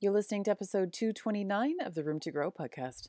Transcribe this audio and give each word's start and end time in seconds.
You're 0.00 0.12
listening 0.12 0.44
to 0.44 0.52
episode 0.52 0.92
229 0.92 1.80
of 1.84 1.96
the 1.96 2.04
Room 2.04 2.20
to 2.20 2.30
Grow 2.30 2.52
podcast. 2.52 3.08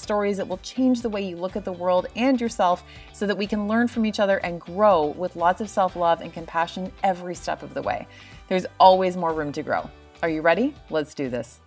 stories 0.00 0.38
that 0.38 0.48
will 0.48 0.58
change 0.58 1.02
the 1.02 1.08
way 1.08 1.22
you 1.22 1.36
look 1.36 1.56
at 1.56 1.64
the 1.64 1.72
world 1.72 2.06
and 2.16 2.40
yourself 2.40 2.82
so 3.12 3.26
that 3.26 3.36
we 3.36 3.46
can 3.46 3.68
learn 3.68 3.86
from 3.86 4.06
each 4.06 4.18
other 4.18 4.38
and 4.38 4.60
grow 4.60 5.06
with 5.06 5.36
lots 5.36 5.60
of 5.60 5.68
self 5.68 5.96
love 5.96 6.20
and 6.20 6.32
compassion 6.32 6.90
every 7.04 7.34
step 7.34 7.62
of 7.62 7.74
the 7.74 7.82
way. 7.82 8.06
There's 8.48 8.66
always 8.78 9.16
more 9.16 9.32
room 9.32 9.52
to 9.52 9.62
grow. 9.62 9.88
Are 10.22 10.28
you 10.28 10.42
ready? 10.42 10.74
Let's 10.90 11.14
do 11.14 11.28
this. 11.28 11.60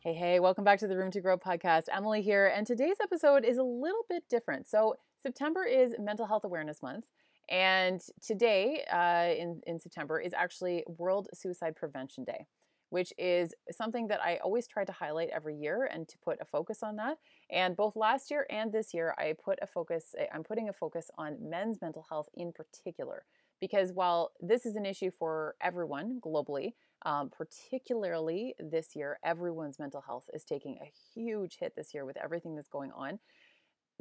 Hey, 0.00 0.14
hey, 0.14 0.40
welcome 0.40 0.64
back 0.64 0.80
to 0.80 0.88
the 0.88 0.96
Room 0.96 1.10
to 1.12 1.20
Grow 1.20 1.38
podcast. 1.38 1.84
Emily 1.92 2.22
here, 2.22 2.46
and 2.48 2.66
today's 2.66 2.96
episode 3.00 3.44
is 3.44 3.58
a 3.58 3.62
little 3.62 4.04
bit 4.08 4.24
different. 4.28 4.68
So, 4.68 4.96
September 5.22 5.64
is 5.64 5.94
Mental 5.98 6.26
Health 6.26 6.42
Awareness 6.44 6.82
Month, 6.82 7.06
and 7.48 8.00
today 8.20 8.82
uh, 8.92 9.32
in, 9.40 9.60
in 9.66 9.78
September 9.78 10.18
is 10.18 10.32
actually 10.32 10.82
World 10.98 11.28
Suicide 11.34 11.76
Prevention 11.76 12.24
Day 12.24 12.46
which 12.92 13.10
is 13.16 13.54
something 13.70 14.06
that 14.08 14.20
I 14.22 14.36
always 14.44 14.66
try 14.66 14.84
to 14.84 14.92
highlight 14.92 15.30
every 15.30 15.56
year 15.56 15.88
and 15.90 16.06
to 16.08 16.18
put 16.18 16.36
a 16.42 16.44
focus 16.44 16.82
on 16.82 16.96
that. 16.96 17.16
And 17.50 17.74
both 17.74 17.96
last 17.96 18.30
year 18.30 18.46
and 18.50 18.70
this 18.70 18.92
year, 18.92 19.14
I 19.16 19.34
put 19.42 19.58
a 19.62 19.66
focus, 19.66 20.14
eh, 20.18 20.26
I'm 20.30 20.42
putting 20.44 20.68
a 20.68 20.74
focus 20.74 21.10
on 21.16 21.38
men's 21.40 21.80
mental 21.80 22.04
health 22.06 22.28
in 22.34 22.52
particular. 22.52 23.24
Because 23.62 23.94
while 23.94 24.32
this 24.42 24.66
is 24.66 24.76
an 24.76 24.84
issue 24.84 25.10
for 25.10 25.54
everyone 25.62 26.20
globally, 26.20 26.74
um, 27.06 27.30
particularly 27.30 28.54
this 28.60 28.94
year, 28.94 29.18
everyone's 29.24 29.78
mental 29.78 30.02
health 30.02 30.28
is 30.34 30.44
taking 30.44 30.76
a 30.82 30.92
huge 31.14 31.56
hit 31.60 31.72
this 31.74 31.94
year 31.94 32.04
with 32.04 32.18
everything 32.18 32.54
that's 32.54 32.68
going 32.68 32.92
on 32.92 33.18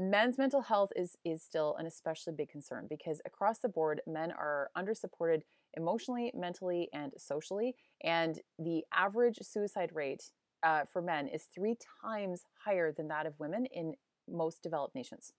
men's 0.02 0.38
mental 0.38 0.62
health 0.62 0.92
is 0.96 1.16
is 1.24 1.44
still 1.44 1.76
an 1.78 1.86
especially 1.86 2.34
big 2.34 2.50
concern 2.50 2.88
because 2.90 3.22
across 3.26 3.60
the 3.60 3.70
board 3.70 4.02
men 4.08 4.32
are 4.32 4.70
under 4.76 4.94
supported 4.94 5.44
emotionally 5.76 6.32
mentally 6.36 6.90
and 6.94 7.14
socially 7.18 7.76
and 8.04 8.40
the 8.58 8.84
average 8.94 9.38
suicide 9.42 9.92
rate 9.94 10.32
uh, 10.64 10.82
for 10.92 11.02
men 11.02 11.28
is 11.28 11.46
three 11.54 11.78
times 12.04 12.44
higher 12.66 12.92
than 12.92 13.08
that 13.08 13.26
of 13.26 13.34
women 13.40 13.66
in 13.68 13.94
most 14.30 14.64
developed 14.64 14.96
nations 14.96 15.34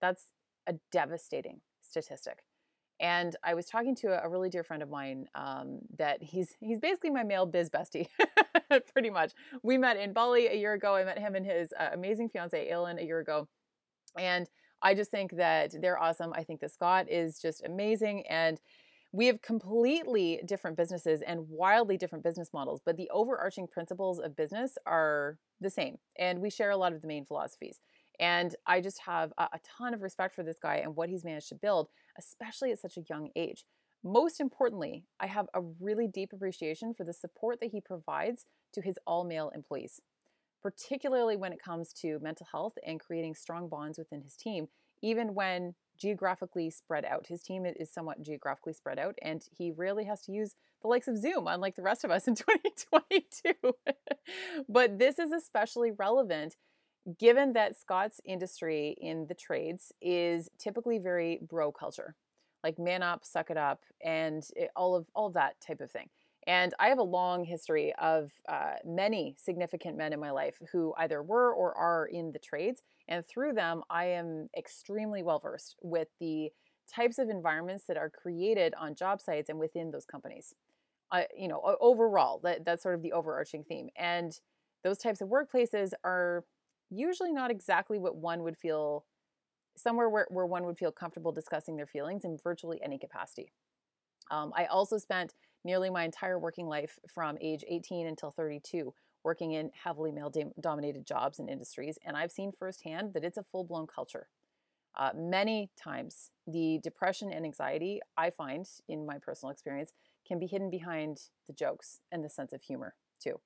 that's 0.00 0.32
a 0.66 0.74
devastating 0.92 1.60
statistic 1.82 2.40
and 2.98 3.36
I 3.44 3.54
was 3.54 3.66
talking 3.66 3.94
to 3.96 4.24
a, 4.24 4.28
really 4.28 4.48
dear 4.48 4.64
friend 4.64 4.82
of 4.82 4.88
mine 4.88 5.26
um, 5.34 5.80
that 5.98 6.22
he's 6.22 6.54
he's 6.60 6.78
basically 6.78 7.10
my 7.10 7.24
male 7.24 7.44
biz 7.44 7.68
bestie, 7.68 8.08
pretty 8.92 9.10
much. 9.10 9.32
We 9.62 9.76
met 9.76 9.98
in 9.98 10.14
Bali 10.14 10.46
a 10.46 10.54
year 10.54 10.72
ago. 10.72 10.94
I 10.94 11.04
met 11.04 11.18
him 11.18 11.34
and 11.34 11.44
his 11.44 11.74
uh, 11.78 11.90
amazing 11.92 12.30
fiance 12.30 12.70
Aylin 12.70 12.98
a 13.00 13.04
year 13.04 13.18
ago, 13.18 13.48
and 14.18 14.48
I 14.82 14.94
just 14.94 15.10
think 15.10 15.36
that 15.36 15.74
they're 15.80 15.98
awesome. 15.98 16.32
I 16.34 16.44
think 16.44 16.60
that 16.60 16.72
Scott 16.72 17.10
is 17.10 17.40
just 17.40 17.64
amazing. 17.64 18.26
And 18.28 18.60
we 19.12 19.26
have 19.26 19.40
completely 19.40 20.40
different 20.44 20.76
businesses 20.76 21.22
and 21.22 21.48
wildly 21.48 21.96
different 21.96 22.24
business 22.24 22.50
models, 22.52 22.80
but 22.84 22.96
the 22.96 23.10
overarching 23.10 23.66
principles 23.66 24.18
of 24.18 24.36
business 24.36 24.76
are 24.86 25.38
the 25.60 25.70
same. 25.70 25.96
And 26.18 26.40
we 26.40 26.50
share 26.50 26.70
a 26.70 26.76
lot 26.76 26.92
of 26.92 27.00
the 27.00 27.08
main 27.08 27.24
philosophies. 27.24 27.80
And 28.20 28.54
I 28.66 28.80
just 28.80 29.00
have 29.00 29.32
a, 29.38 29.48
ton 29.78 29.92
of 29.94 30.02
respect 30.02 30.34
for 30.34 30.42
this 30.42 30.58
guy 30.60 30.76
and 30.76 30.96
what 30.96 31.08
he's 31.08 31.24
managed 31.24 31.48
to 31.50 31.54
build, 31.54 31.88
especially 32.18 32.72
at 32.72 32.78
such 32.78 32.96
a 32.96 33.04
young 33.08 33.30
age. 33.36 33.64
Most 34.02 34.40
importantly, 34.40 35.04
I 35.20 35.26
have 35.26 35.46
a 35.54 35.60
really 35.80 36.06
deep 36.06 36.32
appreciation 36.32 36.94
for 36.94 37.04
the 37.04 37.12
support 37.12 37.60
that 37.60 37.70
he 37.72 37.80
provides 37.80 38.46
to 38.72 38.80
his 38.80 38.98
all 39.06 39.24
male 39.24 39.50
employees 39.54 40.00
particularly 40.66 41.36
when 41.36 41.52
it 41.52 41.62
comes 41.62 41.92
to 41.92 42.18
mental 42.18 42.44
health 42.50 42.72
and 42.84 42.98
creating 42.98 43.36
strong 43.36 43.68
bonds 43.68 43.98
within 43.98 44.20
his 44.20 44.34
team, 44.34 44.66
even 45.00 45.32
when 45.32 45.76
geographically 45.96 46.70
spread 46.70 47.04
out. 47.04 47.28
His 47.28 47.40
team 47.40 47.64
is 47.64 47.88
somewhat 47.88 48.20
geographically 48.20 48.72
spread 48.72 48.98
out, 48.98 49.14
and 49.22 49.44
he 49.56 49.70
really 49.70 50.06
has 50.06 50.22
to 50.22 50.32
use 50.32 50.56
the 50.82 50.88
likes 50.88 51.06
of 51.06 51.18
Zoom, 51.18 51.46
unlike 51.46 51.76
the 51.76 51.84
rest 51.84 52.02
of 52.02 52.10
us 52.10 52.26
in 52.26 52.34
2022. 52.34 53.52
but 54.68 54.98
this 54.98 55.20
is 55.20 55.30
especially 55.30 55.92
relevant 55.92 56.56
given 57.16 57.52
that 57.52 57.78
Scott's 57.78 58.20
industry 58.24 58.96
in 59.00 59.26
the 59.28 59.34
trades 59.36 59.92
is 60.02 60.48
typically 60.58 60.98
very 60.98 61.38
bro 61.48 61.70
culture, 61.70 62.16
like 62.64 62.76
man 62.76 63.04
up, 63.04 63.24
suck 63.24 63.50
it 63.50 63.56
up, 63.56 63.84
and 64.04 64.42
it, 64.56 64.70
all 64.74 64.96
of 64.96 65.06
all 65.14 65.28
of 65.28 65.34
that 65.34 65.60
type 65.64 65.80
of 65.80 65.92
thing. 65.92 66.08
And 66.46 66.74
I 66.78 66.88
have 66.88 66.98
a 66.98 67.02
long 67.02 67.44
history 67.44 67.92
of 68.00 68.30
uh, 68.48 68.74
many 68.84 69.34
significant 69.38 69.96
men 69.96 70.12
in 70.12 70.20
my 70.20 70.30
life 70.30 70.58
who 70.70 70.94
either 70.96 71.22
were 71.22 71.52
or 71.52 71.74
are 71.76 72.06
in 72.06 72.30
the 72.32 72.38
trades. 72.38 72.82
And 73.08 73.26
through 73.26 73.54
them, 73.54 73.82
I 73.90 74.06
am 74.06 74.48
extremely 74.56 75.22
well 75.22 75.40
versed 75.40 75.76
with 75.82 76.08
the 76.20 76.50
types 76.92 77.18
of 77.18 77.28
environments 77.28 77.84
that 77.88 77.96
are 77.96 78.10
created 78.10 78.74
on 78.78 78.94
job 78.94 79.20
sites 79.20 79.48
and 79.48 79.58
within 79.58 79.90
those 79.90 80.04
companies. 80.04 80.54
Uh, 81.10 81.22
you 81.36 81.48
know, 81.48 81.60
overall, 81.80 82.40
that, 82.44 82.64
that's 82.64 82.82
sort 82.82 82.94
of 82.94 83.02
the 83.02 83.12
overarching 83.12 83.64
theme. 83.64 83.88
And 83.96 84.38
those 84.84 84.98
types 84.98 85.20
of 85.20 85.28
workplaces 85.28 85.92
are 86.04 86.44
usually 86.90 87.32
not 87.32 87.50
exactly 87.50 87.98
what 87.98 88.16
one 88.16 88.42
would 88.44 88.56
feel 88.56 89.04
somewhere 89.76 90.08
where, 90.08 90.26
where 90.30 90.46
one 90.46 90.64
would 90.64 90.78
feel 90.78 90.92
comfortable 90.92 91.32
discussing 91.32 91.76
their 91.76 91.86
feelings 91.86 92.24
in 92.24 92.38
virtually 92.42 92.80
any 92.82 92.98
capacity. 92.98 93.50
Um, 94.30 94.52
I 94.56 94.66
also 94.66 94.98
spent 94.98 95.34
nearly 95.66 95.90
my 95.90 96.04
entire 96.04 96.38
working 96.38 96.66
life 96.66 96.98
from 97.12 97.36
age 97.40 97.64
18 97.68 98.06
until 98.06 98.30
32 98.30 98.94
working 99.24 99.52
in 99.52 99.70
heavily 99.82 100.12
male 100.12 100.32
dominated 100.60 101.04
jobs 101.04 101.40
and 101.40 101.50
industries. 101.50 101.98
And 102.06 102.16
I've 102.16 102.30
seen 102.30 102.52
firsthand 102.56 103.12
that 103.14 103.24
it's 103.24 103.36
a 103.36 103.42
full 103.42 103.64
blown 103.64 103.88
culture. 103.88 104.28
Uh, 104.96 105.10
many 105.14 105.68
times, 105.76 106.30
the 106.46 106.78
depression 106.82 107.32
and 107.32 107.44
anxiety 107.44 108.00
I 108.16 108.30
find 108.30 108.64
in 108.88 109.04
my 109.04 109.18
personal 109.18 109.50
experience 109.50 109.92
can 110.26 110.38
be 110.38 110.46
hidden 110.46 110.70
behind 110.70 111.18
the 111.48 111.52
jokes 111.52 112.00
and 112.12 112.24
the 112.24 112.30
sense 112.30 112.52
of 112.52 112.62
humor, 112.62 112.94
too. 113.20 113.40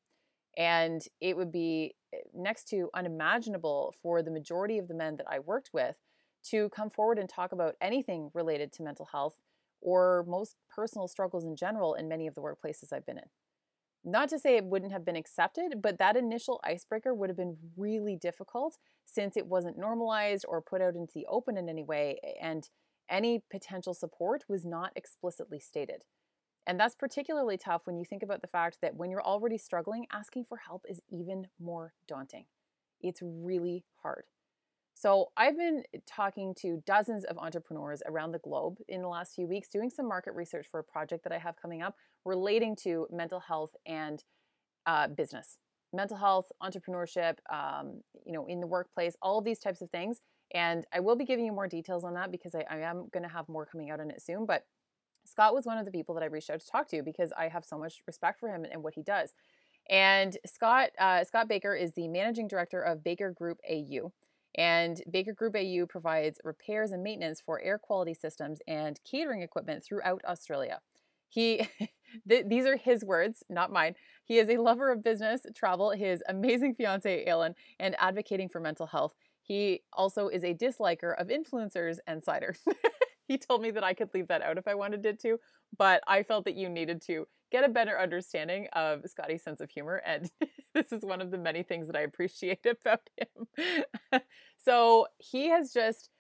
And 0.57 1.03
it 1.21 1.37
would 1.37 1.51
be 1.51 1.95
eh, 2.13 2.19
next 2.35 2.69
to 2.69 2.91
unimaginable 2.95 3.95
for 4.03 4.23
the 4.23 4.31
majority 4.31 4.79
of 4.79 4.87
the 4.87 4.95
men 4.95 5.17
that 5.17 5.27
I 5.29 5.39
worked 5.39 5.71
with 5.73 5.97
to 6.51 6.69
come 6.69 6.91
forward 6.91 7.19
and 7.19 7.29
talk 7.29 7.53
about 7.53 7.77
anything 7.81 8.31
related 8.35 8.73
to 8.75 8.83
mental 8.83 9.09
health 9.11 9.37
or 9.81 10.25
most 10.29 10.57
personal 10.69 11.09
struggles 11.09 11.45
in 11.45 11.57
general 11.57 11.95
in 11.95 12.09
many 12.09 12.27
of 12.27 12.35
the 12.35 12.41
workplaces 12.41 12.93
I've 12.93 13.07
been 13.07 13.19
in. 13.19 13.31
Not 14.03 14.31
to 14.31 14.39
say 14.39 14.57
it 14.57 14.65
wouldn't 14.65 14.93
have 14.93 15.05
been 15.05 15.17
accepted, 15.17 15.83
but 15.83 15.99
that 15.99 16.17
initial 16.17 16.61
icebreaker 16.65 17.15
would 17.15 17.29
have 17.29 17.37
been 17.37 17.59
really 17.77 18.17
difficult 18.17 18.79
since 19.05 19.37
it 19.37 19.47
wasn't 19.47 19.79
normalized 19.79 20.47
or 20.49 20.63
put 20.63 20.81
out 20.81 20.95
into 20.95 21.13
the 21.15 21.27
open 21.27 21.59
in 21.59 21.69
any 21.69 21.83
way, 21.83 22.19
and 22.41 22.71
any 23.11 23.43
potential 23.51 23.93
support 23.93 24.45
was 24.49 24.65
not 24.65 24.93
explicitly 24.97 25.61
stated. 25.61 26.05
And 26.67 26.79
that's 26.79 26.95
particularly 26.95 27.59
tough 27.59 27.83
when 27.85 27.97
you 27.99 28.05
think 28.05 28.23
about 28.23 28.41
the 28.41 28.47
fact 28.47 28.79
that 28.81 28.95
when 28.95 29.11
you're 29.11 29.23
already 29.23 29.59
struggling, 29.59 30.07
asking 30.13 30.45
for 30.45 30.59
help 30.59 30.85
is 30.89 31.01
even 31.11 31.49
more 31.59 31.93
daunting. 32.07 32.47
It's 33.01 33.21
really 33.23 33.85
hard. 34.03 34.25
So, 34.95 35.31
I've 35.37 35.57
been 35.57 35.85
talking 36.07 36.55
to 36.61 36.83
dozens 36.87 37.25
of 37.25 37.39
entrepreneurs 37.39 38.03
around 38.07 38.33
the 38.33 38.39
globe 38.39 38.77
in 38.89 39.03
the 39.03 39.09
last 39.09 39.35
few 39.35 39.47
weeks, 39.47 39.69
doing 39.69 39.91
some 39.91 40.07
market 40.07 40.35
research 40.35 40.67
for 40.71 40.81
a 40.81 40.85
project 40.85 41.25
that 41.25 41.33
I 41.33 41.39
have 41.39 41.57
coming 41.61 41.83
up 41.83 41.95
relating 42.25 42.77
to 42.85 43.07
mental 43.11 43.41
health 43.41 43.71
and 43.87 44.23
uh, 44.87 45.09
business, 45.09 45.59
mental 45.93 46.17
health, 46.17 46.51
entrepreneurship, 46.63 47.37
um, 47.53 48.01
you 48.27 48.33
know, 48.33 48.47
in 48.47 48.61
the 48.61 48.67
workplace, 48.67 49.17
all 49.23 49.39
of 49.39 49.45
these 49.45 49.59
types 49.59 49.81
of 49.81 49.91
things. 49.91 50.21
And 50.53 50.85
I 50.93 51.01
will 51.01 51.17
be 51.17 51.25
giving 51.25 51.45
you 51.45 51.53
more 51.53 51.69
details 51.69 52.05
on 52.05 52.15
that 52.15 52.33
because 52.33 52.55
I, 52.55 52.65
I 52.71 52.79
am 52.79 53.09
going 53.13 53.23
to 53.23 53.29
have 53.29 53.49
more 53.49 53.67
coming 53.67 53.91
out 53.91 54.01
on 54.01 54.11
it 54.11 54.21
soon. 54.21 54.47
But 54.47 54.65
Scott 55.25 55.55
was 55.55 55.65
one 55.67 55.79
of 55.79 55.85
the 55.85 55.93
people 55.93 56.15
that 56.15 56.25
I 56.25 56.27
reached 56.27 56.51
out 56.51 56.61
to 56.61 56.67
talk 56.67 56.89
to 56.89 57.03
because 57.03 57.33
I 57.37 57.49
have 57.49 57.65
so 57.65 57.79
much 57.79 58.03
respect 58.07 58.41
for 58.41 58.49
him 58.49 58.65
and 58.71 58.83
what 58.83 58.95
he 58.95 59.03
does. 59.03 59.33
And 59.89 60.37
Scott 60.47 60.91
uh, 60.99 61.25
Scott 61.25 61.49
Baker 61.49 61.75
is 61.75 61.93
the 61.93 62.09
managing 62.09 62.49
director 62.49 62.81
of 62.81 63.05
Baker 63.05 63.31
Group 63.31 63.59
AU. 63.69 64.13
And 64.57 65.03
Baker 65.11 65.33
Group 65.33 65.55
AU 65.57 65.87
provides 65.87 66.41
repairs 66.45 66.93
and 66.93 67.03
maintenance 67.03 67.41
for 67.41 67.61
air 67.61 67.79
quality 67.79 68.15
systems 68.15 68.61
and 68.67 69.01
catering 69.09 69.43
equipment 69.43 69.85
throughout 69.85 70.23
Australia. 70.27 70.81
He, 71.29 71.69
th- 72.29 72.47
these 72.49 72.67
are 72.67 72.77
his 72.77 73.05
words, 73.05 73.43
not 73.49 73.73
mine. 73.73 73.95
He 74.25 74.39
is 74.39 74.49
a 74.49 74.57
lover 74.59 74.91
of 74.91 75.03
business, 75.03 75.43
travel, 75.55 75.91
his 75.91 76.23
amazing 76.29 76.75
fiance, 76.75 77.25
Aylin, 77.27 77.55
and 77.79 77.95
advocating 77.99 78.49
for 78.49 78.61
mental 78.61 78.87
health. 78.87 79.15
He 79.43 79.83
also 79.93 80.29
is 80.29 80.45
a 80.45 80.55
disliker 80.55 81.15
of 81.21 81.29
influencers 81.29 81.99
and 82.07 82.23
cider. 82.23 82.55
he 83.31 83.39
told 83.39 83.63
me 83.63 83.71
that 83.71 83.85
I 83.85 83.95
could 83.95 84.13
leave 84.13 84.27
that 84.27 84.43
out 84.43 84.59
if 84.59 84.67
I 84.67 84.75
wanted 84.75 85.07
it 85.07 85.21
to, 85.21 85.39
but 85.79 86.03
I 86.09 86.25
felt 86.25 86.45
that 86.47 86.57
you 86.57 86.69
needed 86.69 87.01
to 87.03 87.29
get 87.53 87.63
a 87.63 87.69
better 87.69 87.97
understanding 87.97 88.67
of 88.73 89.03
Scotty's 89.07 89.45
sense 89.45 89.61
of 89.61 89.71
humor. 89.71 90.03
And 90.05 90.29
this 90.75 90.91
is 90.91 91.05
one 91.05 91.21
of 91.21 91.31
the 91.31 91.39
many 91.39 91.63
things 91.63 91.87
that 91.87 91.95
I 91.95 92.01
appreciate 92.01 92.67
about 92.67 93.09
him. 93.17 94.21
so 94.59 95.07
he 95.19 95.49
has 95.49 95.73
just 95.73 96.11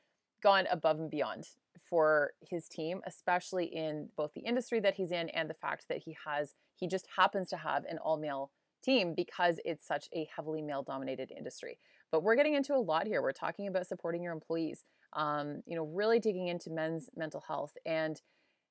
gone 0.40 0.68
above 0.70 1.00
and 1.00 1.10
beyond 1.10 1.48
for 1.82 2.30
his 2.48 2.68
team, 2.68 3.00
especially 3.04 3.64
in 3.64 4.10
both 4.16 4.32
the 4.34 4.42
industry 4.42 4.78
that 4.78 4.94
he's 4.94 5.10
in 5.10 5.30
and 5.30 5.50
the 5.50 5.54
fact 5.54 5.86
that 5.88 5.98
he 6.04 6.16
has, 6.24 6.54
he 6.76 6.86
just 6.86 7.08
happens 7.16 7.48
to 7.48 7.56
have 7.56 7.84
an 7.86 7.98
all 7.98 8.18
male 8.18 8.52
team 8.84 9.14
because 9.16 9.58
it's 9.64 9.84
such 9.84 10.08
a 10.14 10.28
heavily 10.36 10.62
male 10.62 10.84
dominated 10.84 11.32
industry. 11.36 11.76
But 12.12 12.22
we're 12.22 12.36
getting 12.36 12.54
into 12.54 12.74
a 12.74 12.78
lot 12.78 13.08
here. 13.08 13.20
We're 13.20 13.32
talking 13.32 13.66
about 13.66 13.88
supporting 13.88 14.22
your 14.22 14.32
employees, 14.32 14.84
um, 15.14 15.62
you 15.66 15.76
know, 15.76 15.84
really 15.84 16.18
digging 16.18 16.48
into 16.48 16.70
men's 16.70 17.08
mental 17.16 17.42
health 17.46 17.72
and 17.84 18.20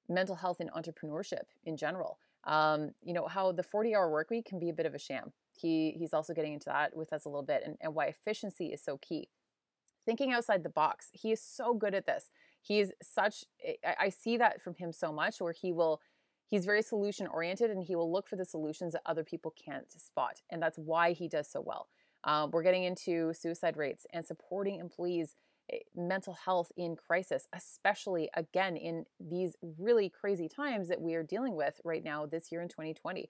mental 0.08 0.36
health 0.36 0.60
and 0.60 0.72
entrepreneurship 0.72 1.44
in 1.66 1.78
general. 1.78 2.20
Um, 2.46 2.92
you 3.04 3.14
know, 3.14 3.28
how 3.28 3.52
the 3.52 3.64
40 3.64 3.96
hour 3.96 4.10
work 4.10 4.30
week 4.30 4.46
can 4.46 4.60
be 4.60 4.70
a 4.70 4.74
bit 4.74 4.86
of 4.86 4.96
a 4.96 5.00
sham. 5.00 5.34
He, 5.60 5.96
he's 5.98 6.14
also 6.14 6.34
getting 6.34 6.54
into 6.54 6.70
that 6.70 6.96
with 6.96 7.12
us 7.12 7.26
a 7.26 7.30
little 7.30 7.44
bit 7.44 7.64
and, 7.66 7.76
and 7.82 7.94
why 7.94 8.06
efficiency 8.06 8.68
is 8.68 8.82
so 8.84 8.98
key. 8.98 9.30
Thinking 10.06 10.32
outside 10.32 10.64
the 10.64 10.70
box. 10.70 11.10
He 11.12 11.32
is 11.32 11.42
so 11.42 11.74
good 11.74 11.94
at 11.94 12.06
this. 12.06 12.32
He 12.62 12.80
is 12.80 12.92
such, 13.04 13.44
I 14.00 14.10
see 14.10 14.38
that 14.38 14.62
from 14.62 14.76
him 14.76 14.92
so 14.92 15.12
much 15.12 15.40
where 15.40 15.54
he 15.54 15.72
will, 15.72 16.02
he's 16.48 16.66
very 16.66 16.82
solution 16.82 17.28
oriented 17.28 17.70
and 17.72 17.84
he 17.84 17.96
will 17.96 18.12
look 18.12 18.28
for 18.28 18.36
the 18.36 18.46
solutions 18.46 18.94
that 18.94 19.02
other 19.06 19.24
people 19.24 19.54
can't 19.64 19.92
spot. 19.92 20.42
And 20.50 20.62
that's 20.62 20.78
why 20.78 21.12
he 21.12 21.28
does 21.28 21.50
so 21.50 21.62
well. 21.62 21.88
Um, 22.24 22.52
we're 22.52 22.64
getting 22.64 22.84
into 22.84 23.34
suicide 23.34 23.78
rates 23.78 24.06
and 24.14 24.26
supporting 24.26 24.80
employees' 24.80 25.36
eh, 25.36 25.49
mental 25.96 26.34
health 26.34 26.72
in 26.78 26.96
crisis, 26.96 27.48
especially 27.54 28.30
again 28.36 28.76
in 28.76 29.06
these 29.20 29.56
really 29.78 30.10
crazy 30.10 30.48
times 30.48 30.88
that 30.88 31.02
we 31.02 31.16
are 31.16 31.24
dealing 31.24 31.56
with 31.56 31.80
right 31.84 32.04
now 32.04 32.26
this 32.26 32.52
year 32.52 32.62
in 32.62 32.70
2020. 32.70 33.30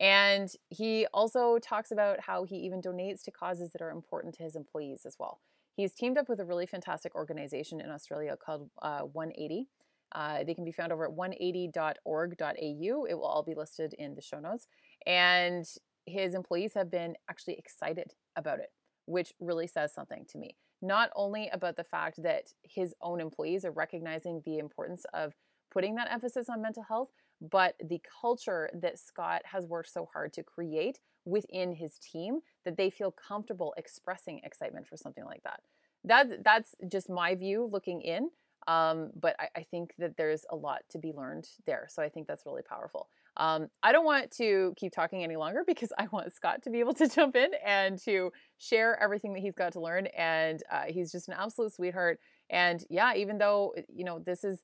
And 0.00 0.48
he 0.70 1.06
also 1.12 1.58
talks 1.58 1.90
about 1.90 2.20
how 2.20 2.44
he 2.44 2.56
even 2.56 2.80
donates 2.80 3.22
to 3.24 3.30
causes 3.30 3.72
that 3.72 3.82
are 3.82 3.90
important 3.90 4.34
to 4.36 4.44
his 4.44 4.54
employees 4.54 5.02
as 5.04 5.16
well. 5.18 5.40
He's 5.74 5.92
teamed 5.94 6.18
up 6.18 6.28
with 6.28 6.40
a 6.40 6.44
really 6.44 6.66
fantastic 6.66 7.14
organization 7.14 7.80
in 7.80 7.90
Australia 7.90 8.36
called 8.36 8.70
uh, 8.82 9.00
180. 9.00 9.68
Uh, 10.12 10.44
they 10.44 10.54
can 10.54 10.64
be 10.64 10.72
found 10.72 10.92
over 10.92 11.04
at 11.04 11.12
180.org.au. 11.12 13.04
It 13.04 13.14
will 13.14 13.24
all 13.24 13.42
be 13.42 13.54
listed 13.54 13.94
in 13.98 14.14
the 14.14 14.22
show 14.22 14.40
notes. 14.40 14.66
And 15.06 15.66
his 16.06 16.34
employees 16.34 16.74
have 16.74 16.90
been 16.90 17.14
actually 17.28 17.54
excited 17.58 18.14
about 18.34 18.60
it, 18.60 18.70
which 19.06 19.32
really 19.40 19.66
says 19.66 19.92
something 19.92 20.24
to 20.30 20.38
me. 20.38 20.56
Not 20.80 21.10
only 21.16 21.48
about 21.48 21.76
the 21.76 21.84
fact 21.84 22.22
that 22.22 22.52
his 22.62 22.94
own 23.00 23.20
employees 23.20 23.64
are 23.64 23.72
recognizing 23.72 24.42
the 24.44 24.58
importance 24.58 25.04
of 25.12 25.34
putting 25.70 25.94
that 25.96 26.10
emphasis 26.10 26.48
on 26.48 26.62
mental 26.62 26.84
health, 26.84 27.10
but 27.40 27.74
the 27.82 28.00
culture 28.20 28.70
that 28.74 28.98
Scott 28.98 29.42
has 29.44 29.66
worked 29.66 29.92
so 29.92 30.08
hard 30.12 30.32
to 30.34 30.42
create 30.42 31.00
within 31.24 31.72
his 31.72 31.98
team 31.98 32.40
that 32.64 32.76
they 32.76 32.90
feel 32.90 33.12
comfortable 33.12 33.74
expressing 33.76 34.40
excitement 34.44 34.86
for 34.86 34.96
something 34.96 35.24
like 35.24 35.42
that. 35.44 35.60
That 36.04 36.44
that's 36.44 36.74
just 36.90 37.10
my 37.10 37.34
view 37.34 37.68
looking 37.70 38.00
in. 38.00 38.30
Um, 38.66 39.10
but 39.18 39.36
I, 39.38 39.48
I, 39.56 39.62
think 39.62 39.94
that 39.98 40.16
there's 40.18 40.44
a 40.50 40.56
lot 40.56 40.80
to 40.90 40.98
be 40.98 41.12
learned 41.12 41.48
there. 41.64 41.86
So 41.88 42.02
I 42.02 42.10
think 42.10 42.26
that's 42.26 42.44
really 42.44 42.60
powerful. 42.60 43.08
Um, 43.38 43.68
I 43.82 43.92
don't 43.92 44.04
want 44.04 44.30
to 44.32 44.74
keep 44.76 44.92
talking 44.92 45.22
any 45.22 45.36
longer 45.36 45.62
because 45.66 45.92
I 45.98 46.08
want 46.12 46.32
Scott 46.34 46.62
to 46.64 46.70
be 46.70 46.80
able 46.80 46.94
to 46.94 47.08
jump 47.08 47.36
in 47.36 47.50
and 47.64 47.98
to 48.04 48.32
share 48.58 49.00
everything 49.02 49.32
that 49.34 49.40
he's 49.40 49.54
got 49.54 49.72
to 49.74 49.80
learn. 49.80 50.06
And 50.16 50.62
uh, 50.70 50.84
he's 50.88 51.12
just 51.12 51.28
an 51.28 51.34
absolute 51.38 51.72
sweetheart. 51.72 52.18
And 52.50 52.84
yeah, 52.90 53.14
even 53.14 53.38
though 53.38 53.74
you 53.88 54.04
know 54.04 54.18
this 54.18 54.44
is 54.44 54.62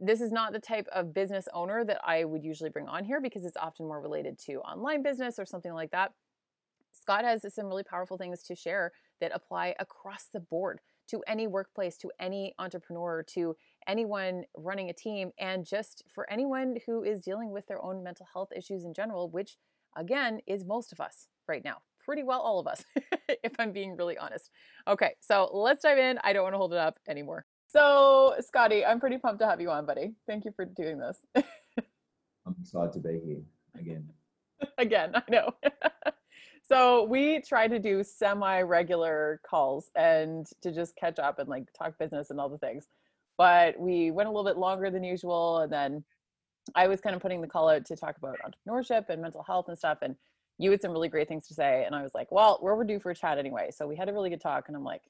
this 0.00 0.20
is 0.20 0.32
not 0.32 0.52
the 0.52 0.58
type 0.58 0.86
of 0.92 1.12
business 1.12 1.48
owner 1.52 1.84
that 1.84 2.00
I 2.04 2.24
would 2.24 2.42
usually 2.42 2.70
bring 2.70 2.88
on 2.88 3.04
here 3.04 3.20
because 3.20 3.44
it's 3.44 3.56
often 3.56 3.86
more 3.86 4.00
related 4.00 4.38
to 4.46 4.60
online 4.60 5.02
business 5.02 5.38
or 5.38 5.44
something 5.44 5.72
like 5.72 5.90
that. 5.90 6.12
Scott 6.92 7.24
has 7.24 7.44
some 7.54 7.66
really 7.66 7.82
powerful 7.82 8.16
things 8.16 8.42
to 8.44 8.54
share 8.54 8.92
that 9.20 9.32
apply 9.34 9.74
across 9.78 10.28
the 10.32 10.40
board 10.40 10.80
to 11.08 11.22
any 11.26 11.46
workplace, 11.46 11.96
to 11.98 12.10
any 12.20 12.54
entrepreneur, 12.58 13.22
to 13.22 13.56
anyone 13.86 14.44
running 14.56 14.90
a 14.90 14.92
team, 14.92 15.30
and 15.38 15.64
just 15.64 16.04
for 16.14 16.30
anyone 16.30 16.76
who 16.86 17.02
is 17.02 17.20
dealing 17.20 17.50
with 17.50 17.66
their 17.66 17.82
own 17.82 18.02
mental 18.02 18.26
health 18.32 18.48
issues 18.56 18.84
in 18.84 18.94
general, 18.94 19.30
which 19.30 19.56
again 19.96 20.40
is 20.46 20.64
most 20.64 20.92
of 20.92 21.00
us 21.00 21.28
right 21.48 21.64
now. 21.64 21.78
Pretty 22.04 22.24
well, 22.24 22.40
all 22.40 22.58
of 22.58 22.66
us, 22.66 22.84
if 23.44 23.52
I'm 23.58 23.72
being 23.72 23.96
really 23.96 24.18
honest. 24.18 24.50
Okay, 24.88 25.14
so 25.20 25.48
let's 25.52 25.82
dive 25.82 25.98
in. 25.98 26.18
I 26.24 26.32
don't 26.32 26.42
want 26.42 26.54
to 26.54 26.58
hold 26.58 26.72
it 26.72 26.78
up 26.78 26.98
anymore. 27.08 27.46
So, 27.68 28.34
Scotty, 28.40 28.84
I'm 28.84 29.00
pretty 29.00 29.18
pumped 29.18 29.40
to 29.40 29.46
have 29.46 29.60
you 29.60 29.70
on, 29.70 29.86
buddy. 29.86 30.12
Thank 30.26 30.44
you 30.44 30.52
for 30.54 30.64
doing 30.64 30.98
this. 30.98 31.18
I'm 31.36 32.54
excited 32.60 32.92
to 32.94 32.98
be 32.98 33.20
here 33.24 33.42
again. 33.78 34.08
again, 34.78 35.12
I 35.14 35.22
know. 35.30 35.54
so, 36.68 37.04
we 37.04 37.40
try 37.40 37.68
to 37.68 37.78
do 37.78 38.04
semi 38.04 38.60
regular 38.62 39.40
calls 39.48 39.90
and 39.94 40.46
to 40.62 40.72
just 40.72 40.96
catch 40.96 41.18
up 41.18 41.38
and 41.38 41.48
like 41.48 41.72
talk 41.72 41.98
business 41.98 42.30
and 42.30 42.40
all 42.40 42.48
the 42.48 42.58
things. 42.58 42.88
But 43.38 43.78
we 43.78 44.10
went 44.10 44.28
a 44.28 44.32
little 44.32 44.44
bit 44.44 44.58
longer 44.58 44.90
than 44.90 45.02
usual. 45.02 45.60
And 45.60 45.72
then 45.72 46.04
I 46.74 46.86
was 46.86 47.00
kind 47.00 47.16
of 47.16 47.22
putting 47.22 47.40
the 47.40 47.48
call 47.48 47.68
out 47.68 47.84
to 47.86 47.96
talk 47.96 48.16
about 48.16 48.38
entrepreneurship 48.46 49.08
and 49.08 49.22
mental 49.22 49.42
health 49.42 49.68
and 49.68 49.78
stuff. 49.78 49.98
And 50.02 50.14
you 50.58 50.70
had 50.70 50.82
some 50.82 50.92
really 50.92 51.08
great 51.08 51.28
things 51.28 51.48
to 51.48 51.54
say. 51.54 51.84
And 51.84 51.94
I 51.94 52.02
was 52.02 52.12
like, 52.14 52.30
well, 52.30 52.58
we're 52.62 52.72
overdue 52.72 53.00
for 53.00 53.10
a 53.10 53.14
chat 53.14 53.38
anyway. 53.38 53.70
So, 53.72 53.86
we 53.86 53.96
had 53.96 54.08
a 54.08 54.12
really 54.12 54.30
good 54.30 54.40
talk. 54.40 54.64
And 54.68 54.76
I'm 54.76 54.84
like, 54.84 55.02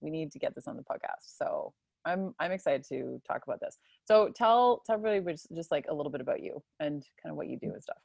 we 0.00 0.10
need 0.10 0.32
to 0.32 0.38
get 0.38 0.54
this 0.54 0.66
on 0.66 0.76
the 0.76 0.82
podcast. 0.82 1.36
So 1.38 1.72
I'm 2.04 2.34
I'm 2.38 2.52
excited 2.52 2.84
to 2.88 3.20
talk 3.26 3.42
about 3.44 3.60
this. 3.60 3.78
So 4.06 4.30
tell 4.34 4.82
tell 4.86 4.96
everybody 4.96 5.34
just, 5.34 5.48
just 5.54 5.70
like 5.70 5.86
a 5.88 5.94
little 5.94 6.10
bit 6.10 6.20
about 6.20 6.42
you 6.42 6.62
and 6.80 7.04
kind 7.22 7.30
of 7.30 7.36
what 7.36 7.48
you 7.48 7.58
do 7.58 7.72
and 7.72 7.82
stuff. 7.82 7.98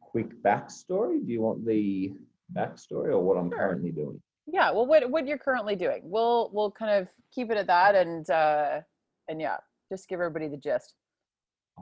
Quick 0.00 0.42
backstory. 0.42 1.24
Do 1.24 1.32
you 1.32 1.40
want 1.40 1.64
the 1.64 2.12
backstory 2.54 3.08
or 3.08 3.20
what 3.20 3.36
I'm 3.36 3.50
sure. 3.50 3.58
currently 3.58 3.92
doing? 3.92 4.20
Yeah, 4.46 4.70
well, 4.72 4.86
what 4.86 5.10
what 5.10 5.26
you're 5.26 5.38
currently 5.38 5.76
doing. 5.76 6.00
We'll 6.02 6.50
we'll 6.52 6.70
kind 6.70 7.00
of 7.00 7.08
keep 7.32 7.50
it 7.50 7.56
at 7.56 7.66
that, 7.66 7.94
and 7.94 8.28
uh, 8.30 8.80
and 9.28 9.40
yeah, 9.40 9.56
just 9.90 10.08
give 10.08 10.20
everybody 10.20 10.48
the 10.48 10.56
gist. 10.56 10.94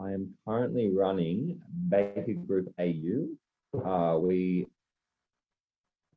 I 0.00 0.10
am 0.12 0.34
currently 0.46 0.90
running 0.90 1.60
Baker 1.88 2.34
Group 2.46 2.72
AU. 2.78 3.28
Uh, 3.78 4.18
we 4.18 4.66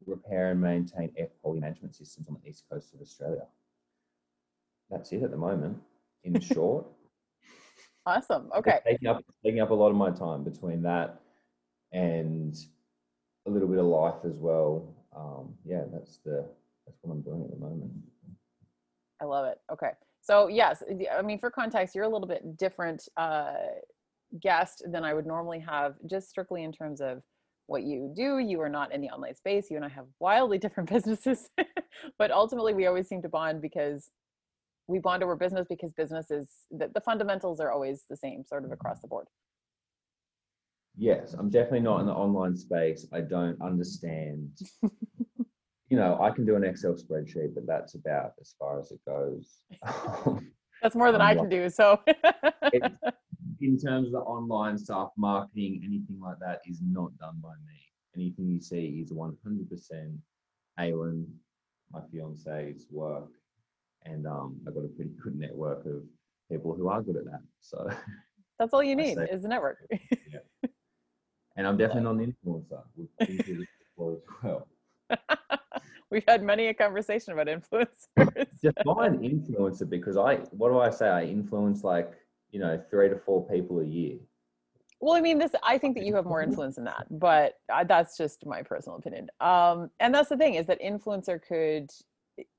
repair 0.05 0.51
and 0.51 0.59
maintain 0.59 1.11
air 1.17 1.27
quality 1.41 1.61
management 1.61 1.95
systems 1.95 2.27
on 2.27 2.37
the 2.41 2.49
east 2.49 2.63
coast 2.69 2.93
of 2.93 3.01
Australia 3.01 3.45
that's 4.91 5.11
it 5.13 5.23
at 5.23 5.31
the 5.31 5.37
moment. 5.37 5.77
In 6.23 6.39
short. 6.53 6.85
Awesome. 8.05 8.49
Okay. 8.55 8.79
taking 8.85 9.07
up 9.07 9.23
taking 9.43 9.61
up 9.61 9.71
a 9.71 9.73
lot 9.73 9.89
of 9.89 9.95
my 9.95 10.11
time 10.11 10.43
between 10.43 10.83
that 10.83 11.21
and 11.93 12.55
a 13.47 13.49
little 13.49 13.67
bit 13.67 13.79
of 13.79 13.85
life 13.85 14.25
as 14.25 14.35
well. 14.35 14.93
Um, 15.15 15.53
yeah, 15.65 15.83
that's 15.91 16.19
the 16.25 16.45
that's 16.85 16.97
what 17.01 17.13
I'm 17.13 17.21
doing 17.21 17.43
at 17.43 17.51
the 17.51 17.57
moment. 17.57 17.91
I 19.21 19.25
love 19.25 19.45
it. 19.45 19.59
Okay. 19.71 19.91
So 20.21 20.47
yes, 20.47 20.83
I 21.11 21.21
mean 21.21 21.39
for 21.39 21.51
context, 21.51 21.95
you're 21.95 22.05
a 22.05 22.09
little 22.09 22.27
bit 22.27 22.57
different 22.57 23.07
uh, 23.17 23.53
guest 24.41 24.83
than 24.91 25.03
I 25.03 25.13
would 25.13 25.25
normally 25.25 25.59
have, 25.59 25.95
just 26.09 26.29
strictly 26.29 26.63
in 26.63 26.71
terms 26.71 27.01
of 27.01 27.21
what 27.67 27.83
you 27.83 28.11
do. 28.15 28.39
You 28.39 28.61
are 28.61 28.69
not 28.69 28.93
in 28.93 29.01
the 29.01 29.09
online 29.09 29.35
space. 29.35 29.69
You 29.69 29.77
and 29.77 29.85
I 29.85 29.89
have 29.89 30.05
wildly 30.19 30.57
different 30.59 30.89
businesses, 30.89 31.49
but 32.17 32.31
ultimately 32.31 32.73
we 32.73 32.87
always 32.87 33.07
seem 33.07 33.21
to 33.23 33.29
bond 33.29 33.61
because 33.61 34.09
we 34.87 34.99
bond 34.99 35.23
over 35.23 35.35
business 35.35 35.67
because 35.69 35.93
business 35.93 36.31
is 36.31 36.49
the, 36.71 36.89
the 36.93 37.01
fundamentals 37.01 37.59
are 37.59 37.71
always 37.71 38.03
the 38.09 38.17
same 38.17 38.43
sort 38.43 38.65
of 38.65 38.71
across 38.71 38.99
the 38.99 39.07
board 39.07 39.27
yes 40.97 41.33
i'm 41.33 41.49
definitely 41.49 41.79
not 41.79 41.99
in 41.99 42.05
the 42.05 42.13
online 42.13 42.55
space 42.55 43.07
i 43.13 43.21
don't 43.21 43.59
understand 43.61 44.49
you 45.89 45.97
know 45.97 46.17
i 46.21 46.29
can 46.29 46.45
do 46.45 46.55
an 46.55 46.63
excel 46.63 46.93
spreadsheet 46.93 47.53
but 47.53 47.65
that's 47.65 47.95
about 47.95 48.31
as 48.39 48.55
far 48.59 48.79
as 48.79 48.91
it 48.91 48.99
goes 49.05 49.59
that's 50.81 50.95
more 50.95 51.11
than 51.11 51.21
i 51.21 51.33
can 51.33 51.49
do 51.49 51.69
so 51.69 51.99
in 53.61 53.77
terms 53.77 54.07
of 54.07 54.11
the 54.11 54.19
online 54.19 54.77
stuff 54.77 55.11
marketing 55.17 55.81
anything 55.85 56.19
like 56.19 56.37
that 56.39 56.59
is 56.65 56.81
not 56.81 57.15
done 57.17 57.39
by 57.41 57.53
me 57.65 57.79
anything 58.15 58.49
you 58.49 58.59
see 58.59 59.01
is 59.01 59.11
100% 59.11 59.37
Aylin, 60.79 61.25
my 61.91 62.01
fiance's 62.11 62.87
work 62.91 63.29
and 64.05 64.25
um, 64.25 64.59
I've 64.67 64.73
got 64.73 64.85
a 64.85 64.87
pretty 64.87 65.11
good 65.23 65.35
network 65.35 65.85
of 65.85 66.03
people 66.51 66.73
who 66.73 66.87
are 66.87 67.01
good 67.01 67.17
at 67.17 67.25
that. 67.25 67.41
So 67.61 67.89
that's 68.59 68.73
all 68.73 68.83
you 68.83 68.95
need 69.03 69.17
is 69.31 69.43
the 69.43 69.47
network. 69.47 69.77
yeah. 69.91 70.69
And 71.55 71.67
I'm 71.67 71.77
definitely 71.77 72.03
not 72.03 72.15
an 72.15 72.35
influencer. 72.45 72.81
as 73.21 73.67
well. 74.43 74.67
We've 76.09 76.23
had 76.27 76.43
many 76.43 76.67
a 76.67 76.73
conversation 76.73 77.33
about 77.33 77.47
influencers. 77.47 78.47
Define 78.61 79.19
influencer 79.19 79.89
because 79.89 80.17
I, 80.17 80.35
what 80.51 80.69
do 80.69 80.79
I 80.79 80.89
say? 80.89 81.07
I 81.07 81.23
influence 81.23 81.83
like, 81.83 82.13
you 82.51 82.59
know, 82.59 82.81
three 82.89 83.09
to 83.09 83.17
four 83.17 83.47
people 83.47 83.79
a 83.79 83.85
year. 83.85 84.17
Well, 84.99 85.15
I 85.15 85.21
mean, 85.21 85.39
this. 85.39 85.51
I 85.63 85.77
think 85.77 85.95
that 85.97 86.05
you 86.05 86.15
have 86.15 86.25
more 86.25 86.41
influence 86.47 86.75
than 86.75 86.85
that, 86.85 87.07
but 87.09 87.55
that's 87.87 88.17
just 88.17 88.45
my 88.45 88.61
personal 88.61 88.97
opinion. 88.97 89.29
Um, 89.39 89.89
and 89.99 90.13
that's 90.13 90.29
the 90.29 90.37
thing 90.37 90.55
is 90.55 90.67
that 90.67 90.81
influencer 90.81 91.41
could 91.41 91.89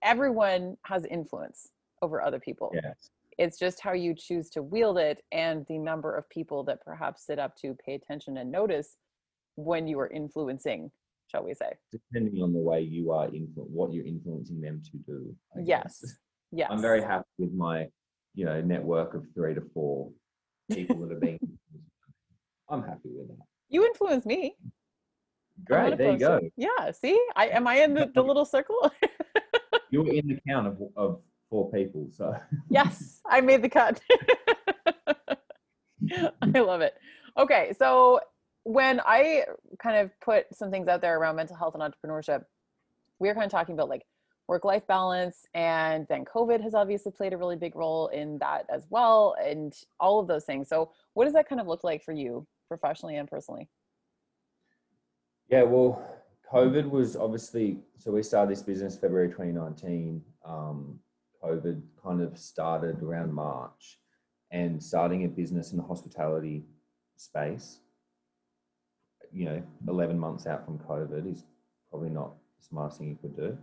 everyone 0.02 0.76
has 0.84 1.04
influence 1.04 1.68
over 2.02 2.20
other 2.20 2.40
people. 2.40 2.72
Yes. 2.74 3.10
It's 3.38 3.58
just 3.58 3.80
how 3.80 3.92
you 3.92 4.14
choose 4.14 4.50
to 4.50 4.62
wield 4.62 4.98
it 4.98 5.22
and 5.32 5.64
the 5.68 5.78
number 5.78 6.14
of 6.16 6.28
people 6.28 6.64
that 6.64 6.84
perhaps 6.84 7.26
sit 7.26 7.38
up 7.38 7.56
to 7.56 7.74
pay 7.84 7.94
attention 7.94 8.36
and 8.38 8.50
notice 8.50 8.96
when 9.56 9.86
you 9.86 9.98
are 10.00 10.08
influencing, 10.08 10.90
shall 11.30 11.44
we 11.44 11.54
say. 11.54 11.72
Depending 11.90 12.42
on 12.42 12.52
the 12.52 12.58
way 12.58 12.80
you 12.80 13.10
are 13.12 13.28
influ- 13.28 13.68
what 13.68 13.92
you're 13.92 14.06
influencing 14.06 14.60
them 14.60 14.82
to 14.90 14.98
do. 14.98 15.34
I 15.56 15.60
Yes. 15.64 16.00
guess. 16.00 16.14
Yes. 16.52 16.68
I'm 16.70 16.82
very 16.82 17.00
happy 17.02 17.24
with 17.38 17.52
my, 17.54 17.88
you 18.34 18.44
know, 18.44 18.60
network 18.60 19.14
of 19.14 19.24
three 19.34 19.54
to 19.54 19.62
four 19.72 20.10
people 20.70 20.96
that 21.00 21.12
are 21.12 21.20
being. 21.20 21.38
I'm 22.68 22.82
happy 22.82 23.08
with 23.10 23.28
that. 23.28 23.44
You 23.68 23.84
influence 23.86 24.26
me. 24.26 24.56
Great, 25.64 25.96
there 25.96 26.12
you 26.12 26.18
go. 26.18 26.40
Yeah. 26.56 26.90
See, 26.92 27.18
I 27.36 27.48
am 27.48 27.66
I 27.66 27.82
in 27.82 27.94
the, 27.94 28.10
the 28.14 28.22
little 28.22 28.44
circle? 28.44 28.90
you're 29.90 30.08
in 30.12 30.26
the 30.26 30.38
count 30.48 30.66
of, 30.66 30.78
of 30.96 31.20
four 31.52 31.70
people, 31.70 32.08
so 32.10 32.34
yes, 32.70 33.20
I 33.26 33.42
made 33.42 33.60
the 33.60 33.68
cut. 33.68 34.00
I 36.40 36.58
love 36.58 36.80
it. 36.80 36.94
Okay, 37.38 37.74
so 37.78 38.20
when 38.64 39.02
I 39.04 39.44
kind 39.78 39.98
of 39.98 40.10
put 40.20 40.46
some 40.54 40.70
things 40.70 40.88
out 40.88 41.02
there 41.02 41.18
around 41.18 41.36
mental 41.36 41.54
health 41.54 41.74
and 41.74 41.82
entrepreneurship, 41.82 42.44
we 43.18 43.28
were 43.28 43.34
kind 43.34 43.44
of 43.44 43.50
talking 43.50 43.74
about 43.74 43.90
like 43.90 44.02
work 44.48 44.64
life 44.64 44.86
balance, 44.86 45.44
and 45.52 46.06
then 46.08 46.24
COVID 46.24 46.62
has 46.62 46.72
obviously 46.72 47.12
played 47.12 47.34
a 47.34 47.36
really 47.36 47.56
big 47.56 47.76
role 47.76 48.08
in 48.08 48.38
that 48.38 48.64
as 48.72 48.86
well, 48.88 49.36
and 49.44 49.74
all 50.00 50.20
of 50.20 50.26
those 50.26 50.44
things. 50.44 50.70
So, 50.70 50.90
what 51.12 51.26
does 51.26 51.34
that 51.34 51.46
kind 51.46 51.60
of 51.60 51.66
look 51.66 51.84
like 51.84 52.02
for 52.02 52.12
you 52.12 52.46
professionally 52.66 53.16
and 53.16 53.28
personally? 53.28 53.68
Yeah, 55.50 55.64
well, 55.64 56.02
COVID 56.50 56.88
was 56.88 57.14
obviously 57.14 57.80
so 57.98 58.10
we 58.10 58.22
started 58.22 58.50
this 58.50 58.62
business 58.62 58.96
February 58.96 59.28
2019. 59.28 60.22
Um, 60.46 60.98
COVID 61.42 61.82
kind 62.02 62.20
of 62.20 62.38
started 62.38 63.02
around 63.02 63.32
March, 63.32 63.98
and 64.50 64.82
starting 64.82 65.24
a 65.24 65.28
business 65.28 65.72
in 65.72 65.78
the 65.78 65.82
hospitality 65.82 66.64
space, 67.16 67.78
you 69.32 69.46
know, 69.46 69.62
11 69.88 70.18
months 70.18 70.46
out 70.46 70.64
from 70.64 70.78
COVID 70.78 71.30
is 71.30 71.44
probably 71.90 72.10
not 72.10 72.34
the 72.58 72.66
smartest 72.66 72.98
thing 72.98 73.08
you 73.08 73.18
could 73.20 73.36
do. 73.36 73.56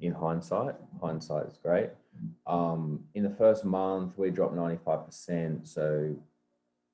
In 0.00 0.12
hindsight, 0.12 0.76
hindsight 1.00 1.46
is 1.46 1.58
great. 1.62 1.90
Um, 2.46 3.00
in 3.14 3.24
the 3.24 3.30
first 3.30 3.64
month, 3.64 4.16
we 4.16 4.30
dropped 4.30 4.54
95%. 4.54 5.66
So 5.66 6.16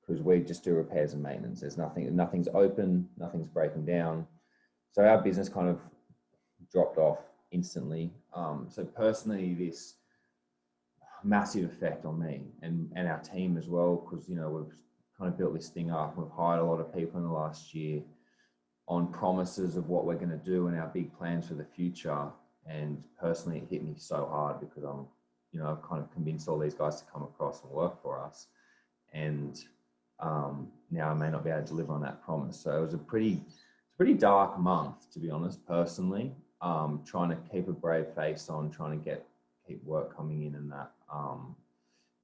because 0.07 0.21
we 0.21 0.39
just 0.39 0.63
do 0.63 0.73
repairs 0.73 1.13
and 1.13 1.21
maintenance. 1.21 1.61
There's 1.61 1.77
nothing, 1.77 2.15
nothing's 2.15 2.47
open, 2.53 3.07
nothing's 3.17 3.47
breaking 3.47 3.85
down. 3.85 4.25
So 4.91 5.03
our 5.03 5.21
business 5.21 5.49
kind 5.49 5.69
of 5.69 5.79
dropped 6.71 6.97
off 6.97 7.19
instantly. 7.51 8.11
Um, 8.33 8.67
so 8.69 8.85
personally, 8.85 9.53
this 9.53 9.95
massive 11.23 11.69
effect 11.69 12.05
on 12.05 12.19
me 12.19 12.41
and 12.61 12.91
and 12.95 13.07
our 13.07 13.19
team 13.19 13.57
as 13.57 13.67
well, 13.67 13.95
because 13.95 14.29
you 14.29 14.35
know 14.35 14.49
we've 14.49 14.75
kind 15.17 15.31
of 15.31 15.37
built 15.37 15.53
this 15.53 15.69
thing 15.69 15.91
up. 15.91 16.17
We've 16.17 16.29
hired 16.29 16.59
a 16.59 16.63
lot 16.63 16.79
of 16.79 16.93
people 16.93 17.19
in 17.19 17.25
the 17.25 17.31
last 17.33 17.73
year 17.73 18.01
on 18.87 19.11
promises 19.11 19.75
of 19.75 19.89
what 19.89 20.05
we're 20.05 20.15
going 20.15 20.29
to 20.29 20.37
do 20.37 20.67
and 20.67 20.79
our 20.79 20.87
big 20.87 21.15
plans 21.17 21.47
for 21.47 21.55
the 21.55 21.65
future. 21.65 22.27
And 22.65 23.03
personally, 23.19 23.57
it 23.57 23.67
hit 23.69 23.83
me 23.83 23.95
so 23.97 24.25
hard 24.25 24.59
because 24.59 24.83
I'm, 24.83 25.05
you 25.51 25.59
know, 25.59 25.69
I've 25.71 25.87
kind 25.87 26.01
of 26.01 26.11
convinced 26.13 26.47
all 26.47 26.59
these 26.59 26.73
guys 26.73 27.01
to 27.01 27.11
come 27.11 27.23
across 27.23 27.63
and 27.63 27.71
work 27.71 28.01
for 28.01 28.19
us, 28.19 28.47
and 29.13 29.59
um, 30.19 30.67
now 30.91 31.09
I 31.09 31.13
may 31.13 31.29
not 31.29 31.43
be 31.43 31.49
able 31.49 31.61
to 31.61 31.67
deliver 31.67 31.93
on 31.93 32.01
that 32.01 32.23
promise. 32.23 32.59
So 32.59 32.77
it 32.77 32.81
was 32.81 32.93
a 32.93 32.97
pretty, 32.97 33.41
pretty 33.95 34.13
dark 34.13 34.59
month 34.59 35.11
to 35.13 35.19
be 35.19 35.29
honest. 35.29 35.65
Personally, 35.65 36.31
um, 36.61 37.01
trying 37.05 37.29
to 37.29 37.37
keep 37.51 37.67
a 37.67 37.73
brave 37.73 38.07
face 38.15 38.49
on, 38.49 38.69
trying 38.69 38.97
to 38.97 39.03
get 39.03 39.25
keep 39.67 39.83
work 39.83 40.15
coming 40.15 40.43
in 40.43 40.55
and 40.55 40.71
that. 40.71 40.91
Um, 41.11 41.55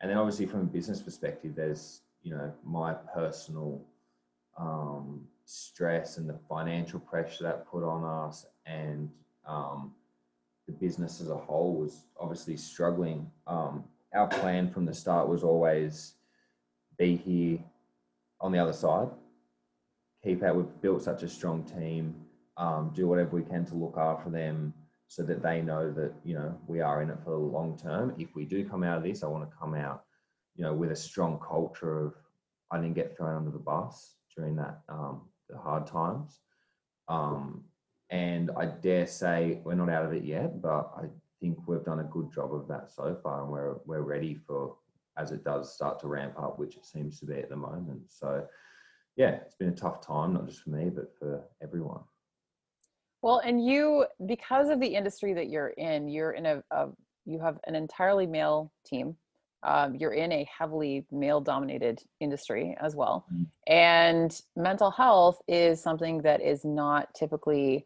and 0.02 0.10
then 0.10 0.18
obviously 0.18 0.46
from 0.46 0.62
a 0.62 0.66
business 0.66 1.02
perspective, 1.02 1.54
there's 1.56 2.02
you 2.24 2.32
know 2.32 2.54
my 2.64 2.94
personal 2.94 3.82
um, 4.58 5.22
stress 5.46 6.18
and 6.18 6.30
the 6.30 6.38
financial 6.50 7.00
pressure 7.00 7.44
that 7.44 7.68
put 7.68 7.84
on 7.84 8.04
us, 8.04 8.46
and 8.66 9.10
um, 9.48 9.94
the 10.68 10.74
business 10.74 11.22
as 11.22 11.30
a 11.30 11.38
whole 11.38 11.74
was 11.74 12.04
obviously 12.20 12.58
struggling. 12.58 13.30
Um, 13.48 13.84
our 14.14 14.28
plan 14.28 14.70
from 14.70 14.86
the 14.86 14.94
start 14.94 15.28
was 15.28 15.44
always 15.44 16.14
be 16.98 17.16
here 17.16 17.60
on 18.40 18.52
the 18.52 18.60
other 18.60 18.74
side, 18.74 19.08
keep 20.24 20.44
out. 20.44 20.56
We've 20.56 20.82
built 20.82 21.02
such 21.02 21.24
a 21.24 21.30
strong 21.30 21.64
team. 21.64 22.16
Um, 22.56 22.92
do 22.94 23.08
whatever 23.08 23.36
we 23.36 23.42
can 23.42 23.66
to 23.66 23.74
look 23.74 23.98
after 23.98 24.30
them 24.30 24.74
so 25.14 25.22
that 25.22 25.44
they 25.44 25.62
know 25.62 25.92
that 25.92 26.12
you 26.24 26.34
know 26.34 26.58
we 26.66 26.82
are 26.82 27.04
in 27.04 27.12
it 27.12 27.20
for 27.24 27.30
the 27.30 27.38
long 27.38 27.78
term. 27.78 28.16
If 28.18 28.34
we 28.34 28.46
do 28.46 28.68
come 28.68 28.84
out 28.84 28.98
of 28.98 29.04
this, 29.04 29.22
I 29.22 29.28
want 29.28 29.48
to 29.48 29.56
come 29.56 29.76
out, 29.76 30.06
you 30.56 30.64
know, 30.64 30.74
with 30.74 30.92
a 30.92 30.96
strong 30.96 31.40
culture 31.40 32.06
of 32.06 32.16
I 32.72 32.78
didn't 32.78 32.96
get 32.96 33.16
thrown 33.16 33.36
under 33.36 33.52
the 33.52 33.60
bus 33.60 34.16
during 34.36 34.56
that 34.56 34.80
um, 34.90 35.22
the 35.50 35.58
hard 35.60 35.86
times. 35.86 36.40
Um, 37.10 37.64
and 38.10 38.50
I 38.58 38.66
dare 38.66 39.06
say 39.06 39.62
we're 39.64 39.76
not 39.76 39.90
out 39.90 40.04
of 40.04 40.14
it 40.14 40.24
yet, 40.24 40.60
but 40.60 40.92
I 40.98 41.04
think 41.40 41.60
we've 41.68 41.86
done 41.86 42.00
a 42.00 42.06
good 42.16 42.32
job 42.34 42.52
of 42.52 42.68
that 42.70 42.92
so 42.92 43.16
far, 43.22 43.44
and 43.44 43.52
we're 43.52 43.76
we're 43.86 44.02
ready 44.02 44.34
for 44.34 44.78
as 45.16 45.32
it 45.32 45.44
does 45.44 45.72
start 45.72 46.00
to 46.00 46.08
ramp 46.08 46.34
up, 46.40 46.58
which 46.58 46.76
it 46.76 46.88
seems 46.88 47.20
to 47.20 47.28
be 47.28 47.36
at 47.36 47.50
the 47.50 47.56
moment. 47.56 48.02
So, 48.08 48.48
yeah, 49.16 49.36
it's 49.46 49.54
been 49.54 49.70
a 49.70 49.76
tough 49.76 50.02
time, 50.02 50.34
not 50.34 50.48
just 50.48 50.64
for 50.64 50.72
me, 50.72 50.90
but 50.90 51.14
for 51.20 51.44
everyone. 51.62 52.02
Well, 53.24 53.40
and 53.40 53.66
you, 53.66 54.06
because 54.26 54.68
of 54.68 54.82
the 54.82 54.88
industry 54.88 55.34
that 55.34 55.48
you're 55.48 55.70
in, 55.70 56.10
you're 56.10 56.34
in 56.34 56.46
a, 56.46 56.64
a 56.72 56.90
you 57.26 57.40
have 57.40 57.58
an 57.66 57.74
entirely 57.74 58.28
male 58.28 58.70
team. 58.86 59.16
Um, 59.64 59.96
you're 59.96 60.14
in 60.14 60.34
a 60.34 60.46
heavily 60.58 61.06
male 61.10 61.40
dominated 61.40 62.02
industry 62.20 62.76
as 62.82 62.98
well. 62.98 63.26
Mm. 63.34 63.46
And 63.66 64.42
mental 64.58 64.92
health 64.92 65.42
is 65.48 65.82
something 65.82 66.24
that 66.24 66.42
is 66.42 66.66
not 66.66 67.14
typically 67.14 67.86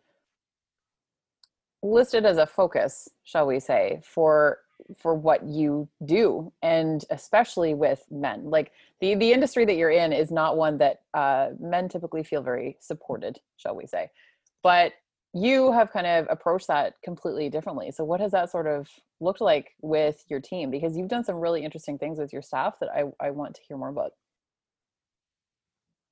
listed 1.83 2.25
as 2.25 2.39
a 2.39 2.47
focus, 2.47 3.07
shall 3.23 3.45
we 3.45 3.59
say, 3.59 4.01
for 4.03 4.57
for 4.97 5.13
what 5.13 5.43
you 5.43 5.87
do 6.05 6.53
and 6.61 7.03
especially 7.09 7.73
with 7.73 8.05
men 8.11 8.45
like 8.45 8.71
the 9.01 9.15
the 9.15 9.33
industry 9.33 9.65
that 9.65 9.75
you're 9.75 9.89
in 9.89 10.13
is 10.13 10.31
not 10.31 10.55
one 10.55 10.77
that 10.77 11.01
uh, 11.15 11.49
men 11.59 11.89
typically 11.89 12.23
feel 12.23 12.43
very 12.43 12.77
supported 12.79 13.39
shall 13.57 13.75
we 13.75 13.87
say 13.87 14.07
but 14.61 14.93
you 15.33 15.71
have 15.71 15.91
kind 15.91 16.07
of 16.07 16.25
approached 16.29 16.67
that 16.67 16.95
completely 17.03 17.49
differently 17.49 17.91
so 17.91 18.03
what 18.03 18.19
has 18.19 18.31
that 18.31 18.49
sort 18.49 18.67
of 18.67 18.87
looked 19.19 19.41
like 19.41 19.71
with 19.81 20.23
your 20.29 20.39
team 20.39 20.71
because 20.71 20.95
you've 20.97 21.09
done 21.09 21.23
some 21.23 21.35
really 21.35 21.63
interesting 21.63 21.97
things 21.97 22.17
with 22.19 22.31
your 22.31 22.41
staff 22.41 22.75
that 22.79 22.89
i, 22.89 23.03
I 23.25 23.31
want 23.31 23.55
to 23.55 23.61
hear 23.67 23.77
more 23.77 23.89
about 23.89 24.11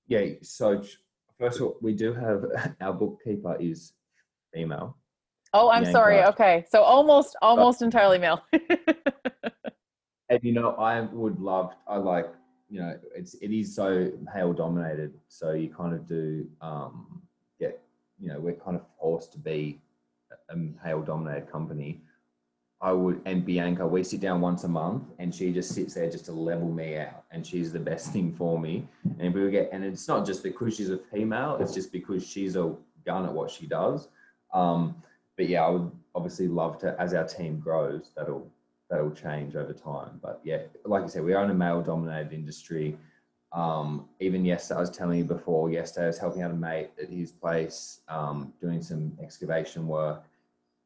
Yeah. 0.07 0.25
So 0.43 0.83
first 1.39 1.59
of 1.59 1.65
all, 1.65 1.77
we 1.81 1.93
do 1.93 2.13
have 2.13 2.45
our 2.81 2.93
bookkeeper 2.93 3.57
is 3.59 3.93
female. 4.53 4.97
oh 5.53 5.69
i'm 5.69 5.85
sorry 5.85 6.17
correct. 6.17 6.39
okay 6.39 6.65
so 6.69 6.81
almost 6.81 7.35
almost 7.41 7.81
entirely 7.81 8.17
male 8.19 8.41
And 10.29 10.39
you 10.43 10.53
know, 10.53 10.71
I 10.71 11.01
would 11.01 11.39
love. 11.39 11.73
I 11.87 11.97
like. 11.97 12.27
You 12.67 12.79
know, 12.81 12.97
it's 13.15 13.35
it 13.35 13.51
is 13.51 13.75
so 13.75 14.11
male 14.33 14.53
dominated. 14.53 15.13
So 15.27 15.51
you 15.53 15.69
kind 15.69 15.93
of 15.93 16.07
do 16.07 16.47
um. 16.61 17.21
You 18.19 18.29
know, 18.29 18.39
we're 18.39 18.53
kind 18.53 18.77
of 18.77 18.83
forced 18.99 19.31
to 19.33 19.39
be 19.39 19.81
a 20.49 20.55
male 20.55 21.01
dominated 21.01 21.51
company. 21.51 22.01
I 22.81 22.91
would 22.91 23.21
and 23.25 23.45
Bianca, 23.45 23.87
we 23.87 24.03
sit 24.03 24.19
down 24.19 24.41
once 24.41 24.63
a 24.63 24.67
month, 24.67 25.05
and 25.19 25.33
she 25.33 25.51
just 25.51 25.73
sits 25.73 25.93
there 25.93 26.09
just 26.09 26.25
to 26.25 26.33
level 26.33 26.69
me 26.71 26.97
out, 26.97 27.23
and 27.31 27.45
she's 27.45 27.71
the 27.71 27.79
best 27.79 28.11
thing 28.11 28.33
for 28.33 28.59
me. 28.59 28.87
And 29.19 29.33
we 29.33 29.43
would 29.43 29.51
get, 29.51 29.69
and 29.71 29.83
it's 29.83 30.07
not 30.07 30.25
just 30.25 30.43
because 30.43 30.75
she's 30.75 30.89
a 30.89 30.97
female; 30.97 31.57
it's 31.59 31.73
just 31.73 31.91
because 31.91 32.25
she's 32.25 32.55
a 32.55 32.75
gun 33.05 33.25
at 33.25 33.33
what 33.33 33.49
she 33.49 33.65
does. 33.65 34.09
Um, 34.53 34.95
but 35.37 35.49
yeah, 35.49 35.65
I 35.65 35.69
would 35.69 35.91
obviously 36.13 36.47
love 36.47 36.77
to, 36.79 36.95
as 36.99 37.13
our 37.13 37.25
team 37.25 37.59
grows, 37.59 38.11
that'll 38.15 38.51
that'll 38.89 39.11
change 39.11 39.55
over 39.55 39.73
time. 39.73 40.19
But 40.21 40.41
yeah, 40.43 40.59
like 40.85 41.03
I 41.03 41.07
said, 41.07 41.23
we 41.23 41.33
are 41.33 41.43
in 41.43 41.49
a 41.49 41.55
male-dominated 41.55 42.33
industry. 42.33 42.97
Um, 43.55 44.09
even 44.19 44.43
yesterday, 44.43 44.77
I 44.77 44.81
was 44.81 44.91
telling 44.91 45.17
you 45.17 45.23
before. 45.23 45.71
Yesterday, 45.71 46.03
I 46.03 46.07
was 46.07 46.17
helping 46.17 46.41
out 46.41 46.51
a 46.51 46.55
mate 46.55 46.89
at 47.01 47.09
his 47.09 47.31
place, 47.31 48.01
um, 48.09 48.53
doing 48.59 48.81
some 48.81 49.17
excavation 49.21 49.87
work, 49.87 50.25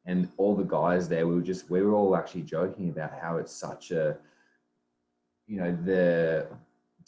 and 0.06 0.28
all 0.36 0.54
the 0.54 0.62
guys 0.62 1.08
there, 1.08 1.26
we 1.26 1.34
were 1.34 1.42
just 1.42 1.68
we 1.68 1.82
were 1.82 1.94
all 1.94 2.16
actually 2.16 2.42
joking 2.42 2.88
about 2.88 3.12
how 3.20 3.38
it's 3.38 3.52
such 3.52 3.90
a, 3.90 4.16
you 5.48 5.58
know, 5.60 5.76
the 5.84 6.46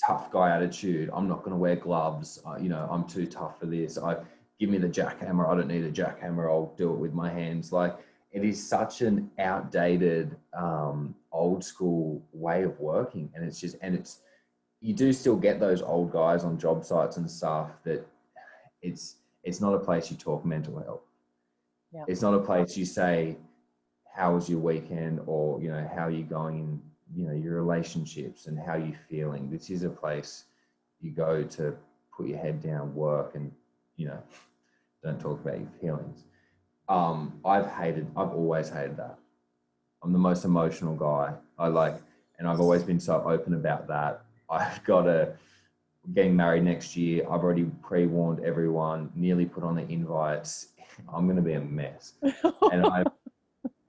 tough 0.04 0.32
guy 0.32 0.50
attitude. 0.50 1.08
I'm 1.14 1.28
not 1.28 1.44
going 1.44 1.52
to 1.52 1.56
wear 1.56 1.76
gloves. 1.76 2.42
Uh, 2.44 2.56
you 2.56 2.68
know, 2.68 2.88
I'm 2.90 3.06
too 3.06 3.26
tough 3.26 3.60
for 3.60 3.66
this. 3.66 3.96
I 3.98 4.16
give 4.58 4.68
me 4.68 4.78
the 4.78 4.88
jackhammer. 4.88 5.48
I 5.48 5.54
don't 5.54 5.68
need 5.68 5.84
a 5.84 5.92
jackhammer. 5.92 6.50
I'll 6.50 6.74
do 6.76 6.92
it 6.92 6.98
with 6.98 7.14
my 7.14 7.30
hands. 7.30 7.70
Like 7.70 7.96
it 8.32 8.44
is 8.44 8.60
such 8.60 9.00
an 9.00 9.30
outdated, 9.38 10.36
um, 10.54 11.14
old 11.30 11.62
school 11.62 12.20
way 12.32 12.64
of 12.64 12.80
working, 12.80 13.30
and 13.34 13.44
it's 13.44 13.60
just 13.60 13.76
and 13.80 13.94
it's 13.94 14.22
you 14.82 14.92
do 14.92 15.12
still 15.12 15.36
get 15.36 15.60
those 15.60 15.80
old 15.80 16.12
guys 16.12 16.42
on 16.42 16.58
job 16.58 16.84
sites 16.84 17.16
and 17.16 17.30
stuff 17.30 17.70
that 17.84 18.04
it's 18.82 19.16
it's 19.44 19.60
not 19.60 19.74
a 19.74 19.78
place 19.78 20.10
you 20.10 20.16
talk 20.16 20.44
mental 20.44 20.78
health. 20.80 21.02
Yeah. 21.92 22.04
It's 22.08 22.20
not 22.20 22.34
a 22.34 22.40
place 22.40 22.76
you 22.76 22.84
say 22.84 23.36
how 24.12 24.34
was 24.34 24.48
your 24.48 24.58
weekend? 24.58 25.20
or 25.26 25.60
you 25.62 25.70
know 25.70 25.88
how 25.94 26.06
are 26.06 26.10
you 26.10 26.24
going? 26.24 26.58
In 26.58 26.82
you 27.14 27.26
know 27.28 27.34
your 27.34 27.54
relationships 27.54 28.46
and 28.46 28.58
how 28.58 28.74
you 28.74 28.92
feeling. 29.08 29.50
This 29.50 29.70
is 29.70 29.84
a 29.84 29.90
place 29.90 30.44
you 31.00 31.12
go 31.12 31.44
to 31.44 31.76
put 32.16 32.26
your 32.26 32.38
head 32.38 32.60
down 32.60 32.92
work 32.94 33.36
and 33.36 33.52
you 33.96 34.08
know 34.08 34.18
don't 35.04 35.20
talk 35.20 35.40
about 35.40 35.60
your 35.60 35.70
feelings. 35.80 36.24
Um 36.88 37.40
i've 37.44 37.70
hated 37.70 38.08
i've 38.16 38.32
always 38.32 38.68
hated 38.68 38.96
that. 38.96 39.16
I'm 40.02 40.12
the 40.12 40.18
most 40.18 40.44
emotional 40.44 40.96
guy. 40.96 41.34
I 41.56 41.68
like 41.68 41.94
and 42.38 42.48
i've 42.48 42.60
always 42.60 42.82
been 42.82 42.98
so 42.98 43.22
open 43.22 43.54
about 43.54 43.86
that 43.86 44.24
i've 44.52 44.82
got 44.84 45.06
a 45.06 45.34
getting 46.14 46.34
married 46.34 46.62
next 46.62 46.96
year 46.96 47.22
i've 47.24 47.42
already 47.42 47.64
pre-warned 47.82 48.44
everyone 48.44 49.10
nearly 49.14 49.46
put 49.46 49.62
on 49.64 49.74
the 49.74 49.86
invites 49.88 50.68
i'm 51.12 51.26
going 51.26 51.36
to 51.36 51.42
be 51.42 51.54
a 51.54 51.60
mess 51.60 52.14
and 52.72 52.86
i've 52.94 53.06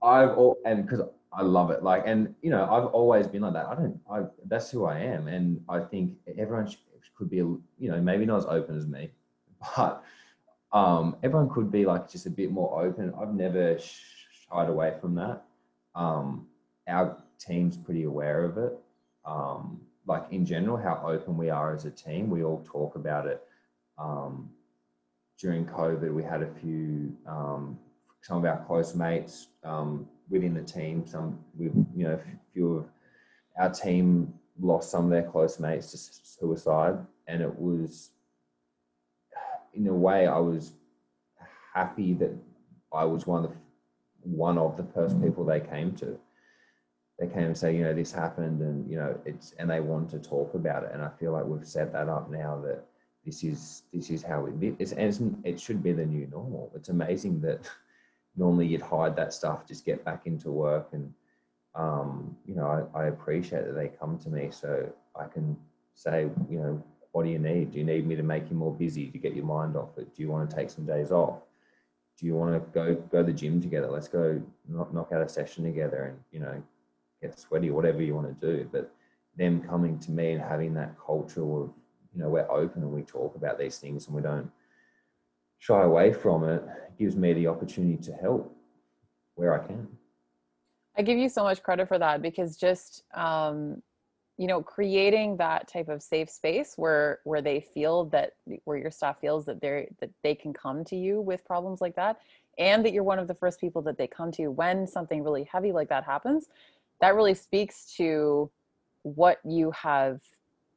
i've 0.01 0.29
all 0.37 0.57
and 0.65 0.85
because 0.85 1.01
I 1.35 1.41
love 1.41 1.71
it. 1.71 1.83
Like, 1.83 2.03
and 2.05 2.33
you 2.41 2.51
know, 2.51 2.63
I've 2.63 2.85
always 2.85 3.27
been 3.27 3.41
like 3.41 3.53
that. 3.53 3.65
I 3.65 3.75
don't. 3.75 3.99
I 4.09 4.21
that's 4.45 4.69
who 4.69 4.85
I 4.85 4.99
am, 4.99 5.27
and 5.27 5.59
I 5.67 5.79
think 5.79 6.15
everyone 6.37 6.67
sh- 6.67 6.77
could 7.17 7.29
be, 7.29 7.37
you 7.37 7.63
know, 7.79 7.99
maybe 8.01 8.25
not 8.25 8.37
as 8.37 8.45
open 8.45 8.77
as 8.77 8.87
me, 8.87 9.11
but 9.75 10.03
um, 10.71 11.15
everyone 11.23 11.49
could 11.49 11.71
be 11.71 11.85
like 11.85 12.09
just 12.09 12.25
a 12.25 12.29
bit 12.29 12.51
more 12.51 12.83
open. 12.83 13.13
I've 13.19 13.33
never 13.33 13.77
shied 13.79 14.69
away 14.69 14.93
from 15.01 15.15
that. 15.15 15.43
Um, 15.95 16.47
our 16.87 17.17
team's 17.39 17.77
pretty 17.77 18.03
aware 18.03 18.43
of 18.43 18.57
it. 18.57 18.77
Um, 19.25 19.81
like 20.05 20.25
in 20.31 20.45
general, 20.45 20.77
how 20.77 21.01
open 21.05 21.37
we 21.37 21.49
are 21.49 21.73
as 21.73 21.85
a 21.85 21.91
team. 21.91 22.29
We 22.29 22.43
all 22.43 22.63
talk 22.65 22.95
about 22.95 23.27
it. 23.27 23.41
Um, 23.97 24.49
during 25.39 25.65
COVID, 25.65 26.13
we 26.13 26.23
had 26.23 26.43
a 26.43 26.49
few, 26.61 27.15
um, 27.27 27.79
some 28.21 28.37
of 28.37 28.45
our 28.45 28.63
close 28.65 28.95
mates 28.95 29.47
um, 29.63 30.07
within 30.29 30.53
the 30.53 30.61
team. 30.61 31.05
Some 31.05 31.39
we, 31.57 31.65
you 31.95 32.07
know, 32.07 32.13
a 32.13 32.19
few 32.53 32.77
of 32.77 32.85
our 33.57 33.69
team 33.69 34.33
lost 34.59 34.91
some 34.91 35.05
of 35.05 35.11
their 35.11 35.23
close 35.29 35.59
mates 35.59 35.91
to 35.91 35.97
suicide, 35.97 36.97
and 37.27 37.41
it 37.41 37.59
was, 37.59 38.11
in 39.73 39.87
a 39.87 39.93
way, 39.93 40.27
I 40.27 40.37
was 40.37 40.73
happy 41.73 42.13
that 42.15 42.31
I 42.93 43.05
was 43.05 43.25
one 43.25 43.45
of 43.45 43.51
the 43.51 43.57
one 44.23 44.57
of 44.57 44.77
the 44.77 44.83
first 44.83 45.17
mm. 45.17 45.23
people 45.23 45.43
they 45.43 45.59
came 45.59 45.93
to. 45.97 46.17
They 47.19 47.27
came 47.27 47.43
and 47.43 47.57
say, 47.57 47.75
you 47.75 47.83
know, 47.83 47.93
this 47.93 48.11
happened, 48.11 48.61
and 48.61 48.89
you 48.89 48.97
know, 48.97 49.17
it's 49.25 49.53
and 49.59 49.69
they 49.69 49.79
want 49.79 50.09
to 50.11 50.19
talk 50.19 50.53
about 50.55 50.83
it. 50.83 50.91
And 50.93 51.01
I 51.01 51.09
feel 51.19 51.31
like 51.31 51.45
we've 51.45 51.65
set 51.65 51.93
that 51.93 52.09
up 52.09 52.29
now 52.29 52.59
that 52.65 52.83
this 53.25 53.43
is 53.43 53.83
this 53.93 54.09
is 54.09 54.23
how 54.23 54.41
we. 54.41 54.69
it 54.69 54.75
is, 54.79 54.91
and 54.93 55.41
it 55.45 55.59
should 55.59 55.83
be 55.83 55.93
the 55.93 56.05
new 56.05 56.27
normal. 56.27 56.71
It's 56.75 56.89
amazing 56.89 57.41
that 57.41 57.69
normally 58.35 58.67
you'd 58.67 58.81
hide 58.81 59.15
that 59.15 59.33
stuff, 59.33 59.67
just 59.67 59.85
get 59.85 60.03
back 60.03 60.25
into 60.25 60.51
work. 60.51 60.89
And, 60.91 61.13
um, 61.75 62.35
you 62.45 62.55
know, 62.55 62.87
I, 62.93 63.03
I 63.03 63.05
appreciate 63.07 63.65
that 63.65 63.73
they 63.73 63.89
come 63.89 64.17
to 64.19 64.29
me 64.29 64.49
so 64.51 64.91
I 65.15 65.25
can 65.25 65.55
say, 65.93 66.29
you 66.49 66.59
know, 66.59 66.83
what 67.11 67.23
do 67.23 67.29
you 67.29 67.39
need? 67.39 67.71
Do 67.71 67.77
you 67.77 67.83
need 67.83 68.07
me 68.07 68.15
to 68.15 68.23
make 68.23 68.49
you 68.49 68.55
more 68.55 68.73
busy 68.73 69.07
to 69.07 69.17
get 69.17 69.35
your 69.35 69.45
mind 69.45 69.75
off 69.75 69.97
it? 69.97 70.15
Do 70.15 70.23
you 70.23 70.29
want 70.29 70.49
to 70.49 70.55
take 70.55 70.69
some 70.69 70.85
days 70.85 71.11
off? 71.11 71.41
Do 72.19 72.25
you 72.25 72.35
want 72.35 72.53
to 72.53 72.59
go 72.71 72.95
go 72.95 73.19
to 73.19 73.23
the 73.23 73.33
gym 73.33 73.61
together? 73.61 73.89
Let's 73.89 74.07
go 74.07 74.41
knock, 74.67 74.93
knock 74.93 75.11
out 75.13 75.21
a 75.21 75.29
session 75.29 75.63
together 75.63 76.05
and 76.05 76.19
you 76.31 76.39
know 76.39 76.61
get 77.23 77.39
sweaty, 77.39 77.69
whatever 77.69 78.01
you 78.01 78.15
want 78.15 78.39
to 78.39 78.47
do. 78.47 78.69
But 78.71 78.93
them 79.37 79.61
coming 79.61 79.97
to 79.99 80.11
me 80.11 80.33
and 80.33 80.41
having 80.41 80.73
that 80.75 80.95
culture 81.03 81.41
of 81.41 81.73
you 82.13 82.21
know 82.21 82.29
we're 82.29 82.49
open 82.51 82.83
and 82.83 82.91
we 82.91 83.01
talk 83.01 83.35
about 83.35 83.57
these 83.57 83.79
things 83.79 84.05
and 84.05 84.15
we 84.15 84.21
don't 84.21 84.51
shy 85.57 85.81
away 85.81 86.13
from 86.13 86.43
it 86.43 86.63
gives 86.99 87.15
me 87.15 87.33
the 87.33 87.47
opportunity 87.47 87.97
to 87.97 88.13
help 88.13 88.55
where 89.35 89.59
I 89.59 89.65
can. 89.65 89.87
I 90.95 91.01
give 91.01 91.17
you 91.17 91.29
so 91.29 91.43
much 91.43 91.63
credit 91.63 91.87
for 91.87 91.97
that 91.97 92.21
because 92.21 92.55
just 92.55 93.03
um, 93.15 93.81
you 94.37 94.47
know 94.47 94.61
creating 94.61 95.37
that 95.37 95.67
type 95.67 95.89
of 95.89 96.03
safe 96.03 96.29
space 96.29 96.73
where 96.75 97.19
where 97.23 97.41
they 97.41 97.59
feel 97.59 98.05
that 98.05 98.33
where 98.65 98.77
your 98.77 98.91
staff 98.91 99.19
feels 99.19 99.45
that 99.45 99.61
they're 99.61 99.87
that 99.99 100.11
they 100.23 100.35
can 100.35 100.53
come 100.53 100.83
to 100.85 100.95
you 100.95 101.21
with 101.21 101.45
problems 101.45 101.81
like 101.81 101.95
that 101.95 102.19
and 102.59 102.85
that 102.85 102.93
you're 102.93 103.03
one 103.03 103.19
of 103.19 103.27
the 103.27 103.33
first 103.33 103.59
people 103.59 103.81
that 103.81 103.97
they 103.97 104.07
come 104.07 104.31
to 104.31 104.47
when 104.47 104.85
something 104.85 105.23
really 105.23 105.47
heavy 105.51 105.71
like 105.71 105.89
that 105.89 106.03
happens 106.03 106.49
that 107.01 107.15
really 107.15 107.33
speaks 107.33 107.93
to 107.97 108.49
what 109.03 109.39
you 109.43 109.71
have 109.71 110.21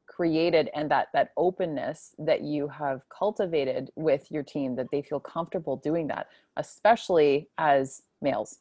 created 0.07 0.69
and 0.73 0.89
that 0.89 1.09
that 1.13 1.31
openness 1.37 2.15
that 2.17 2.41
you 2.41 2.67
have 2.67 3.01
cultivated 3.09 3.91
with 3.95 4.31
your 4.31 4.41
team 4.41 4.75
that 4.75 4.87
they 4.91 5.01
feel 5.01 5.19
comfortable 5.19 5.77
doing 5.77 6.07
that 6.07 6.27
especially 6.57 7.47
as 7.57 8.01
males. 8.21 8.59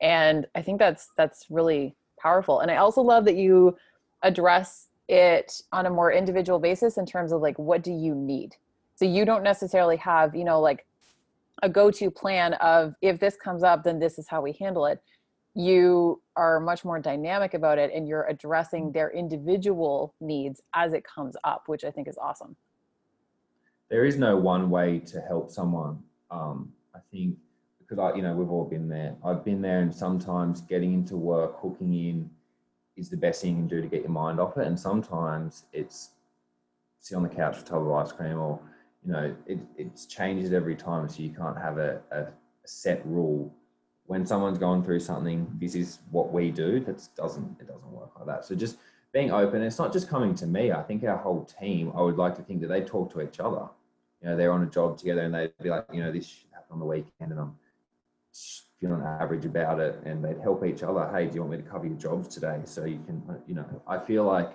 And 0.00 0.46
i 0.54 0.62
think 0.62 0.78
that's 0.78 1.10
that's 1.16 1.46
really 1.48 1.94
powerful. 2.18 2.60
And 2.60 2.70
i 2.70 2.76
also 2.76 3.02
love 3.02 3.24
that 3.26 3.36
you 3.36 3.76
address 4.22 4.88
it 5.08 5.62
on 5.72 5.86
a 5.86 5.90
more 5.90 6.10
individual 6.12 6.58
basis 6.58 6.98
in 6.98 7.06
terms 7.06 7.30
of 7.30 7.40
like 7.40 7.58
what 7.58 7.82
do 7.84 7.92
you 7.92 8.14
need? 8.14 8.56
So 8.96 9.04
you 9.04 9.24
don't 9.24 9.44
necessarily 9.44 9.96
have 9.98 10.34
you 10.34 10.44
know 10.44 10.60
like 10.60 10.86
a 11.62 11.68
go-to 11.68 12.10
plan 12.10 12.54
of 12.54 12.94
if 13.00 13.20
this 13.20 13.36
comes 13.36 13.62
up 13.62 13.84
then 13.84 13.98
this 13.98 14.18
is 14.18 14.26
how 14.28 14.42
we 14.42 14.52
handle 14.52 14.86
it 14.86 15.00
you 15.56 16.20
are 16.36 16.60
much 16.60 16.84
more 16.84 17.00
dynamic 17.00 17.54
about 17.54 17.78
it 17.78 17.90
and 17.94 18.06
you're 18.06 18.26
addressing 18.26 18.92
their 18.92 19.10
individual 19.10 20.14
needs 20.20 20.60
as 20.74 20.92
it 20.92 21.02
comes 21.02 21.34
up 21.44 21.62
which 21.66 21.82
i 21.82 21.90
think 21.90 22.06
is 22.06 22.18
awesome. 22.18 22.54
There 23.88 24.04
is 24.04 24.18
no 24.18 24.36
one 24.36 24.68
way 24.68 24.98
to 24.98 25.20
help 25.20 25.50
someone 25.50 26.02
um, 26.30 26.72
i 26.94 26.98
think 27.10 27.36
because 27.78 27.98
i 27.98 28.14
you 28.14 28.22
know 28.22 28.34
we've 28.34 28.50
all 28.50 28.64
been 28.64 28.88
there. 28.88 29.16
I've 29.24 29.44
been 29.44 29.62
there 29.62 29.80
and 29.80 29.94
sometimes 29.94 30.60
getting 30.60 30.92
into 30.92 31.16
work 31.16 31.58
hooking 31.60 31.94
in 31.94 32.30
is 32.96 33.08
the 33.08 33.16
best 33.16 33.40
thing 33.40 33.50
you 33.50 33.56
can 33.56 33.68
do 33.68 33.80
to 33.80 33.88
get 33.88 34.02
your 34.02 34.10
mind 34.10 34.40
off 34.40 34.58
it 34.58 34.66
and 34.66 34.78
sometimes 34.78 35.64
it's 35.72 36.10
sit 37.00 37.16
on 37.16 37.22
the 37.22 37.28
couch 37.28 37.56
with 37.56 37.66
a 37.66 37.68
tub 37.68 37.82
of 37.82 37.92
ice 37.92 38.12
cream 38.12 38.38
or 38.38 38.60
you 39.04 39.12
know 39.12 39.34
it, 39.46 39.58
it 39.78 40.06
changes 40.08 40.52
every 40.52 40.76
time 40.76 41.08
so 41.08 41.22
you 41.22 41.30
can't 41.30 41.56
have 41.56 41.78
a, 41.78 42.00
a 42.10 42.26
set 42.66 43.00
rule 43.06 43.54
when 44.06 44.24
someone's 44.26 44.58
going 44.58 44.82
through 44.84 45.00
something, 45.00 45.46
this 45.60 45.74
is 45.74 45.98
what 46.10 46.32
we 46.32 46.50
do. 46.50 46.80
That 46.80 47.06
doesn't 47.16 47.56
it 47.60 47.66
doesn't 47.66 47.90
work 47.90 48.10
like 48.16 48.26
that. 48.26 48.44
So 48.44 48.54
just 48.54 48.78
being 49.12 49.30
open. 49.32 49.62
It's 49.62 49.78
not 49.78 49.92
just 49.92 50.08
coming 50.08 50.34
to 50.34 50.46
me. 50.46 50.72
I 50.72 50.82
think 50.82 51.02
our 51.04 51.16
whole 51.16 51.44
team. 51.44 51.92
I 51.96 52.02
would 52.02 52.18
like 52.18 52.34
to 52.36 52.42
think 52.42 52.60
that 52.60 52.68
they 52.68 52.82
talk 52.82 53.12
to 53.14 53.22
each 53.22 53.40
other. 53.40 53.66
You 54.20 54.28
know, 54.28 54.36
they're 54.36 54.52
on 54.52 54.62
a 54.62 54.66
job 54.66 54.98
together 54.98 55.22
and 55.22 55.34
they'd 55.34 55.52
be 55.62 55.70
like, 55.70 55.86
you 55.92 56.02
know, 56.02 56.12
this 56.12 56.44
happened 56.52 56.72
on 56.72 56.78
the 56.80 56.84
weekend, 56.84 57.32
and 57.32 57.40
I'm 57.40 57.54
feeling 58.80 59.02
average 59.02 59.46
about 59.46 59.80
it, 59.80 60.00
and 60.04 60.22
they'd 60.22 60.38
help 60.40 60.64
each 60.66 60.82
other. 60.82 61.08
Hey, 61.12 61.28
do 61.28 61.34
you 61.34 61.40
want 61.40 61.52
me 61.52 61.58
to 61.58 61.62
cover 61.62 61.86
your 61.86 61.96
jobs 61.96 62.28
today? 62.28 62.60
So 62.64 62.84
you 62.84 63.00
can, 63.06 63.22
you 63.46 63.54
know, 63.54 63.82
I 63.86 63.98
feel 63.98 64.24
like 64.24 64.52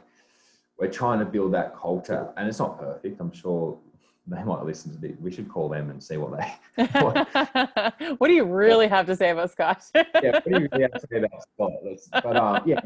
we're 0.78 0.92
trying 0.92 1.20
to 1.20 1.26
build 1.26 1.54
that 1.54 1.76
culture, 1.76 2.32
and 2.38 2.48
it's 2.48 2.60
not 2.60 2.80
perfect. 2.80 3.20
I'm 3.20 3.34
sure 3.34 3.80
they 4.28 4.44
might 4.44 4.64
listen 4.64 4.92
to 4.92 4.98
this. 4.98 5.18
We 5.20 5.32
should 5.32 5.50
call 5.50 5.68
them 5.68 5.90
and 5.90 6.02
see 6.02 6.18
what 6.18 6.38
they. 6.38 6.54
What, 7.02 8.20
what 8.20 8.28
do 8.28 8.34
you 8.34 8.46
really 8.46 8.88
have 8.88 9.06
to 9.08 9.16
say 9.16 9.32
about 9.32 9.52
Scott? 9.52 9.84
yeah, 9.96 10.32
what 10.32 10.46
do 10.46 10.62
you 10.62 10.68
really 10.72 10.84
have 10.84 11.02
to 11.02 11.08
say 11.12 11.18
about 11.18 11.42
Scott? 11.54 11.72
Let's, 11.84 12.08
but 12.08 12.36
um, 12.36 12.62
yeah, 12.66 12.80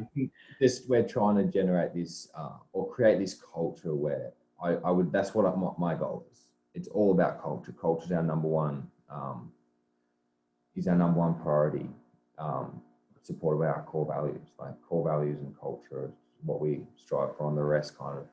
just 0.62 0.90
we're 0.90 1.08
trying 1.08 1.36
to 1.38 1.44
generate 1.44 1.94
this 1.94 2.30
uh, 2.38 2.58
or 2.74 2.90
create 2.90 3.20
this 3.20 3.36
culture 3.54 3.94
where 3.94 4.32
I, 4.64 4.76
I 4.76 4.92
would. 4.92 5.12
That's 5.12 5.36
what 5.36 5.46
I, 5.46 5.56
my, 5.56 5.72
my 5.78 5.96
goal 5.96 6.26
is. 6.32 6.40
It's 6.74 6.88
all 6.88 7.12
about 7.12 7.42
culture. 7.42 7.74
Culture 7.74 8.06
is 8.06 8.12
our 8.12 8.24
number 8.24 8.48
one. 8.48 8.88
Um, 9.10 9.52
is 10.76 10.88
our 10.88 10.96
number 10.96 11.20
one 11.20 11.36
priority. 11.36 11.88
Um, 12.38 12.82
supported 13.22 13.60
by 13.60 13.68
our 13.68 13.84
core 13.84 14.06
values, 14.06 14.48
like 14.60 14.74
core 14.88 15.04
values 15.04 15.40
and 15.40 15.58
culture, 15.60 16.06
is 16.06 16.12
what 16.44 16.62
we 16.62 16.82
strive 16.96 17.36
for, 17.38 17.50
and 17.50 17.58
the 17.58 17.64
rest 17.64 17.98
kind 17.98 18.20
of 18.20 18.26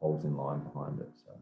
holds 0.00 0.24
in 0.24 0.36
line 0.36 0.60
behind 0.60 1.00
it. 1.00 1.10
So 1.16 1.32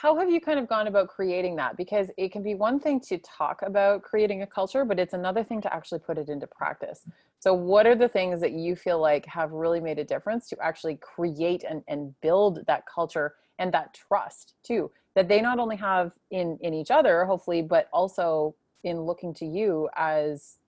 how 0.00 0.16
have 0.16 0.30
you 0.30 0.40
kind 0.40 0.60
of 0.60 0.68
gone 0.68 0.86
about 0.86 1.08
creating 1.08 1.56
that? 1.56 1.76
Because 1.76 2.08
it 2.16 2.30
can 2.30 2.40
be 2.40 2.54
one 2.54 2.78
thing 2.78 3.00
to 3.00 3.18
talk 3.18 3.62
about 3.62 4.02
creating 4.02 4.42
a 4.42 4.46
culture 4.46 4.84
but 4.84 5.00
it's 5.00 5.12
another 5.12 5.42
thing 5.42 5.60
to 5.62 5.74
actually 5.74 5.98
put 5.98 6.18
it 6.18 6.28
into 6.28 6.46
practice. 6.46 7.00
So 7.40 7.52
what 7.52 7.84
are 7.84 7.96
the 7.96 8.08
things 8.08 8.40
that 8.40 8.52
you 8.52 8.76
feel 8.76 9.00
like 9.00 9.26
have 9.26 9.50
really 9.50 9.80
made 9.80 9.98
a 9.98 10.04
difference 10.04 10.48
to 10.50 10.56
actually 10.62 10.96
create 10.96 11.64
and, 11.68 11.82
and 11.88 12.14
build 12.20 12.64
that 12.68 12.84
culture 12.86 13.34
and 13.58 13.74
that 13.74 13.92
trust 13.92 14.54
too 14.62 14.88
that 15.16 15.26
they 15.26 15.40
not 15.40 15.58
only 15.58 15.74
have 15.74 16.12
in 16.30 16.58
in 16.60 16.74
each 16.74 16.92
other 16.92 17.24
hopefully 17.24 17.60
but 17.60 17.88
also 17.92 18.54
in 18.84 19.00
looking 19.00 19.34
to 19.34 19.44
you 19.44 19.88
as 19.96 20.58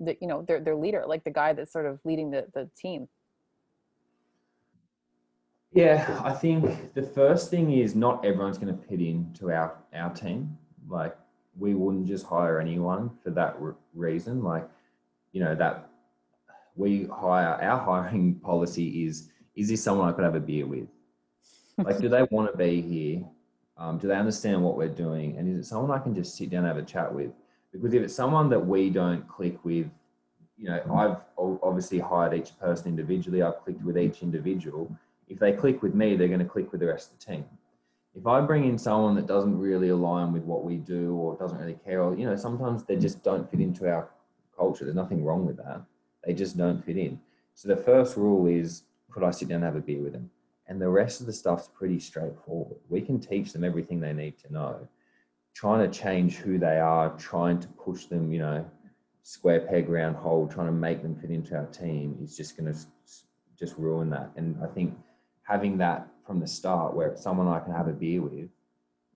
the 0.00 0.16
you 0.20 0.26
know 0.26 0.42
their, 0.42 0.60
their 0.60 0.74
leader 0.74 1.04
like 1.06 1.22
the 1.22 1.30
guy 1.30 1.52
that's 1.52 1.72
sort 1.72 1.86
of 1.86 2.00
leading 2.04 2.32
the, 2.32 2.46
the 2.52 2.68
team 2.76 3.08
yeah, 5.72 6.20
I 6.22 6.32
think 6.32 6.94
the 6.94 7.02
first 7.02 7.50
thing 7.50 7.72
is 7.72 7.94
not 7.94 8.24
everyone's 8.24 8.58
going 8.58 8.76
to 8.76 8.82
fit 8.86 9.00
into 9.00 9.50
our 9.50 9.74
our 9.94 10.12
team. 10.14 10.56
Like 10.88 11.16
we 11.58 11.74
wouldn't 11.74 12.06
just 12.06 12.26
hire 12.26 12.60
anyone 12.60 13.10
for 13.22 13.30
that 13.30 13.60
re- 13.60 13.74
reason. 13.94 14.42
Like 14.42 14.68
you 15.32 15.42
know 15.42 15.54
that 15.54 15.88
we 16.76 17.04
hire 17.04 17.58
our 17.62 17.78
hiring 17.78 18.34
policy 18.44 19.06
is 19.06 19.30
is 19.54 19.68
this 19.68 19.82
someone 19.82 20.08
I 20.08 20.12
could 20.12 20.24
have 20.24 20.34
a 20.34 20.40
beer 20.40 20.66
with? 20.66 20.88
Like, 21.78 21.98
do 21.98 22.08
they 22.10 22.22
want 22.30 22.52
to 22.52 22.56
be 22.56 22.82
here? 22.82 23.24
Um, 23.78 23.96
do 23.96 24.06
they 24.06 24.14
understand 24.14 24.62
what 24.62 24.76
we're 24.76 24.88
doing? 24.88 25.38
And 25.38 25.48
is 25.50 25.58
it 25.58 25.68
someone 25.68 25.90
I 25.90 26.02
can 26.02 26.14
just 26.14 26.36
sit 26.36 26.50
down 26.50 26.64
and 26.64 26.68
have 26.68 26.76
a 26.76 26.86
chat 26.86 27.12
with? 27.12 27.30
Because 27.72 27.94
if 27.94 28.02
it's 28.02 28.14
someone 28.14 28.50
that 28.50 28.60
we 28.64 28.90
don't 28.90 29.26
click 29.26 29.64
with, 29.64 29.90
you 30.58 30.68
know, 30.68 30.80
I've 30.94 31.16
obviously 31.62 31.98
hired 31.98 32.34
each 32.34 32.56
person 32.60 32.88
individually. 32.88 33.42
I've 33.42 33.58
clicked 33.64 33.82
with 33.82 33.96
each 33.96 34.22
individual. 34.22 34.94
If 35.32 35.38
they 35.38 35.52
click 35.52 35.82
with 35.82 35.94
me, 35.94 36.14
they're 36.14 36.28
going 36.28 36.40
to 36.40 36.44
click 36.44 36.72
with 36.72 36.82
the 36.82 36.88
rest 36.88 37.10
of 37.10 37.18
the 37.18 37.24
team. 37.24 37.46
If 38.14 38.26
I 38.26 38.42
bring 38.42 38.68
in 38.68 38.76
someone 38.76 39.14
that 39.14 39.26
doesn't 39.26 39.58
really 39.58 39.88
align 39.88 40.30
with 40.30 40.42
what 40.42 40.62
we 40.62 40.76
do 40.76 41.14
or 41.14 41.38
doesn't 41.38 41.58
really 41.58 41.78
care, 41.86 42.02
or, 42.02 42.14
you 42.14 42.26
know, 42.26 42.36
sometimes 42.36 42.84
they 42.84 42.96
just 42.96 43.24
don't 43.24 43.50
fit 43.50 43.60
into 43.60 43.90
our 43.90 44.10
culture. 44.54 44.84
There's 44.84 44.94
nothing 44.94 45.24
wrong 45.24 45.46
with 45.46 45.56
that. 45.56 45.80
They 46.22 46.34
just 46.34 46.58
don't 46.58 46.84
fit 46.84 46.98
in. 46.98 47.18
So 47.54 47.68
the 47.68 47.76
first 47.76 48.18
rule 48.18 48.46
is 48.46 48.82
could 49.10 49.24
I 49.24 49.30
sit 49.30 49.48
down 49.48 49.56
and 49.56 49.64
have 49.64 49.76
a 49.76 49.80
beer 49.80 50.02
with 50.02 50.12
them? 50.12 50.30
And 50.66 50.78
the 50.78 50.90
rest 50.90 51.20
of 51.20 51.26
the 51.26 51.32
stuff's 51.32 51.68
pretty 51.68 51.98
straightforward. 51.98 52.78
We 52.90 53.00
can 53.00 53.18
teach 53.18 53.54
them 53.54 53.64
everything 53.64 54.00
they 54.00 54.12
need 54.12 54.38
to 54.40 54.52
know. 54.52 54.86
Trying 55.54 55.90
to 55.90 55.98
change 55.98 56.36
who 56.36 56.58
they 56.58 56.78
are, 56.78 57.16
trying 57.16 57.58
to 57.60 57.68
push 57.68 58.04
them, 58.04 58.32
you 58.32 58.38
know, 58.38 58.70
square 59.22 59.60
peg 59.60 59.88
round 59.88 60.16
hole, 60.16 60.46
trying 60.46 60.66
to 60.66 60.72
make 60.72 61.02
them 61.02 61.16
fit 61.16 61.30
into 61.30 61.56
our 61.56 61.66
team 61.66 62.18
is 62.22 62.36
just 62.36 62.56
going 62.56 62.70
to 62.70 62.78
just 63.58 63.76
ruin 63.78 64.10
that. 64.10 64.30
And 64.36 64.56
I 64.62 64.66
think 64.66 64.94
having 65.42 65.78
that 65.78 66.06
from 66.26 66.40
the 66.40 66.46
start, 66.46 66.94
where 66.94 67.08
it's 67.08 67.22
someone 67.22 67.48
I 67.48 67.60
can 67.60 67.72
have 67.72 67.88
a 67.88 67.92
beer 67.92 68.22
with, 68.22 68.48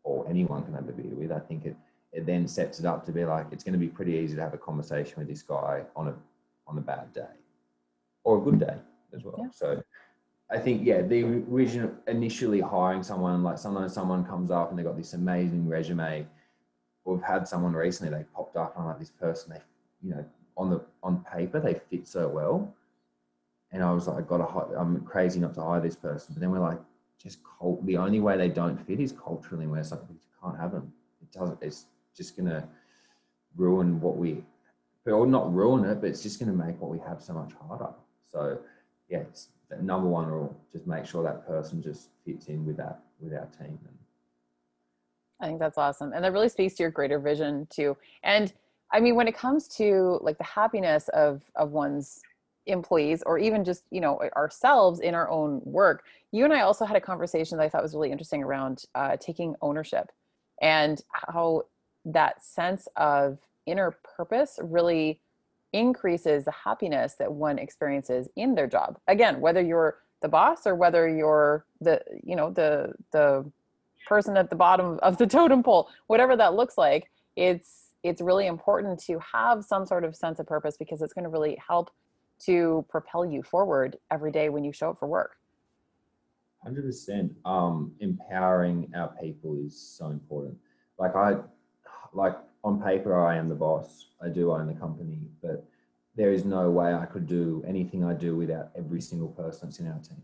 or 0.02 0.28
anyone 0.28 0.64
can 0.64 0.74
have 0.74 0.88
a 0.88 0.92
beer 0.92 1.14
with, 1.14 1.32
I 1.32 1.40
think 1.40 1.64
it 1.64 1.76
it 2.12 2.24
then 2.24 2.48
sets 2.48 2.80
it 2.80 2.86
up 2.86 3.04
to 3.04 3.12
be 3.12 3.24
like 3.24 3.46
it's 3.52 3.62
going 3.62 3.74
to 3.74 3.78
be 3.78 3.88
pretty 3.88 4.14
easy 4.14 4.36
to 4.36 4.42
have 4.42 4.54
a 4.54 4.58
conversation 4.58 5.14
with 5.18 5.28
this 5.28 5.42
guy 5.42 5.82
on 5.94 6.08
a 6.08 6.14
on 6.66 6.78
a 6.78 6.80
bad 6.80 7.12
day 7.12 7.36
or 8.24 8.38
a 8.38 8.40
good 8.40 8.58
day 8.58 8.76
as 9.14 9.22
well. 9.22 9.36
Yeah. 9.38 9.48
So 9.52 9.82
I 10.50 10.58
think 10.58 10.82
yeah, 10.84 11.02
the 11.02 11.24
original 11.50 11.92
initially 12.06 12.60
hiring 12.60 13.02
someone 13.02 13.42
like 13.42 13.58
sometimes 13.58 13.92
someone 13.92 14.24
comes 14.24 14.50
up 14.50 14.70
and 14.70 14.78
they've 14.78 14.86
got 14.86 14.96
this 14.96 15.12
amazing 15.12 15.68
resume. 15.68 16.26
We've 17.04 17.22
had 17.22 17.46
someone 17.46 17.72
recently 17.72 18.16
they 18.16 18.24
popped 18.34 18.56
up 18.56 18.74
and 18.76 18.82
I'm 18.82 18.88
like 18.88 18.98
this 18.98 19.10
person 19.10 19.52
they 19.52 19.60
you 20.02 20.14
know 20.14 20.24
on 20.56 20.70
the 20.70 20.80
on 21.02 21.24
paper 21.32 21.60
they 21.60 21.74
fit 21.90 22.08
so 22.08 22.28
well, 22.28 22.74
and 23.72 23.82
I 23.82 23.92
was 23.92 24.06
like 24.06 24.18
I 24.18 24.20
got 24.22 24.38
to 24.38 24.76
I'm 24.78 25.00
crazy 25.02 25.40
not 25.40 25.54
to 25.54 25.62
hire 25.62 25.80
this 25.80 25.96
person, 25.96 26.34
but 26.34 26.40
then 26.40 26.50
we're 26.50 26.58
like 26.58 26.78
just 27.22 27.38
cult, 27.58 27.84
the 27.86 27.96
only 27.96 28.20
way 28.20 28.36
they 28.36 28.48
don't 28.48 28.76
fit 28.86 29.00
is 29.00 29.12
culturally 29.12 29.64
and 29.64 29.72
we're 29.72 29.82
like 29.82 30.08
we 30.08 30.16
can't 30.42 30.58
have 30.58 30.72
them. 30.72 30.92
It 31.22 31.32
doesn't. 31.38 31.62
It's 31.62 31.86
just 32.14 32.36
gonna 32.36 32.68
ruin 33.56 34.00
what 34.00 34.16
we 34.16 34.42
or 35.12 35.26
not 35.26 35.52
ruin 35.54 35.84
it, 35.84 36.00
but 36.00 36.10
it's 36.10 36.22
just 36.22 36.38
to 36.38 36.46
make 36.46 36.80
what 36.80 36.90
we 36.90 36.98
have 36.98 37.22
so 37.22 37.32
much 37.32 37.52
harder. 37.68 37.90
So, 38.30 38.58
yeah, 39.08 39.18
it's 39.18 39.48
number 39.80 40.08
one 40.08 40.26
rule: 40.26 40.56
just 40.72 40.86
make 40.86 41.06
sure 41.06 41.22
that 41.22 41.46
person 41.46 41.82
just 41.82 42.08
fits 42.24 42.46
in 42.46 42.64
with 42.66 42.76
that 42.78 43.00
with 43.20 43.32
our 43.32 43.48
team. 43.58 43.78
I 45.40 45.46
think 45.46 45.58
that's 45.58 45.78
awesome, 45.78 46.12
and 46.12 46.24
that 46.24 46.32
really 46.32 46.48
speaks 46.48 46.74
to 46.74 46.82
your 46.82 46.90
greater 46.90 47.18
vision 47.18 47.66
too. 47.70 47.96
And 48.22 48.52
I 48.90 49.00
mean, 49.00 49.14
when 49.16 49.28
it 49.28 49.36
comes 49.36 49.68
to 49.76 50.18
like 50.22 50.38
the 50.38 50.44
happiness 50.44 51.08
of 51.08 51.42
of 51.54 51.70
one's 51.72 52.20
employees, 52.66 53.22
or 53.26 53.38
even 53.38 53.64
just 53.64 53.84
you 53.90 54.00
know 54.00 54.20
ourselves 54.36 55.00
in 55.00 55.14
our 55.14 55.28
own 55.30 55.60
work, 55.64 56.04
you 56.32 56.44
and 56.44 56.52
I 56.52 56.60
also 56.60 56.84
had 56.84 56.96
a 56.96 57.00
conversation 57.00 57.58
that 57.58 57.64
I 57.64 57.68
thought 57.68 57.82
was 57.82 57.94
really 57.94 58.12
interesting 58.12 58.42
around 58.42 58.84
uh, 58.94 59.16
taking 59.18 59.54
ownership 59.62 60.10
and 60.60 61.02
how 61.12 61.62
that 62.04 62.44
sense 62.44 62.88
of 62.96 63.38
inner 63.66 63.98
purpose 64.16 64.58
really 64.62 65.20
increases 65.72 66.44
the 66.44 66.52
happiness 66.52 67.14
that 67.18 67.32
one 67.32 67.58
experiences 67.58 68.28
in 68.36 68.54
their 68.54 68.66
job. 68.66 68.98
Again 69.08 69.40
whether 69.40 69.60
you're 69.60 69.98
the 70.22 70.28
boss 70.28 70.66
or 70.66 70.74
whether 70.74 71.08
you're 71.08 71.64
the 71.80 72.00
you 72.22 72.36
know 72.36 72.50
the 72.50 72.92
the 73.12 73.44
person 74.06 74.36
at 74.36 74.50
the 74.50 74.56
bottom 74.56 74.98
of 75.02 75.18
the 75.18 75.26
totem 75.36 75.62
pole 75.62 75.88
whatever 76.06 76.36
that 76.36 76.54
looks 76.54 76.78
like 76.78 77.10
it's 77.36 77.90
it's 78.02 78.20
really 78.20 78.46
important 78.46 78.98
to 79.00 79.18
have 79.18 79.64
some 79.64 79.84
sort 79.84 80.04
of 80.04 80.14
sense 80.14 80.38
of 80.38 80.46
purpose 80.46 80.76
because 80.76 81.02
it's 81.02 81.12
going 81.12 81.24
to 81.24 81.28
really 81.28 81.58
help 81.66 81.90
to 82.38 82.84
propel 82.88 83.24
you 83.24 83.42
forward 83.42 83.96
every 84.10 84.30
day 84.30 84.48
when 84.48 84.64
you 84.64 84.72
show 84.72 84.90
up 84.90 84.98
for 84.98 85.06
work 85.06 85.36
100% 86.66 87.30
um 87.44 87.92
empowering 88.00 88.90
our 88.94 89.14
people 89.20 89.56
is 89.64 89.78
so 89.78 90.06
important 90.06 90.56
like 90.98 91.14
i 91.14 91.36
like 92.12 92.36
on 92.66 92.82
paper, 92.82 93.14
I 93.16 93.36
am 93.36 93.48
the 93.48 93.54
boss. 93.54 94.06
I 94.20 94.28
do 94.28 94.50
own 94.50 94.66
the 94.66 94.74
company, 94.74 95.20
but 95.40 95.64
there 96.16 96.32
is 96.32 96.44
no 96.44 96.68
way 96.70 96.92
I 96.94 97.06
could 97.06 97.26
do 97.26 97.62
anything 97.66 98.02
I 98.04 98.14
do 98.14 98.34
without 98.34 98.70
every 98.76 99.00
single 99.00 99.28
person 99.28 99.68
that's 99.68 99.78
in 99.78 99.86
our 99.86 100.00
team. 100.00 100.22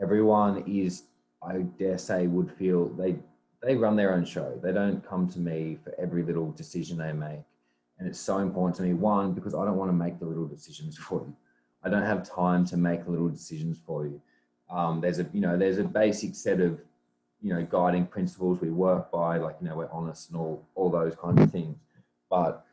Everyone 0.00 0.62
is, 0.68 1.04
I 1.42 1.62
dare 1.78 1.98
say, 1.98 2.28
would 2.28 2.52
feel 2.52 2.88
they 2.90 3.16
they 3.60 3.74
run 3.74 3.96
their 3.96 4.14
own 4.14 4.24
show. 4.24 4.56
They 4.62 4.72
don't 4.72 5.04
come 5.04 5.28
to 5.30 5.40
me 5.40 5.78
for 5.82 5.92
every 5.98 6.22
little 6.22 6.52
decision 6.52 6.96
they 6.96 7.12
make. 7.12 7.40
And 7.98 8.08
it's 8.08 8.20
so 8.20 8.38
important 8.38 8.76
to 8.76 8.82
me, 8.82 8.94
one, 8.94 9.32
because 9.32 9.54
I 9.54 9.64
don't 9.64 9.76
want 9.76 9.90
to 9.90 9.94
make 9.94 10.18
the 10.18 10.26
little 10.26 10.46
decisions 10.46 10.96
for 11.08 11.20
you. 11.20 11.34
I 11.82 11.88
don't 11.88 12.02
have 12.02 12.28
time 12.28 12.64
to 12.66 12.76
make 12.76 13.06
little 13.06 13.28
decisions 13.28 13.78
for 13.84 14.04
you. 14.06 14.20
Um, 14.70 15.00
there's 15.00 15.18
a, 15.18 15.26
you 15.32 15.40
know, 15.40 15.56
there's 15.56 15.78
a 15.78 15.84
basic 15.84 16.34
set 16.34 16.60
of 16.60 16.80
you 17.40 17.54
know 17.54 17.62
guiding 17.70 18.06
principles 18.06 18.60
we 18.60 18.70
work 18.70 19.10
by 19.10 19.38
like 19.38 19.56
you 19.60 19.68
know 19.68 19.76
we're 19.76 19.90
honest 19.90 20.30
and 20.30 20.38
all 20.38 20.66
all 20.74 20.90
those 20.90 21.14
kinds 21.14 21.40
of 21.40 21.50
things 21.50 21.76
but 22.28 22.64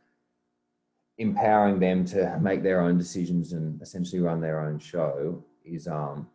empowering 1.17 1.79
them 1.79 2.03
to 2.03 2.37
make 2.41 2.63
their 2.63 2.81
own 2.81 2.97
decisions 2.97 3.53
and 3.53 3.81
essentially 3.81 4.21
run 4.21 4.41
their 4.41 4.59
own 4.61 4.79
show 4.79 5.43
is 5.63 5.87
um 5.87 6.27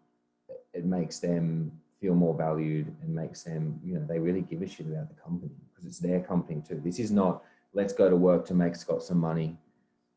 it 0.72 0.84
makes 0.84 1.18
them 1.18 1.72
feel 2.00 2.14
more 2.14 2.34
valued 2.34 2.94
and 3.02 3.14
makes 3.14 3.42
them 3.42 3.78
you 3.84 3.94
know 3.94 4.06
they 4.06 4.18
really 4.18 4.42
give 4.42 4.62
a 4.62 4.68
shit 4.68 4.86
about 4.86 5.08
the 5.08 5.20
company 5.20 5.52
because 5.68 5.84
it's 5.84 5.98
their 5.98 6.20
company 6.20 6.62
too 6.66 6.80
this 6.84 6.98
is 6.98 7.10
not 7.10 7.42
let's 7.72 7.92
go 7.92 8.08
to 8.10 8.16
work 8.16 8.44
to 8.46 8.54
make 8.54 8.74
scott 8.76 9.02
some 9.02 9.18
money 9.18 9.56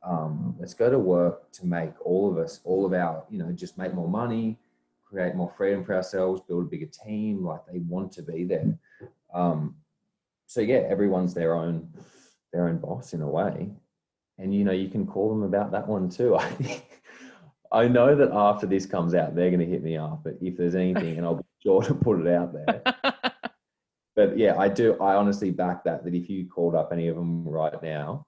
um, 0.05 0.55
let's 0.59 0.73
go 0.73 0.89
to 0.89 0.99
work 0.99 1.51
to 1.53 1.65
make 1.65 1.93
all 2.05 2.29
of 2.29 2.37
us 2.37 2.59
all 2.63 2.85
of 2.85 2.93
our 2.93 3.23
you 3.29 3.37
know 3.37 3.51
just 3.51 3.77
make 3.77 3.93
more 3.93 4.09
money 4.09 4.57
create 5.13 5.35
more 5.35 5.51
freedom 5.55 5.83
for 5.83 5.93
ourselves, 5.95 6.41
build 6.47 6.63
a 6.63 6.67
bigger 6.67 6.87
team. 6.87 7.45
Like 7.45 7.61
they 7.71 7.79
want 7.79 8.11
to 8.13 8.23
be 8.23 8.43
there. 8.43 8.73
Um, 9.33 9.75
so 10.47 10.61
yeah, 10.61 10.81
everyone's 10.89 11.33
their 11.33 11.53
own 11.53 11.87
their 12.51 12.67
own 12.67 12.77
boss 12.79 13.13
in 13.13 13.21
a 13.21 13.27
way, 13.27 13.69
and 14.37 14.53
you 14.53 14.63
know 14.63 14.71
you 14.71 14.89
can 14.89 15.05
call 15.05 15.29
them 15.29 15.43
about 15.43 15.71
that 15.71 15.87
one 15.87 16.09
too. 16.09 16.35
I 16.37 16.49
think. 16.49 16.85
I 17.71 17.87
know 17.87 18.15
that 18.15 18.29
after 18.31 18.67
this 18.67 18.85
comes 18.85 19.15
out, 19.15 19.33
they're 19.33 19.49
going 19.49 19.59
to 19.59 19.65
hit 19.65 19.81
me 19.81 19.97
up. 19.97 20.21
But 20.23 20.37
if 20.39 20.55
there's 20.57 20.75
anything, 20.75 21.17
and 21.17 21.25
I'll 21.25 21.37
be 21.37 21.43
sure 21.63 21.81
to 21.81 21.95
put 21.95 22.19
it 22.19 22.27
out 22.27 22.53
there. 22.53 22.83
but 24.15 24.38
yeah, 24.38 24.58
I 24.58 24.67
do. 24.67 24.97
I 24.99 25.15
honestly 25.15 25.52
back 25.52 25.84
that. 25.86 26.04
That 26.04 26.13
if 26.13 26.30
you 26.30 26.47
called 26.47 26.76
up 26.76 26.91
any 26.91 27.08
of 27.08 27.15
them 27.15 27.47
right 27.47 27.82
now, 27.82 28.26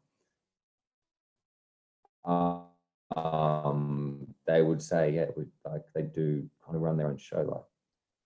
um, 2.25 4.27
they 4.47 4.61
would 4.61 4.81
say, 4.81 5.11
yeah, 5.11 5.25
we, 5.35 5.45
like 5.63 5.83
they 5.93 6.03
do 6.03 6.47
kind 6.65 6.75
of 6.75 6.81
run 6.81 6.97
their 6.97 7.07
own 7.07 7.17
show. 7.17 7.41
Like 7.41 7.63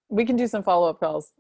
we 0.10 0.26
can 0.26 0.36
do 0.36 0.48
some 0.48 0.64
follow 0.64 0.90
up 0.90 1.00
calls 1.00 1.34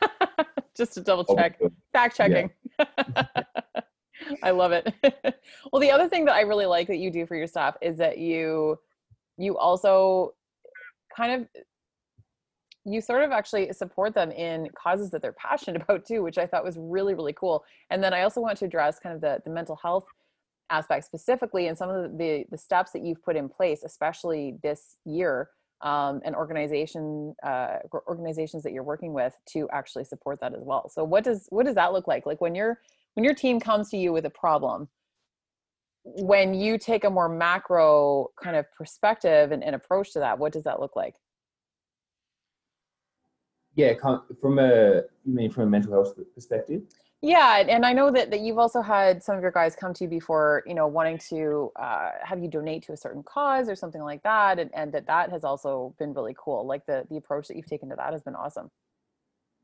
just 0.76 0.94
to 0.94 1.00
double 1.00 1.24
check, 1.36 1.58
fact 1.92 2.16
checking. 2.16 2.50
Yeah. 2.78 3.24
I 4.42 4.50
love 4.50 4.72
it. 4.72 4.92
well, 5.72 5.80
the 5.80 5.90
other 5.90 6.08
thing 6.08 6.24
that 6.24 6.34
I 6.34 6.42
really 6.42 6.66
like 6.66 6.88
that 6.88 6.96
you 6.96 7.10
do 7.10 7.26
for 7.26 7.36
your 7.36 7.46
staff 7.46 7.76
is 7.80 7.98
that 7.98 8.18
you 8.18 8.78
you 9.36 9.58
also 9.58 10.34
kind 11.14 11.32
of 11.32 11.62
you 12.84 13.00
sort 13.00 13.22
of 13.22 13.30
actually 13.32 13.72
support 13.72 14.14
them 14.14 14.30
in 14.30 14.68
causes 14.74 15.10
that 15.10 15.22
they're 15.22 15.32
passionate 15.32 15.82
about 15.88 16.04
too, 16.04 16.22
which 16.22 16.38
I 16.38 16.46
thought 16.46 16.64
was 16.64 16.76
really 16.78 17.14
really 17.14 17.32
cool. 17.32 17.64
And 17.90 18.02
then 18.02 18.14
I 18.14 18.22
also 18.22 18.40
want 18.40 18.58
to 18.58 18.64
address 18.64 18.98
kind 18.98 19.14
of 19.14 19.20
the 19.20 19.40
the 19.44 19.50
mental 19.50 19.76
health 19.76 20.06
aspect 20.70 21.04
specifically 21.04 21.68
and 21.68 21.76
some 21.76 21.90
of 21.90 22.16
the, 22.18 22.44
the 22.50 22.58
steps 22.58 22.92
that 22.92 23.02
you've 23.02 23.22
put 23.22 23.36
in 23.36 23.48
place, 23.48 23.82
especially 23.84 24.56
this 24.62 24.96
year, 25.04 25.50
um, 25.82 26.20
and 26.24 26.34
organization 26.34 27.34
uh, 27.42 27.76
organizations 28.08 28.62
that 28.62 28.72
you're 28.72 28.82
working 28.82 29.12
with 29.12 29.34
to 29.46 29.68
actually 29.70 30.04
support 30.04 30.40
that 30.40 30.54
as 30.54 30.62
well. 30.62 30.88
So 30.88 31.04
what 31.04 31.24
does 31.24 31.46
what 31.50 31.66
does 31.66 31.74
that 31.74 31.92
look 31.92 32.08
like? 32.08 32.26
Like 32.26 32.40
when 32.40 32.54
your 32.54 32.78
when 33.14 33.24
your 33.24 33.34
team 33.34 33.60
comes 33.60 33.90
to 33.90 33.96
you 33.98 34.12
with 34.12 34.24
a 34.24 34.30
problem, 34.30 34.88
when 36.04 36.54
you 36.54 36.78
take 36.78 37.04
a 37.04 37.10
more 37.10 37.28
macro 37.28 38.30
kind 38.42 38.56
of 38.56 38.66
perspective 38.72 39.52
and, 39.52 39.62
and 39.62 39.74
approach 39.74 40.12
to 40.12 40.20
that, 40.20 40.38
what 40.38 40.52
does 40.52 40.64
that 40.64 40.80
look 40.80 40.96
like? 40.96 41.16
Yeah, 43.76 43.94
from 44.40 44.58
a 44.58 45.02
you 45.24 45.34
mean 45.34 45.50
from 45.50 45.64
a 45.64 45.66
mental 45.66 45.92
health 45.92 46.14
perspective? 46.34 46.82
Yeah, 47.24 47.64
and 47.66 47.86
I 47.86 47.94
know 47.94 48.10
that, 48.10 48.30
that 48.32 48.40
you've 48.40 48.58
also 48.58 48.82
had 48.82 49.22
some 49.22 49.34
of 49.34 49.40
your 49.40 49.50
guys 49.50 49.74
come 49.74 49.94
to 49.94 50.04
you 50.04 50.10
before, 50.10 50.62
you 50.66 50.74
know, 50.74 50.86
wanting 50.86 51.16
to 51.30 51.72
uh, 51.74 52.10
have 52.22 52.42
you 52.42 52.50
donate 52.50 52.82
to 52.82 52.92
a 52.92 52.98
certain 52.98 53.22
cause 53.22 53.66
or 53.66 53.74
something 53.74 54.02
like 54.02 54.22
that, 54.24 54.58
and, 54.58 54.70
and 54.74 54.92
that 54.92 55.06
that 55.06 55.30
has 55.30 55.42
also 55.42 55.94
been 55.98 56.12
really 56.12 56.36
cool. 56.38 56.66
Like 56.66 56.84
the 56.84 57.06
the 57.08 57.16
approach 57.16 57.48
that 57.48 57.56
you've 57.56 57.66
taken 57.66 57.88
to 57.88 57.96
that 57.96 58.12
has 58.12 58.22
been 58.22 58.34
awesome. 58.34 58.70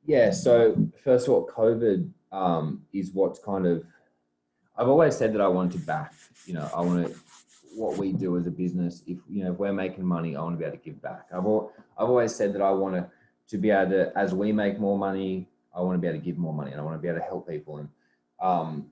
Yeah. 0.06 0.30
So 0.30 0.74
first 1.04 1.28
of 1.28 1.34
all, 1.34 1.46
COVID 1.46 2.10
um, 2.32 2.82
is 2.94 3.12
what's 3.12 3.38
kind 3.38 3.66
of. 3.66 3.84
I've 4.74 4.88
always 4.88 5.14
said 5.14 5.34
that 5.34 5.42
I 5.42 5.48
want 5.48 5.72
to 5.72 5.78
back. 5.78 6.14
You 6.46 6.54
know, 6.54 6.70
I 6.74 6.80
want 6.80 7.06
to 7.08 7.14
what 7.74 7.98
we 7.98 8.14
do 8.14 8.38
as 8.38 8.46
a 8.46 8.50
business. 8.50 9.02
If 9.06 9.18
you 9.28 9.44
know, 9.44 9.52
if 9.52 9.58
we're 9.58 9.74
making 9.74 10.06
money, 10.06 10.34
I 10.34 10.40
want 10.40 10.54
to 10.54 10.58
be 10.58 10.64
able 10.64 10.78
to 10.78 10.82
give 10.82 11.02
back. 11.02 11.26
I've 11.30 11.44
all, 11.44 11.72
I've 11.98 12.08
always 12.08 12.34
said 12.34 12.54
that 12.54 12.62
I 12.62 12.70
want 12.70 12.94
to 12.94 13.10
to 13.50 13.58
be 13.58 13.70
able 13.70 13.90
to, 13.90 14.18
as 14.18 14.34
we 14.34 14.52
make 14.52 14.78
more 14.78 14.96
money, 14.96 15.48
I 15.74 15.80
want 15.80 15.96
to 15.96 16.00
be 16.00 16.08
able 16.08 16.18
to 16.18 16.24
give 16.24 16.38
more 16.38 16.54
money 16.54 16.70
and 16.70 16.80
I 16.80 16.84
want 16.84 16.96
to 16.96 17.02
be 17.02 17.08
able 17.08 17.18
to 17.18 17.24
help 17.24 17.48
people. 17.48 17.78
And 17.78 17.88
um, 18.40 18.86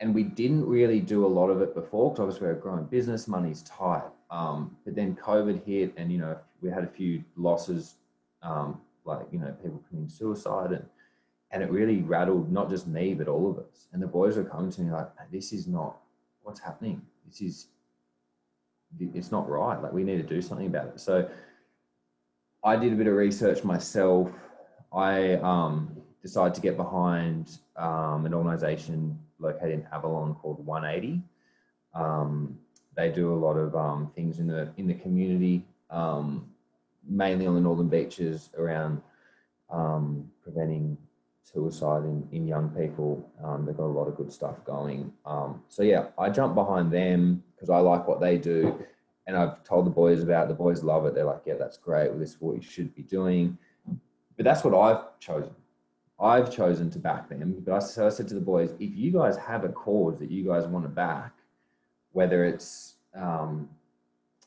and 0.00 0.14
we 0.14 0.24
didn't 0.24 0.66
really 0.66 1.00
do 1.00 1.24
a 1.24 1.28
lot 1.28 1.48
of 1.48 1.62
it 1.62 1.74
before 1.74 2.10
because 2.10 2.22
obviously 2.22 2.48
we're 2.48 2.54
growing 2.54 2.84
business, 2.84 3.28
money's 3.28 3.62
tight. 3.62 4.02
Um, 4.30 4.76
but 4.84 4.96
then 4.96 5.14
COVID 5.14 5.64
hit, 5.64 5.92
and 5.96 6.10
you 6.10 6.18
know 6.18 6.36
we 6.60 6.70
had 6.70 6.84
a 6.84 6.88
few 6.88 7.22
losses, 7.36 7.94
um, 8.42 8.80
like 9.04 9.26
you 9.30 9.38
know 9.38 9.54
people 9.62 9.82
committing 9.88 10.08
suicide, 10.08 10.72
and 10.72 10.84
and 11.52 11.62
it 11.62 11.70
really 11.70 12.02
rattled 12.02 12.50
not 12.50 12.68
just 12.68 12.86
me 12.86 13.14
but 13.14 13.28
all 13.28 13.50
of 13.50 13.58
us. 13.58 13.86
And 13.92 14.02
the 14.02 14.06
boys 14.06 14.36
were 14.36 14.44
coming 14.44 14.72
to 14.72 14.80
me 14.80 14.90
like, 14.90 15.08
"This 15.30 15.52
is 15.52 15.66
not 15.66 15.98
what's 16.42 16.60
happening. 16.60 17.00
This 17.26 17.40
is 17.40 17.68
it's 18.98 19.30
not 19.30 19.48
right. 19.48 19.80
Like 19.80 19.92
we 19.92 20.04
need 20.04 20.16
to 20.16 20.34
do 20.34 20.42
something 20.42 20.66
about 20.66 20.86
it." 20.88 21.00
So 21.00 21.28
I 22.64 22.76
did 22.76 22.92
a 22.92 22.96
bit 22.96 23.08
of 23.08 23.14
research 23.14 23.64
myself. 23.64 24.30
I 24.92 25.34
um, 25.34 25.96
decided 26.22 26.54
to 26.54 26.60
get 26.60 26.76
behind 26.76 27.58
um, 27.76 28.24
an 28.24 28.34
organization 28.34 29.18
located 29.40 29.70
in 29.72 29.86
Avalon 29.92 30.34
called 30.36 30.64
180. 30.64 31.20
Um, 31.94 32.58
they 32.96 33.10
do 33.10 33.32
a 33.32 33.34
lot 33.34 33.54
of 33.54 33.74
um, 33.74 34.12
things 34.14 34.38
in 34.38 34.46
the 34.46 34.70
in 34.76 34.86
the 34.86 34.94
community, 34.94 35.64
um, 35.90 36.46
mainly 37.08 37.46
on 37.46 37.54
the 37.54 37.60
northern 37.60 37.88
beaches 37.88 38.50
around 38.56 39.02
um, 39.70 40.30
preventing 40.44 40.96
suicide 41.42 42.04
in, 42.04 42.28
in 42.30 42.46
young 42.46 42.68
people. 42.70 43.28
They've 43.66 43.76
got 43.76 43.86
a 43.86 43.96
lot 43.98 44.06
of 44.06 44.16
good 44.16 44.32
stuff 44.32 44.64
going. 44.64 45.12
So 45.68 45.82
yeah, 45.82 46.06
I 46.16 46.30
jumped 46.30 46.54
behind 46.54 46.92
them 46.92 47.42
because 47.54 47.70
I 47.70 47.78
like 47.78 48.06
what 48.06 48.20
they 48.20 48.38
do, 48.38 48.84
and 49.26 49.36
I've 49.36 49.62
told 49.64 49.86
the 49.86 49.90
boys 49.90 50.22
about. 50.22 50.44
It. 50.44 50.48
The 50.48 50.54
boys 50.54 50.82
love 50.82 51.06
it. 51.06 51.14
They're 51.14 51.24
like, 51.24 51.42
yeah, 51.46 51.54
that's 51.58 51.76
great. 51.76 52.10
Well, 52.10 52.18
this 52.18 52.30
is 52.30 52.40
what 52.40 52.56
you 52.56 52.62
should 52.62 52.94
be 52.94 53.02
doing. 53.02 53.56
But 54.36 54.44
that's 54.44 54.64
what 54.64 54.74
I've 54.74 55.18
chosen. 55.20 55.54
I've 56.18 56.54
chosen 56.54 56.90
to 56.90 56.98
back 56.98 57.28
them. 57.28 57.62
But 57.64 57.74
I, 57.74 57.78
so 57.80 58.06
I 58.06 58.08
said 58.08 58.28
to 58.28 58.34
the 58.34 58.40
boys, 58.40 58.70
if 58.78 58.94
you 58.94 59.12
guys 59.12 59.36
have 59.36 59.64
a 59.64 59.68
cause 59.68 60.18
that 60.18 60.30
you 60.30 60.44
guys 60.44 60.66
want 60.66 60.84
to 60.84 60.88
back, 60.88 61.32
whether 62.12 62.44
it's, 62.44 62.94
um, 63.14 63.68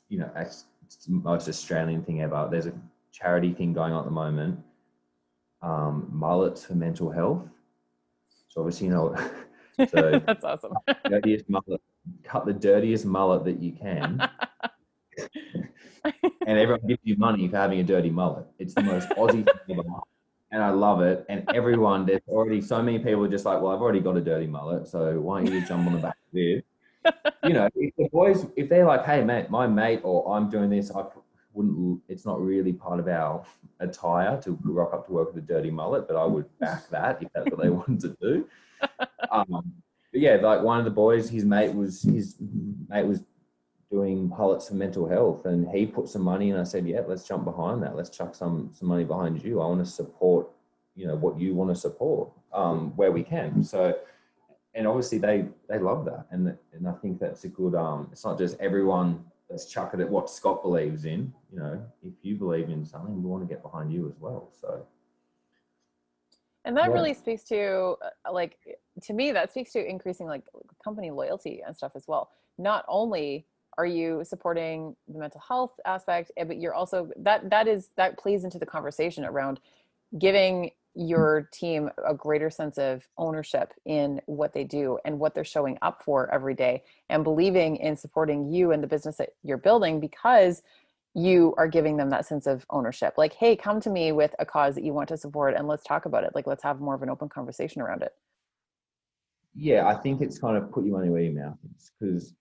you 0.10 0.20
know, 0.20 0.30
it's 0.36 0.66
the 1.06 1.14
most 1.14 1.50
Australian 1.50 2.04
thing 2.04 2.22
ever. 2.22 2.48
There's 2.50 2.68
a 2.68 2.74
charity 3.12 3.54
thing 3.54 3.74
going 3.74 3.94
on 3.94 4.00
at 4.00 4.06
the 4.06 4.12
moment, 4.12 4.60
um, 5.62 6.08
mullets 6.12 6.66
for 6.66 6.76
mental 6.76 7.10
health. 7.10 7.48
So 8.50 8.62
obviously, 8.62 8.88
you 8.88 8.94
know, 8.94 9.16
so 9.90 10.20
that's 10.26 10.44
awesome. 10.44 10.74
dirtiest 11.10 11.50
mullet, 11.50 11.82
cut 12.24 12.46
the 12.46 12.54
dirtiest 12.54 13.06
mullet 13.06 13.44
that 13.46 13.62
you 13.62 13.74
can. 13.74 14.30
And 16.06 16.60
everyone 16.60 16.86
gives 16.88 17.02
you 17.04 17.18
money 17.18 17.48
for 17.48 17.58
having 17.58 17.80
a 17.80 17.84
dirty 17.84 18.10
mullet. 18.10 18.46
It's 18.60 18.74
the 18.74 18.84
most 18.84 19.10
Aussie 19.10 19.46
thing 19.46 19.80
ever 19.80 19.84
and 20.56 20.64
I 20.64 20.70
love 20.70 21.02
it. 21.02 21.26
And 21.28 21.44
everyone, 21.54 22.06
there's 22.06 22.22
already 22.30 22.62
so 22.62 22.82
many 22.82 22.98
people 23.00 23.28
just 23.28 23.46
like, 23.46 23.62
well, 23.62 23.74
I've 23.74 23.82
already 23.82 24.00
got 24.00 24.16
a 24.16 24.22
dirty 24.22 24.48
mullet, 24.48 24.88
so 24.88 25.20
why 25.20 25.44
don't 25.44 25.54
you 25.54 25.66
jump 25.66 25.86
on 25.86 25.94
the 25.94 26.00
back 26.00 26.16
of 26.16 26.34
this? 26.34 26.64
you 27.44 27.54
know, 27.54 27.70
if 27.76 27.94
the 27.98 28.08
boys, 28.10 28.48
if 28.56 28.70
they're 28.70 28.86
like, 28.86 29.06
hey, 29.06 29.22
mate, 29.24 29.50
my 29.50 29.68
mate, 29.68 30.00
or 30.04 30.36
I'm 30.36 30.50
doing 30.50 30.70
this, 30.70 30.92
I 30.96 31.04
wouldn't, 31.54 32.02
it's 32.08 32.26
not 32.26 32.42
really 32.42 32.72
part 32.72 33.02
of 33.02 33.08
our 33.10 33.46
attire 33.82 34.42
to 34.44 34.58
rock 34.64 34.94
up 34.94 35.06
to 35.08 35.12
work 35.12 35.34
with 35.34 35.44
a 35.44 35.46
dirty 35.46 35.72
mullet, 35.72 36.08
but 36.08 36.16
I 36.16 36.24
would 36.24 36.46
back 36.60 36.88
that 36.90 37.22
if 37.22 37.28
that's 37.36 37.50
what 37.52 37.62
they 37.62 37.70
wanted 37.70 38.00
to 38.02 38.18
do. 38.22 38.48
Um, 39.30 39.74
but 40.12 40.22
yeah, 40.22 40.36
like 40.36 40.62
one 40.62 40.80
of 40.80 40.86
the 40.86 40.92
boys, 40.92 41.30
his 41.30 41.44
mate 41.44 41.74
was, 41.74 42.02
his 42.02 42.38
mate 42.88 43.06
was 43.06 43.24
doing 43.96 44.30
pilots 44.30 44.68
for 44.68 44.74
mental 44.74 45.08
health 45.08 45.46
and 45.46 45.70
he 45.70 45.86
put 45.86 46.10
some 46.10 46.22
money 46.22 46.50
and 46.52 46.60
I 46.60 46.66
said, 46.66 46.86
yeah, 46.86 47.02
let's 47.08 47.26
jump 47.26 47.46
behind 47.46 47.82
that. 47.84 47.96
Let's 47.96 48.10
chuck 48.10 48.36
some, 48.36 48.70
some 48.78 48.90
money 48.90 49.06
behind 49.06 49.42
you. 49.42 49.62
I 49.62 49.68
want 49.68 49.86
to 49.86 49.90
support, 49.90 50.50
you 50.96 51.08
know, 51.08 51.16
what 51.16 51.40
you 51.40 51.56
want 51.56 51.70
to 51.74 51.80
support 51.80 52.30
um, 52.52 52.92
where 52.98 53.14
we 53.14 53.24
can. 53.24 53.64
So, 53.64 53.98
and 54.74 54.86
obviously 54.86 55.18
they, 55.18 55.46
they 55.70 55.80
love 55.80 56.04
that. 56.06 56.26
And, 56.32 56.58
and 56.74 56.88
I 56.90 56.92
think 57.02 57.22
that's 57.22 57.46
a 57.46 57.48
good, 57.48 57.74
um, 57.74 58.10
it's 58.12 58.26
not 58.26 58.38
just 58.38 58.60
everyone 58.60 59.24
let's 59.50 59.66
chuck 59.68 59.94
it 59.94 60.00
at 60.02 60.10
what 60.10 60.30
Scott 60.30 60.62
believes 60.62 61.06
in, 61.06 61.32
you 61.54 61.60
know, 61.60 61.82
if 62.04 62.14
you 62.22 62.36
believe 62.36 62.68
in 62.70 62.86
something, 62.86 63.24
we 63.24 63.30
want 63.30 63.48
to 63.48 63.54
get 63.54 63.62
behind 63.62 63.94
you 63.94 64.10
as 64.10 64.20
well. 64.20 64.52
So, 64.60 64.86
and 66.66 66.76
that 66.76 66.88
yeah. 66.88 66.94
really 66.94 67.14
speaks 67.14 67.44
to 67.44 67.96
uh, 68.02 68.34
like 68.34 68.58
to 69.04 69.14
me 69.14 69.32
that 69.32 69.52
speaks 69.52 69.72
to 69.74 69.88
increasing 69.88 70.28
like 70.28 70.44
company 70.84 71.12
loyalty 71.12 71.62
and 71.66 71.78
stuff 71.78 71.92
as 71.96 72.08
well 72.08 72.32
not 72.58 72.84
only 72.88 73.46
are 73.78 73.86
you 73.86 74.24
supporting 74.24 74.96
the 75.08 75.20
mental 75.20 75.42
health 75.46 75.72
aspect? 75.86 76.32
Eh, 76.38 76.44
but 76.44 76.58
you're 76.58 76.74
also 76.74 77.10
that 77.18 77.50
that 77.50 77.68
is 77.68 77.90
that 77.98 78.18
plays 78.18 78.44
into 78.44 78.60
the 78.60 78.66
conversation 78.66 79.26
around 79.26 79.60
giving 80.18 80.72
your 80.96 81.50
team 81.52 81.90
a 82.08 82.14
greater 82.14 82.50
sense 82.50 82.78
of 82.78 83.06
ownership 83.18 83.74
in 83.86 84.22
what 84.28 84.54
they 84.54 84.64
do 84.64 84.98
and 85.04 85.20
what 85.20 85.36
they're 85.36 85.44
showing 85.44 85.78
up 85.82 86.02
for 86.02 86.34
every 86.34 86.54
day 86.56 86.82
and 87.10 87.24
believing 87.24 87.76
in 87.78 87.98
supporting 87.98 88.50
you 88.50 88.72
and 88.72 88.82
the 88.82 88.88
business 88.88 89.18
that 89.18 89.32
you're 89.44 89.58
building 89.58 90.00
because 90.00 90.64
you 91.14 91.54
are 91.58 91.68
giving 91.68 91.98
them 91.98 92.10
that 92.10 92.26
sense 92.26 92.48
of 92.48 92.66
ownership. 92.70 93.16
Like 93.18 93.34
hey 93.34 93.56
come 93.56 93.82
to 93.82 93.90
me 93.90 94.12
with 94.14 94.34
a 94.40 94.46
cause 94.46 94.76
that 94.76 94.84
you 94.84 94.94
want 94.94 95.10
to 95.10 95.18
support 95.18 95.56
and 95.56 95.68
let's 95.68 95.84
talk 95.84 96.06
about 96.06 96.24
it. 96.24 96.32
Like 96.34 96.48
let's 96.48 96.64
have 96.64 96.80
more 96.80 96.96
of 96.96 97.02
an 97.02 97.10
open 97.10 97.28
conversation 97.28 97.82
around 97.82 98.02
it. 98.02 98.14
Yeah 99.56 99.88
i 99.88 99.96
think 99.96 100.22
it's 100.22 100.38
kind 100.38 100.58
of 100.58 100.72
put 100.72 100.86
your 100.86 100.98
money 100.98 101.10
where 101.10 101.22
your 101.22 101.34
mouth 101.34 101.58
is 101.76 101.92
because 102.00 102.34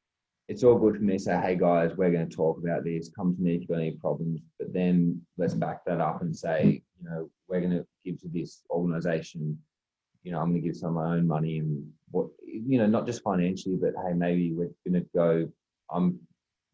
it's 0.49 0.63
all 0.63 0.79
good 0.79 0.97
for 0.97 1.03
me 1.03 1.15
to 1.15 1.19
say, 1.19 1.41
hey 1.41 1.57
guys, 1.57 1.93
we're 1.97 2.11
going 2.11 2.29
to 2.29 2.37
talk 2.37 2.59
about 2.59 2.85
this. 2.85 3.11
Come 3.17 3.35
to 3.35 3.41
me 3.41 3.55
if 3.55 3.61
you've 3.63 3.71
got 3.71 3.79
any 3.79 3.93
problems. 3.93 4.41
But 4.59 4.73
then 4.73 5.23
let's 5.39 5.55
back 5.55 5.85
that 5.87 6.01
up 6.01 6.21
and 6.21 6.37
say, 6.37 6.83
you 7.01 7.09
know, 7.09 7.31
we're 7.49 7.61
going 7.61 7.73
to 7.73 7.87
give 8.05 8.21
to 8.21 8.29
this 8.29 8.63
organization, 8.71 9.59
you 10.23 10.33
know, 10.33 10.41
I'm 10.41 10.51
going 10.51 10.63
to 10.63 10.69
give 10.69 10.77
some 10.77 10.91
of 10.91 10.95
my 11.03 11.15
own 11.15 11.27
money 11.27 11.59
and 11.59 11.87
what, 12.11 12.29
you 12.47 12.79
know, 12.79 12.87
not 12.87 13.07
just 13.07 13.23
financially, 13.23 13.77
but 13.77 13.95
hey, 14.07 14.13
maybe 14.13 14.53
we're 14.53 14.71
going 14.87 15.03
to 15.03 15.09
go, 15.15 15.51
I'm 15.91 16.19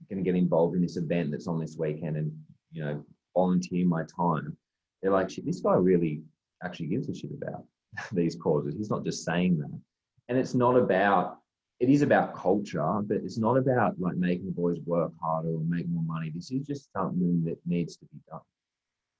going 0.08 0.22
to 0.22 0.28
get 0.28 0.36
involved 0.38 0.74
in 0.74 0.82
this 0.82 0.96
event 0.96 1.30
that's 1.30 1.46
on 1.46 1.60
this 1.60 1.76
weekend 1.78 2.16
and, 2.16 2.32
you 2.72 2.84
know, 2.84 3.04
volunteer 3.36 3.86
my 3.86 4.02
time. 4.04 4.56
They're 5.00 5.12
like, 5.12 5.28
this 5.28 5.60
guy 5.60 5.74
really 5.74 6.22
actually 6.64 6.86
gives 6.86 7.08
a 7.08 7.14
shit 7.14 7.30
about 7.32 7.64
these 8.12 8.34
causes. 8.34 8.74
He's 8.76 8.90
not 8.90 9.04
just 9.04 9.24
saying 9.24 9.58
that. 9.58 9.80
And 10.28 10.38
it's 10.38 10.54
not 10.54 10.76
about 10.76 11.39
it 11.80 11.88
is 11.88 12.02
about 12.02 12.34
culture, 12.34 13.00
but 13.02 13.16
it's 13.18 13.38
not 13.38 13.56
about 13.56 13.98
like 13.98 14.16
making 14.16 14.46
the 14.46 14.52
boys 14.52 14.78
work 14.84 15.12
harder 15.20 15.48
or 15.48 15.60
make 15.60 15.88
more 15.88 16.02
money. 16.02 16.30
This 16.30 16.50
is 16.50 16.66
just 16.66 16.92
something 16.92 17.42
that 17.44 17.56
needs 17.66 17.96
to 17.96 18.04
be 18.04 18.18
done. 18.28 18.40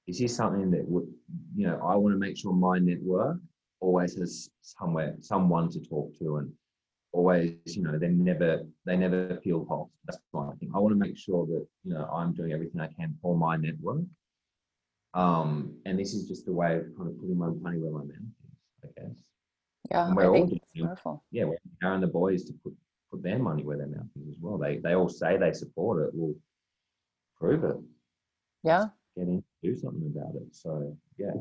This 0.07 0.21
is 0.21 0.35
something 0.35 0.69
that 0.71 0.87
would, 0.87 1.07
you 1.55 1.65
know, 1.65 1.79
I 1.83 1.95
want 1.95 2.13
to 2.13 2.19
make 2.19 2.37
sure 2.37 2.53
my 2.53 2.77
network 2.77 3.37
always 3.79 4.15
has 4.19 4.51
somewhere, 4.61 5.15
someone 5.21 5.69
to 5.71 5.79
talk 5.79 6.11
to, 6.19 6.37
and 6.37 6.51
always, 7.13 7.55
you 7.65 7.81
know, 7.81 7.97
they 7.97 8.09
never, 8.09 8.61
they 8.85 8.95
never 8.95 9.39
feel 9.43 9.65
lost. 9.67 9.91
That's 10.05 10.19
my 10.31 10.53
thing. 10.59 10.71
I 10.75 10.79
want 10.79 10.93
to 10.93 10.99
make 10.99 11.17
sure 11.17 11.47
that 11.47 11.65
you 11.83 11.93
know 11.93 12.05
I'm 12.13 12.31
doing 12.33 12.51
everything 12.53 12.79
I 12.79 12.87
can 12.87 13.17
for 13.23 13.35
my 13.35 13.57
network. 13.57 14.03
Um, 15.15 15.77
and 15.85 15.99
this 15.99 16.13
is 16.13 16.27
just 16.27 16.47
a 16.47 16.51
way 16.51 16.77
of 16.77 16.95
kind 16.95 17.09
of 17.09 17.19
putting 17.19 17.37
my 17.37 17.47
money 17.47 17.79
where 17.79 17.91
my 17.91 18.03
mouth 18.03 18.11
is, 18.11 18.83
I 18.83 19.01
guess. 19.01 19.30
Yeah, 19.91 20.07
and 20.07 20.15
we're 20.15 20.33
I 20.33 20.39
think 20.39 20.61
all 20.79 20.87
powerful. 20.87 21.23
Yeah, 21.31 21.43
we're 21.45 21.57
empowering 21.65 22.01
the 22.01 22.07
boys 22.07 22.45
to 22.45 22.53
put 22.63 22.73
put 23.11 23.21
their 23.21 23.37
money 23.37 23.63
where 23.63 23.77
their 23.77 23.87
mouth 23.87 24.05
is 24.21 24.29
as 24.29 24.35
well. 24.39 24.57
They 24.57 24.77
they 24.77 24.95
all 24.95 25.09
say 25.09 25.37
they 25.37 25.51
support 25.51 26.01
it. 26.07 26.11
We'll 26.13 26.35
prove 27.37 27.65
it. 27.65 27.75
Yeah. 28.63 28.85
Get 29.17 29.27
in, 29.27 29.43
do 29.61 29.75
something 29.75 30.13
about 30.15 30.35
it. 30.35 30.55
So 30.55 30.95
yeah. 31.17 31.33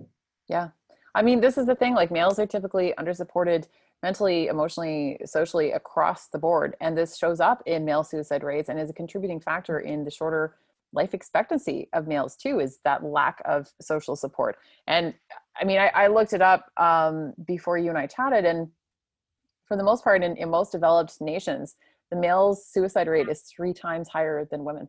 Yeah. 0.48 0.68
I 1.14 1.22
mean, 1.22 1.40
this 1.40 1.58
is 1.58 1.66
the 1.66 1.76
thing. 1.76 1.94
Like 1.94 2.10
males 2.10 2.40
are 2.40 2.46
typically 2.46 2.92
undersupported 2.98 3.66
mentally, 4.02 4.48
emotionally, 4.48 5.18
socially 5.24 5.70
across 5.70 6.26
the 6.26 6.38
board, 6.38 6.74
and 6.80 6.98
this 6.98 7.16
shows 7.16 7.38
up 7.38 7.62
in 7.66 7.84
male 7.84 8.02
suicide 8.02 8.42
rates 8.42 8.68
and 8.68 8.80
is 8.80 8.90
a 8.90 8.94
contributing 8.94 9.38
factor 9.38 9.78
in 9.78 10.04
the 10.04 10.10
shorter 10.10 10.56
life 10.92 11.14
expectancy 11.14 11.88
of 11.92 12.06
males 12.06 12.36
too 12.36 12.60
is 12.60 12.78
that 12.84 13.04
lack 13.04 13.40
of 13.44 13.68
social 13.80 14.16
support. 14.16 14.56
And 14.86 15.14
i 15.60 15.64
mean 15.64 15.78
i, 15.78 15.88
I 15.88 16.06
looked 16.06 16.32
it 16.32 16.42
up 16.42 16.66
um, 16.76 17.34
before 17.44 17.76
you 17.76 17.90
and 17.90 17.98
i 17.98 18.06
chatted 18.06 18.44
and 18.44 18.68
for 19.66 19.76
the 19.76 19.82
most 19.82 20.04
part 20.04 20.22
in, 20.22 20.36
in 20.36 20.48
most 20.48 20.72
developed 20.72 21.20
nations 21.20 21.76
the 22.10 22.16
male's 22.16 22.66
suicide 22.66 23.08
rate 23.08 23.28
is 23.28 23.42
three 23.42 23.72
times 23.72 24.08
higher 24.08 24.46
than 24.50 24.64
women. 24.64 24.88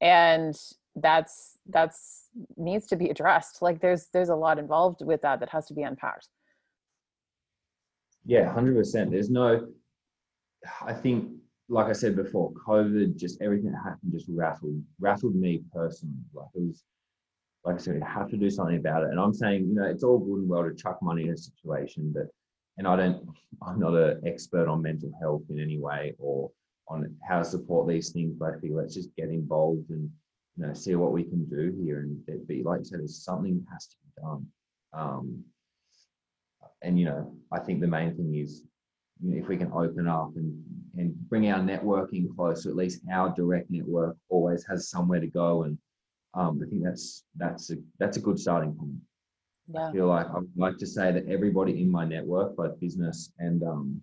And 0.00 0.54
that's 0.96 1.58
that's 1.68 2.28
needs 2.56 2.86
to 2.86 2.96
be 2.96 3.10
addressed. 3.10 3.60
Like 3.62 3.80
there's 3.80 4.06
there's 4.12 4.28
a 4.28 4.36
lot 4.36 4.58
involved 4.58 5.04
with 5.04 5.22
that 5.22 5.40
that 5.40 5.48
has 5.50 5.66
to 5.66 5.74
be 5.74 5.82
unpacked. 5.82 6.28
Yeah 8.26 8.54
100% 8.54 9.10
there's 9.10 9.28
no 9.28 9.66
i 10.80 10.94
think 10.94 11.30
like 11.68 11.86
I 11.86 11.92
said 11.92 12.16
before, 12.16 12.52
COVID, 12.52 13.16
just 13.16 13.40
everything 13.40 13.72
that 13.72 13.82
happened 13.82 14.12
just 14.12 14.26
rattled 14.28 14.82
rattled 15.00 15.34
me 15.34 15.62
personally. 15.72 16.14
Like 16.32 16.48
it 16.54 16.62
was, 16.62 16.84
like 17.64 17.76
I 17.76 17.78
said, 17.78 18.02
I 18.02 18.10
have 18.10 18.28
to 18.30 18.36
do 18.36 18.50
something 18.50 18.76
about 18.76 19.04
it. 19.04 19.10
And 19.10 19.20
I'm 19.20 19.32
saying, 19.32 19.66
you 19.68 19.74
know, 19.74 19.84
it's 19.84 20.04
all 20.04 20.18
good 20.18 20.40
and 20.40 20.48
well 20.48 20.64
to 20.64 20.74
chuck 20.74 20.98
money 21.00 21.22
in 21.22 21.30
a 21.30 21.36
situation, 21.36 22.12
but 22.14 22.26
and 22.76 22.86
I 22.86 22.96
don't, 22.96 23.28
I'm 23.66 23.78
not 23.78 23.94
an 23.94 24.20
expert 24.26 24.68
on 24.68 24.82
mental 24.82 25.12
health 25.20 25.42
in 25.48 25.60
any 25.60 25.78
way 25.78 26.14
or 26.18 26.50
on 26.88 27.14
how 27.26 27.38
to 27.38 27.44
support 27.44 27.88
these 27.88 28.10
things. 28.10 28.34
But 28.38 28.54
I 28.54 28.58
feel 28.58 28.76
let's 28.76 28.94
just 28.94 29.14
get 29.16 29.30
involved 29.30 29.88
and 29.90 30.10
you 30.56 30.66
know 30.66 30.74
see 30.74 30.94
what 30.96 31.12
we 31.12 31.24
can 31.24 31.44
do 31.46 31.74
here 31.82 32.00
and 32.00 32.46
be 32.46 32.62
like 32.62 32.80
I 32.80 32.82
said, 32.82 33.08
something 33.08 33.64
has 33.72 33.86
to 33.86 33.96
be 34.04 34.22
done. 34.22 34.46
Um, 34.92 35.44
and 36.82 36.98
you 36.98 37.06
know, 37.06 37.34
I 37.50 37.60
think 37.60 37.80
the 37.80 37.86
main 37.86 38.14
thing 38.14 38.34
is 38.34 38.62
you 39.22 39.30
know, 39.30 39.42
if 39.42 39.48
we 39.48 39.56
can 39.56 39.72
open 39.72 40.06
up 40.06 40.32
and 40.36 40.62
and 40.96 41.14
bring 41.28 41.50
our 41.50 41.60
networking 41.60 42.34
close, 42.34 42.62
so 42.62 42.70
at 42.70 42.76
least 42.76 43.02
our 43.12 43.34
direct 43.34 43.70
network 43.70 44.16
always 44.28 44.64
has 44.66 44.88
somewhere 44.88 45.20
to 45.20 45.26
go. 45.26 45.64
And 45.64 45.78
um, 46.34 46.60
I 46.64 46.68
think 46.68 46.82
that's 46.84 47.24
that's 47.36 47.70
a 47.70 47.76
that's 47.98 48.16
a 48.16 48.20
good 48.20 48.38
starting 48.38 48.74
point. 48.74 48.96
Yeah. 49.72 49.88
I 49.88 49.92
feel 49.92 50.06
like 50.06 50.26
I 50.26 50.38
would 50.38 50.50
like 50.56 50.78
to 50.78 50.86
say 50.86 51.12
that 51.12 51.28
everybody 51.28 51.80
in 51.80 51.90
my 51.90 52.04
network, 52.04 52.56
both 52.56 52.78
business 52.80 53.32
and 53.38 53.62
um, 53.62 54.02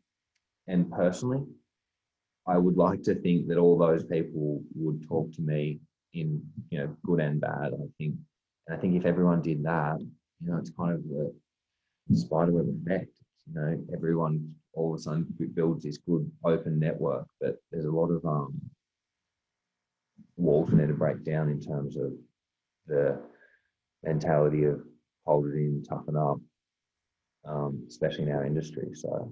and 0.67 0.91
personally, 0.91 1.43
I 2.47 2.57
would 2.57 2.77
like 2.77 3.03
to 3.03 3.15
think 3.15 3.47
that 3.47 3.57
all 3.57 3.77
those 3.77 4.03
people 4.03 4.61
would 4.75 5.07
talk 5.07 5.31
to 5.33 5.41
me 5.41 5.79
in 6.13 6.41
you 6.69 6.79
know 6.79 6.95
good 7.05 7.19
and 7.19 7.39
bad. 7.39 7.73
I 7.73 7.87
think, 7.97 8.15
and 8.67 8.77
I 8.77 8.79
think 8.79 8.95
if 8.95 9.05
everyone 9.05 9.41
did 9.41 9.63
that, 9.63 9.99
you 9.99 10.51
know, 10.51 10.57
it's 10.57 10.71
kind 10.71 10.93
of 10.93 11.03
the 11.07 11.33
spiderweb 12.15 12.67
effect. 12.81 13.11
You 13.47 13.53
know, 13.53 13.83
everyone 13.93 14.53
all 14.73 14.93
of 14.93 14.99
a 14.99 15.01
sudden 15.01 15.25
builds 15.53 15.83
this 15.83 15.97
good 15.97 16.29
open 16.45 16.79
network, 16.79 17.27
but 17.39 17.57
there's 17.71 17.85
a 17.85 17.91
lot 17.91 18.09
of 18.09 18.25
um, 18.25 18.59
walls 20.37 20.71
we 20.71 20.77
need 20.77 20.87
to 20.87 20.93
break 20.93 21.23
down 21.23 21.49
in 21.49 21.59
terms 21.59 21.97
of 21.97 22.13
the 22.87 23.19
mentality 24.03 24.63
of 24.63 24.81
hold 25.25 25.45
it 25.47 25.55
in, 25.55 25.83
toughen 25.83 26.15
up, 26.15 26.37
um, 27.45 27.83
especially 27.87 28.23
in 28.23 28.31
our 28.31 28.45
industry. 28.45 28.89
So 28.93 29.31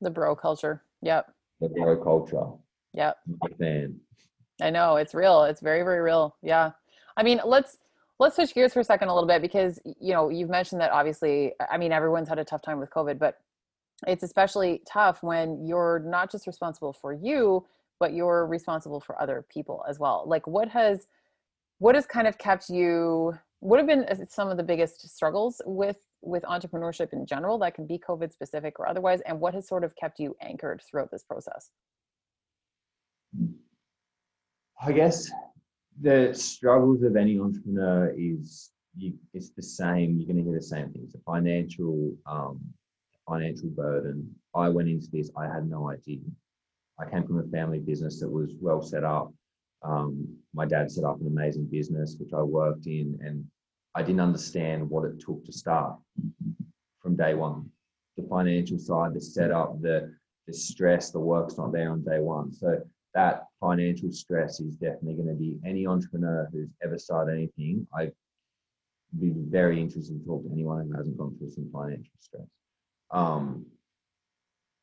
the 0.00 0.10
bro 0.10 0.34
culture. 0.34 0.82
Yep. 1.02 1.32
The 1.60 1.68
bro 1.68 2.02
culture. 2.02 2.46
Yep. 2.94 3.16
I 4.60 4.70
know 4.70 4.96
it's 4.96 5.14
real. 5.14 5.44
It's 5.44 5.60
very, 5.60 5.82
very 5.82 6.00
real. 6.00 6.36
Yeah. 6.42 6.72
I 7.16 7.22
mean, 7.22 7.40
let's 7.44 7.78
let's 8.18 8.36
switch 8.36 8.54
gears 8.54 8.72
for 8.72 8.80
a 8.80 8.84
second 8.84 9.08
a 9.08 9.14
little 9.14 9.28
bit 9.28 9.42
because 9.42 9.78
you 9.84 10.12
know 10.12 10.28
you've 10.28 10.50
mentioned 10.50 10.80
that 10.80 10.90
obviously 10.90 11.52
i 11.70 11.78
mean 11.78 11.92
everyone's 11.92 12.28
had 12.28 12.38
a 12.38 12.44
tough 12.44 12.62
time 12.62 12.80
with 12.80 12.90
covid 12.90 13.18
but 13.18 13.38
it's 14.06 14.22
especially 14.22 14.82
tough 14.86 15.22
when 15.22 15.66
you're 15.66 16.02
not 16.06 16.30
just 16.30 16.46
responsible 16.46 16.92
for 16.92 17.12
you 17.12 17.64
but 17.98 18.14
you're 18.14 18.46
responsible 18.46 19.00
for 19.00 19.20
other 19.20 19.44
people 19.48 19.84
as 19.88 19.98
well. 19.98 20.24
Like 20.26 20.46
what 20.46 20.68
has 20.68 21.06
what 21.78 21.94
has 21.94 22.06
kind 22.06 22.26
of 22.26 22.38
kept 22.38 22.68
you 22.68 23.34
what 23.60 23.78
have 23.78 23.86
been 23.86 24.04
uh, 24.04 24.14
some 24.28 24.48
of 24.48 24.56
the 24.56 24.62
biggest 24.62 25.08
struggles 25.08 25.60
with 25.66 25.98
with 26.22 26.42
entrepreneurship 26.44 27.12
in 27.12 27.26
general 27.26 27.58
that 27.58 27.74
can 27.74 27.86
be 27.86 27.98
covid 27.98 28.32
specific 28.32 28.78
or 28.78 28.88
otherwise 28.88 29.20
and 29.26 29.38
what 29.38 29.54
has 29.54 29.66
sort 29.66 29.84
of 29.84 29.94
kept 29.96 30.18
you 30.18 30.36
anchored 30.40 30.80
throughout 30.88 31.10
this 31.10 31.24
process? 31.24 31.70
I 34.80 34.92
guess 34.92 35.30
the 36.00 36.32
struggles 36.32 37.02
of 37.02 37.16
any 37.16 37.38
entrepreneur 37.38 38.14
is 38.16 38.70
you, 38.96 39.14
it's 39.34 39.50
the 39.50 39.62
same 39.62 40.16
you're 40.16 40.26
going 40.26 40.36
to 40.36 40.42
hear 40.42 40.54
the 40.54 40.62
same 40.62 40.90
things 40.92 41.12
the 41.12 41.20
financial 41.26 42.16
um, 42.26 42.60
financial 43.28 43.68
burden 43.70 44.28
i 44.54 44.68
went 44.68 44.88
into 44.88 45.08
this 45.12 45.30
i 45.36 45.46
had 45.46 45.68
no 45.68 45.90
idea 45.90 46.20
i 46.98 47.08
came 47.08 47.24
from 47.26 47.38
a 47.38 47.48
family 47.48 47.78
business 47.78 48.20
that 48.20 48.28
was 48.28 48.50
well 48.60 48.82
set 48.82 49.04
up 49.04 49.32
um, 49.82 50.36
my 50.54 50.66
dad 50.66 50.90
set 50.90 51.04
up 51.04 51.20
an 51.20 51.26
amazing 51.26 51.66
business 51.66 52.16
which 52.18 52.32
I 52.32 52.42
worked 52.42 52.86
in, 52.86 53.18
and 53.22 53.44
I 53.94 54.02
didn't 54.02 54.20
understand 54.20 54.88
what 54.88 55.04
it 55.04 55.20
took 55.20 55.44
to 55.44 55.52
start 55.52 55.96
from 57.00 57.16
day 57.16 57.34
one. 57.34 57.70
The 58.16 58.26
financial 58.28 58.78
side, 58.78 59.14
the 59.14 59.20
setup, 59.20 59.80
the 59.80 60.14
the 60.46 60.54
stress, 60.54 61.10
the 61.10 61.20
work's 61.20 61.58
not 61.58 61.72
there 61.72 61.90
on 61.90 62.02
day 62.02 62.20
one. 62.20 62.52
So 62.52 62.80
that 63.14 63.44
financial 63.60 64.10
stress 64.10 64.60
is 64.60 64.76
definitely 64.76 65.14
going 65.14 65.28
to 65.28 65.34
be 65.34 65.58
any 65.64 65.86
entrepreneur 65.86 66.48
who's 66.50 66.70
ever 66.82 66.96
started 66.98 67.34
anything. 67.34 67.86
I'd 67.94 68.12
be 69.20 69.32
very 69.36 69.80
interested 69.80 70.18
to 70.18 70.26
talk 70.26 70.42
to 70.44 70.50
anyone 70.50 70.88
who 70.88 70.96
hasn't 70.96 71.18
gone 71.18 71.36
through 71.36 71.50
some 71.50 71.70
financial 71.70 72.12
stress. 72.18 72.46
Um, 73.10 73.66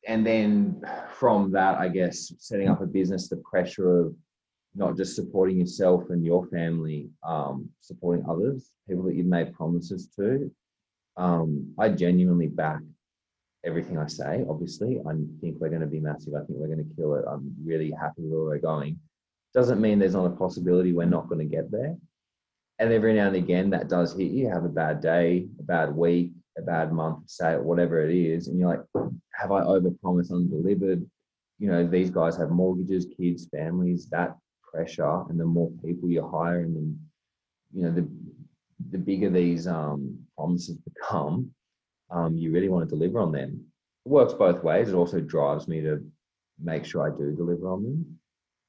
and 0.06 0.24
then 0.24 0.82
from 1.14 1.50
that, 1.52 1.78
I 1.78 1.88
guess 1.88 2.32
setting 2.38 2.68
up 2.68 2.80
a 2.80 2.86
business, 2.86 3.28
the 3.28 3.36
pressure 3.38 4.00
of 4.00 4.14
not 4.74 4.96
just 4.96 5.16
supporting 5.16 5.58
yourself 5.58 6.10
and 6.10 6.24
your 6.24 6.46
family, 6.46 7.08
um, 7.26 7.68
supporting 7.80 8.24
others, 8.28 8.70
people 8.88 9.04
that 9.04 9.14
you've 9.14 9.26
made 9.26 9.54
promises 9.54 10.08
to. 10.16 10.50
Um, 11.16 11.72
I 11.78 11.88
genuinely 11.88 12.46
back 12.46 12.80
everything 13.64 13.98
I 13.98 14.06
say. 14.06 14.44
Obviously, 14.48 15.00
I 15.00 15.12
think 15.40 15.56
we're 15.58 15.70
going 15.70 15.80
to 15.80 15.86
be 15.86 15.98
massive. 15.98 16.34
I 16.34 16.44
think 16.44 16.58
we're 16.58 16.68
going 16.68 16.86
to 16.86 16.96
kill 16.96 17.14
it. 17.14 17.24
I'm 17.28 17.54
really 17.64 17.90
happy 17.90 18.22
where 18.22 18.44
we're 18.44 18.58
going. 18.58 18.98
Doesn't 19.54 19.80
mean 19.80 19.98
there's 19.98 20.14
not 20.14 20.26
a 20.26 20.36
possibility 20.36 20.92
we're 20.92 21.06
not 21.06 21.28
going 21.28 21.38
to 21.38 21.56
get 21.56 21.70
there. 21.70 21.96
And 22.78 22.92
every 22.92 23.14
now 23.14 23.28
and 23.28 23.36
again, 23.36 23.70
that 23.70 23.88
does 23.88 24.14
hit 24.14 24.30
you. 24.30 24.50
Have 24.50 24.64
a 24.64 24.68
bad 24.68 25.00
day, 25.00 25.46
a 25.58 25.62
bad 25.62 25.96
week, 25.96 26.32
a 26.58 26.62
bad 26.62 26.92
month, 26.92 27.28
say 27.28 27.56
whatever 27.56 28.02
it 28.08 28.14
is, 28.14 28.48
and 28.48 28.58
you're 28.58 28.68
like, 28.68 29.10
have 29.34 29.52
I 29.52 29.62
overpromised, 29.62 30.32
undelivered? 30.32 31.04
You 31.58 31.68
know, 31.68 31.86
these 31.86 32.10
guys 32.10 32.36
have 32.36 32.50
mortgages, 32.50 33.06
kids, 33.16 33.48
families. 33.50 34.08
That 34.10 34.36
pressure 34.76 35.22
and 35.28 35.40
the 35.40 35.44
more 35.44 35.70
people 35.84 36.08
you 36.08 36.26
hire 36.26 36.60
and 36.60 36.76
the 36.76 36.96
you 37.72 37.82
know 37.82 37.92
the 37.92 38.06
the 38.90 38.98
bigger 38.98 39.30
these 39.30 39.66
um, 39.66 40.18
promises 40.36 40.76
become 40.78 41.50
um, 42.10 42.36
you 42.36 42.52
really 42.52 42.68
want 42.68 42.88
to 42.88 42.94
deliver 42.94 43.18
on 43.20 43.32
them 43.32 43.64
it 44.04 44.08
works 44.08 44.34
both 44.34 44.62
ways 44.62 44.88
it 44.88 44.94
also 44.94 45.20
drives 45.20 45.66
me 45.66 45.80
to 45.80 46.04
make 46.62 46.84
sure 46.84 47.06
i 47.06 47.16
do 47.16 47.32
deliver 47.32 47.68
on 47.68 47.82
them 47.82 48.18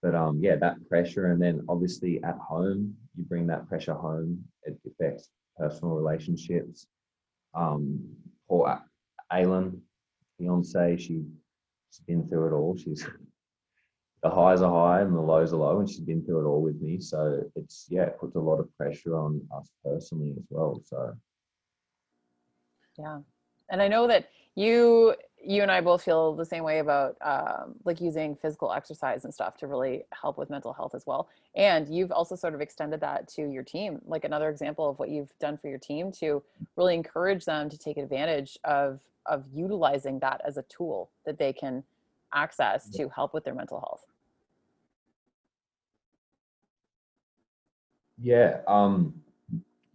but 0.01 0.15
um 0.15 0.39
yeah 0.41 0.55
that 0.55 0.75
pressure 0.89 1.27
and 1.31 1.41
then 1.41 1.63
obviously 1.69 2.21
at 2.23 2.37
home 2.37 2.93
you 3.15 3.23
bring 3.25 3.47
that 3.47 3.67
pressure 3.67 3.93
home 3.93 4.43
it 4.63 4.77
affects 4.87 5.29
personal 5.57 5.95
relationships 5.95 6.87
um 7.57 7.99
poor 8.47 8.81
Aylin, 9.33 9.79
fiance 10.37 10.97
she, 10.97 11.25
she's 11.91 12.05
been 12.07 12.27
through 12.27 12.47
it 12.47 12.53
all 12.53 12.77
she's 12.77 13.05
the 14.23 14.29
highs 14.29 14.61
are 14.61 14.71
high 14.71 15.01
and 15.01 15.15
the 15.15 15.21
lows 15.21 15.53
are 15.53 15.57
low, 15.57 15.79
and 15.79 15.89
she's 15.89 15.99
been 15.99 16.23
through 16.23 16.41
it 16.41 16.49
all 16.49 16.61
with 16.61 16.81
me. 16.81 16.99
So 16.99 17.43
it's 17.55 17.85
yeah, 17.89 18.03
it 18.03 18.19
puts 18.19 18.35
a 18.35 18.39
lot 18.39 18.59
of 18.59 18.75
pressure 18.75 19.17
on 19.17 19.41
us 19.55 19.69
personally 19.85 20.33
as 20.37 20.43
well. 20.49 20.81
So 20.83 21.15
yeah, 22.97 23.19
and 23.69 23.81
I 23.81 23.87
know 23.87 24.07
that 24.07 24.29
you 24.55 25.15
you 25.47 25.61
and 25.61 25.71
I 25.71 25.79
both 25.79 26.03
feel 26.03 26.35
the 26.35 26.45
same 26.45 26.65
way 26.65 26.79
about 26.79 27.15
um, 27.21 27.75
like 27.85 28.01
using 28.01 28.35
physical 28.35 28.73
exercise 28.73 29.23
and 29.23 29.33
stuff 29.33 29.55
to 29.57 29.67
really 29.67 30.03
help 30.11 30.37
with 30.37 30.49
mental 30.49 30.73
health 30.73 30.93
as 30.93 31.05
well. 31.07 31.29
And 31.55 31.87
you've 31.87 32.11
also 32.11 32.35
sort 32.35 32.53
of 32.53 32.59
extended 32.59 32.99
that 32.99 33.29
to 33.29 33.49
your 33.49 33.63
team, 33.63 33.99
like 34.05 34.25
another 34.25 34.49
example 34.49 34.89
of 34.89 34.99
what 34.99 35.09
you've 35.09 35.31
done 35.39 35.57
for 35.57 35.69
your 35.69 35.79
team 35.79 36.11
to 36.19 36.43
really 36.75 36.95
encourage 36.95 37.45
them 37.45 37.69
to 37.69 37.77
take 37.77 37.97
advantage 37.97 38.57
of 38.65 38.99
of 39.25 39.45
utilizing 39.53 40.19
that 40.19 40.41
as 40.45 40.57
a 40.57 40.63
tool 40.63 41.11
that 41.25 41.37
they 41.37 41.51
can 41.53 41.83
access 42.33 42.89
to 42.89 43.09
help 43.09 43.33
with 43.33 43.43
their 43.43 43.55
mental 43.55 43.79
health? 43.79 44.05
Yeah. 48.21 48.59
Um, 48.67 49.21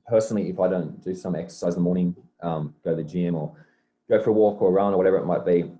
personally, 0.06 0.48
if 0.48 0.58
I 0.60 0.68
don't 0.68 1.02
do 1.02 1.14
some 1.14 1.34
exercise 1.34 1.74
in 1.74 1.80
the 1.80 1.84
morning, 1.84 2.16
um, 2.42 2.74
go 2.84 2.96
to 2.96 3.02
the 3.02 3.08
gym 3.08 3.34
or 3.34 3.54
go 4.12 4.22
for 4.22 4.30
a 4.30 4.34
walk 4.34 4.60
or 4.60 4.68
a 4.68 4.72
run 4.72 4.92
or 4.92 4.98
whatever 4.98 5.16
it 5.16 5.24
might 5.24 5.44
be, 5.44 5.70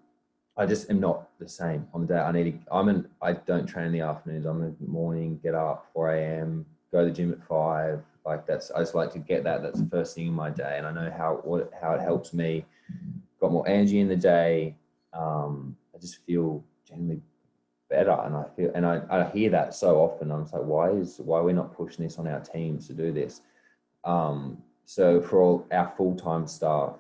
I 0.57 0.65
just 0.65 0.91
am 0.91 1.01
not 1.01 1.29
the 1.39 1.49
same 1.49 1.87
on 1.93 2.01
the 2.01 2.07
day. 2.07 2.19
I 2.19 2.33
need 2.33 2.45
to, 2.45 2.75
I'm 2.75 2.89
an, 2.89 3.09
I 3.21 3.35
don't 3.35 3.67
train 3.67 3.87
in 3.87 3.93
the 3.93 4.01
afternoons. 4.01 4.47
I'm 4.47 4.63
in 4.63 4.77
the 4.81 4.87
morning, 4.87 5.39
get 5.43 5.55
up 5.55 5.91
4 5.93 6.15
a.m., 6.15 6.65
go 6.91 7.05
to 7.05 7.11
the 7.11 7.15
gym 7.15 7.33
at 7.33 7.47
five. 7.47 8.01
Like 8.25 8.47
that's, 8.47 8.71
I 8.71 8.81
just 8.81 8.95
like 8.95 9.13
to 9.13 9.19
get 9.19 9.45
that. 9.45 9.63
That's 9.63 9.81
the 9.81 9.89
first 9.89 10.15
thing 10.15 10.29
in 10.29 10.33
my 10.33 10.51
day. 10.51 10.77
And 10.79 10.87
I 10.87 10.93
know 10.93 11.13
how, 11.15 11.41
what, 11.45 11.71
how 11.79 11.93
it 11.93 12.01
helps 12.01 12.33
me. 12.33 12.65
Got 13.41 13.53
more 13.53 13.69
energy 13.69 14.01
in 14.01 14.09
the 14.09 14.17
day. 14.17 14.77
Um, 15.13 15.77
I 15.95 15.99
just 15.99 16.25
feel 16.25 16.65
generally 16.89 17.21
better. 17.91 18.19
And 18.25 18.37
I 18.37 18.45
feel, 18.57 18.71
and 18.75 18.87
I, 18.87 19.03
I 19.11 19.31
hear 19.31 19.51
that 19.51 19.75
so 19.75 19.97
often. 19.97 20.31
I'm 20.31 20.45
like, 20.45 20.63
why 20.63 20.91
is, 20.91 21.19
why 21.19 21.39
are 21.39 21.45
we 21.45 21.53
not 21.53 21.75
pushing 21.75 22.05
this 22.05 22.19
on 22.19 22.29
our 22.29 22.41
teams 22.41 22.87
to 22.87 22.95
do 22.95 23.13
this? 23.13 23.43
Um, 24.05 24.63
so 24.85 25.21
for 25.21 25.41
all 25.43 25.67
our 25.73 25.93
full-time 25.97 26.47
staff, 26.47 26.97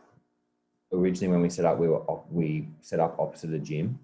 originally 0.92 1.32
when 1.32 1.42
we 1.42 1.48
set 1.48 1.64
up, 1.64 1.78
we 1.78 1.88
were, 1.88 2.02
we 2.30 2.68
set 2.80 3.00
up 3.00 3.18
opposite 3.18 3.50
the 3.50 3.58
gym, 3.58 3.98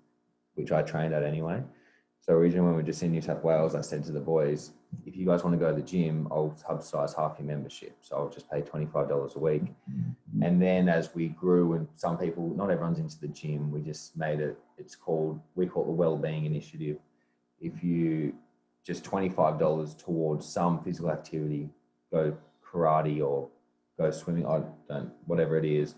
which 0.55 0.73
I 0.73 0.83
trained 0.83 1.15
at 1.15 1.23
anyway. 1.23 1.63
So 2.21 2.35
originally 2.35 2.67
when 2.67 2.77
we 2.77 2.83
were 2.83 2.87
just 2.87 3.03
in 3.03 3.13
New 3.13 3.23
South 3.23 3.43
Wales, 3.43 3.75
I 3.75 3.81
said 3.81 4.05
to 4.05 4.13
the 4.13 4.21
boys, 4.21 4.73
if 5.07 5.17
you 5.17 5.27
guys 5.27 5.45
want 5.45 5.55
to 5.55 5.59
go 5.59 5.71
to 5.71 5.77
the 5.77 5.87
gym, 5.87 6.29
I'll 6.31 6.55
subsidize 6.57 7.15
half 7.15 7.37
your 7.39 7.47
membership. 7.47 7.97
So 8.01 8.17
I'll 8.17 8.29
just 8.29 8.51
pay 8.51 8.63
$25 8.63 9.35
a 9.35 9.39
week. 9.39 9.63
And 10.43 10.61
then 10.61 10.89
as 10.89 11.15
we 11.15 11.29
grew 11.29 11.75
and 11.75 11.89
some 11.95 12.19
people, 12.19 12.55
not 12.55 12.71
everyone's 12.71 12.99
into 12.99 13.19
the 13.19 13.29
gym, 13.29 13.71
we 13.71 13.81
just 13.81 14.17
made 14.17 14.41
it, 14.41 14.59
it's 14.77 14.95
called, 14.95 15.41
we 15.55 15.67
call 15.67 15.85
it 15.85 15.87
the 15.87 15.93
Wellbeing 15.93 16.45
Initiative. 16.45 16.99
If 17.61 17.83
you 17.83 18.35
just 18.85 19.05
$25 19.05 19.99
towards 19.99 20.47
some 20.47 20.83
physical 20.83 21.11
activity, 21.11 21.71
go 22.13 22.37
karate 22.65 23.25
or 23.27 23.49
go 23.99 24.11
swimming, 24.11 24.47
I 24.47 24.63
don't, 24.89 25.11
whatever 25.27 25.57
it 25.59 25.65
is, 25.65 25.95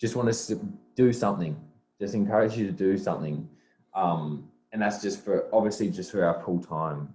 just 0.00 0.16
want 0.16 0.32
to 0.32 0.60
do 0.96 1.12
something, 1.12 1.56
just 2.00 2.14
encourage 2.14 2.56
you 2.56 2.66
to 2.66 2.72
do 2.72 2.96
something. 2.96 3.48
Um, 3.94 4.48
and 4.72 4.80
that's 4.80 5.02
just 5.02 5.24
for 5.24 5.46
obviously 5.52 5.90
just 5.90 6.10
for 6.10 6.24
our 6.24 6.42
full 6.42 6.60
time 6.60 7.12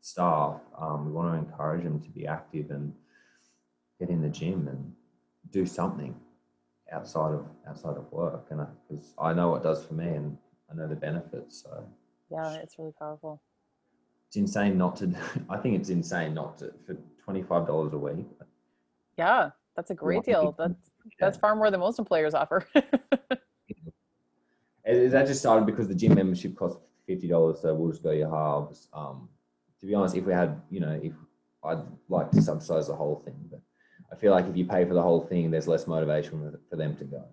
staff. 0.00 0.60
Um, 0.78 1.06
we 1.06 1.12
want 1.12 1.32
to 1.32 1.50
encourage 1.50 1.84
them 1.84 2.00
to 2.00 2.10
be 2.10 2.26
active 2.26 2.70
and 2.70 2.92
get 4.00 4.10
in 4.10 4.20
the 4.20 4.28
gym 4.28 4.68
and 4.68 4.92
do 5.50 5.66
something 5.66 6.14
outside 6.92 7.32
of 7.32 7.46
outside 7.68 7.96
of 7.96 8.10
work. 8.10 8.46
And 8.50 8.66
because 8.88 9.14
I, 9.18 9.30
I, 9.30 9.34
know 9.34 9.50
what 9.50 9.60
it 9.60 9.64
does 9.64 9.84
for 9.84 9.94
me, 9.94 10.08
and 10.08 10.36
I 10.70 10.74
know 10.74 10.88
the 10.88 10.96
benefits. 10.96 11.62
So 11.62 11.86
yeah, 12.30 12.54
it's 12.54 12.78
really 12.78 12.94
powerful. 12.98 13.40
It's 14.28 14.36
insane 14.36 14.76
not 14.76 14.96
to. 14.96 15.12
I 15.50 15.58
think 15.58 15.78
it's 15.78 15.90
insane 15.90 16.34
not 16.34 16.58
to 16.58 16.72
for 16.86 16.96
twenty 17.22 17.42
five 17.42 17.66
dollars 17.66 17.92
a 17.92 17.98
week. 17.98 18.26
Yeah, 19.16 19.50
that's 19.76 19.90
a 19.90 19.94
great 19.94 20.24
deal. 20.24 20.54
That's 20.58 20.90
that's 21.18 21.36
far 21.36 21.56
more 21.56 21.70
than 21.70 21.80
most 21.80 21.98
employers 21.98 22.34
offer. 22.34 22.66
that 22.74 23.40
just 25.26 25.40
started 25.40 25.66
because 25.66 25.88
the 25.88 25.94
gym 25.94 26.14
membership 26.14 26.56
costs 26.56 26.78
fifty 27.06 27.28
dollars, 27.28 27.60
so 27.60 27.74
we'll 27.74 27.90
just 27.90 28.02
go 28.02 28.10
your 28.10 28.30
halves. 28.30 28.88
Um, 28.92 29.28
to 29.80 29.86
be 29.86 29.94
honest, 29.94 30.16
if 30.16 30.24
we 30.24 30.32
had, 30.32 30.60
you 30.70 30.80
know, 30.80 30.98
if 31.02 31.12
I'd 31.64 31.82
like 32.08 32.30
to 32.32 32.42
subsidize 32.42 32.88
the 32.88 32.94
whole 32.94 33.22
thing, 33.24 33.36
but 33.50 33.60
I 34.12 34.16
feel 34.16 34.32
like 34.32 34.46
if 34.46 34.56
you 34.56 34.64
pay 34.64 34.84
for 34.84 34.94
the 34.94 35.02
whole 35.02 35.20
thing, 35.20 35.50
there's 35.50 35.68
less 35.68 35.86
motivation 35.86 36.56
for 36.70 36.76
them 36.76 36.96
to 36.96 37.04
go. 37.04 37.24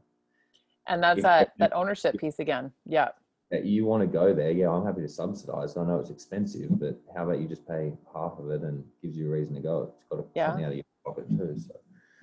And 0.87 1.01
that's 1.01 1.19
if, 1.19 1.23
that 1.23 1.53
that 1.59 1.73
ownership 1.73 2.17
piece 2.17 2.39
again. 2.39 2.71
Yeah. 2.85 3.09
That 3.51 3.65
you 3.65 3.85
want 3.85 4.01
to 4.01 4.07
go 4.07 4.33
there, 4.33 4.51
yeah, 4.51 4.69
I'm 4.69 4.85
happy 4.85 5.01
to 5.01 5.07
subsidize. 5.07 5.77
I 5.77 5.85
know 5.85 5.99
it's 5.99 6.09
expensive, 6.09 6.79
but 6.79 6.99
how 7.15 7.23
about 7.23 7.39
you 7.39 7.47
just 7.47 7.67
pay 7.67 7.93
half 8.13 8.33
of 8.39 8.49
it 8.49 8.61
and 8.61 8.83
gives 9.01 9.15
you 9.15 9.27
a 9.27 9.29
reason 9.29 9.53
to 9.55 9.61
go? 9.61 9.93
It's 9.95 10.05
got 10.09 10.17
to 10.17 10.25
yeah. 10.35 10.51
come 10.51 10.63
out 10.63 10.69
of 10.69 10.75
your 10.75 10.83
pocket 11.05 11.29
too. 11.29 11.55
So. 11.59 11.75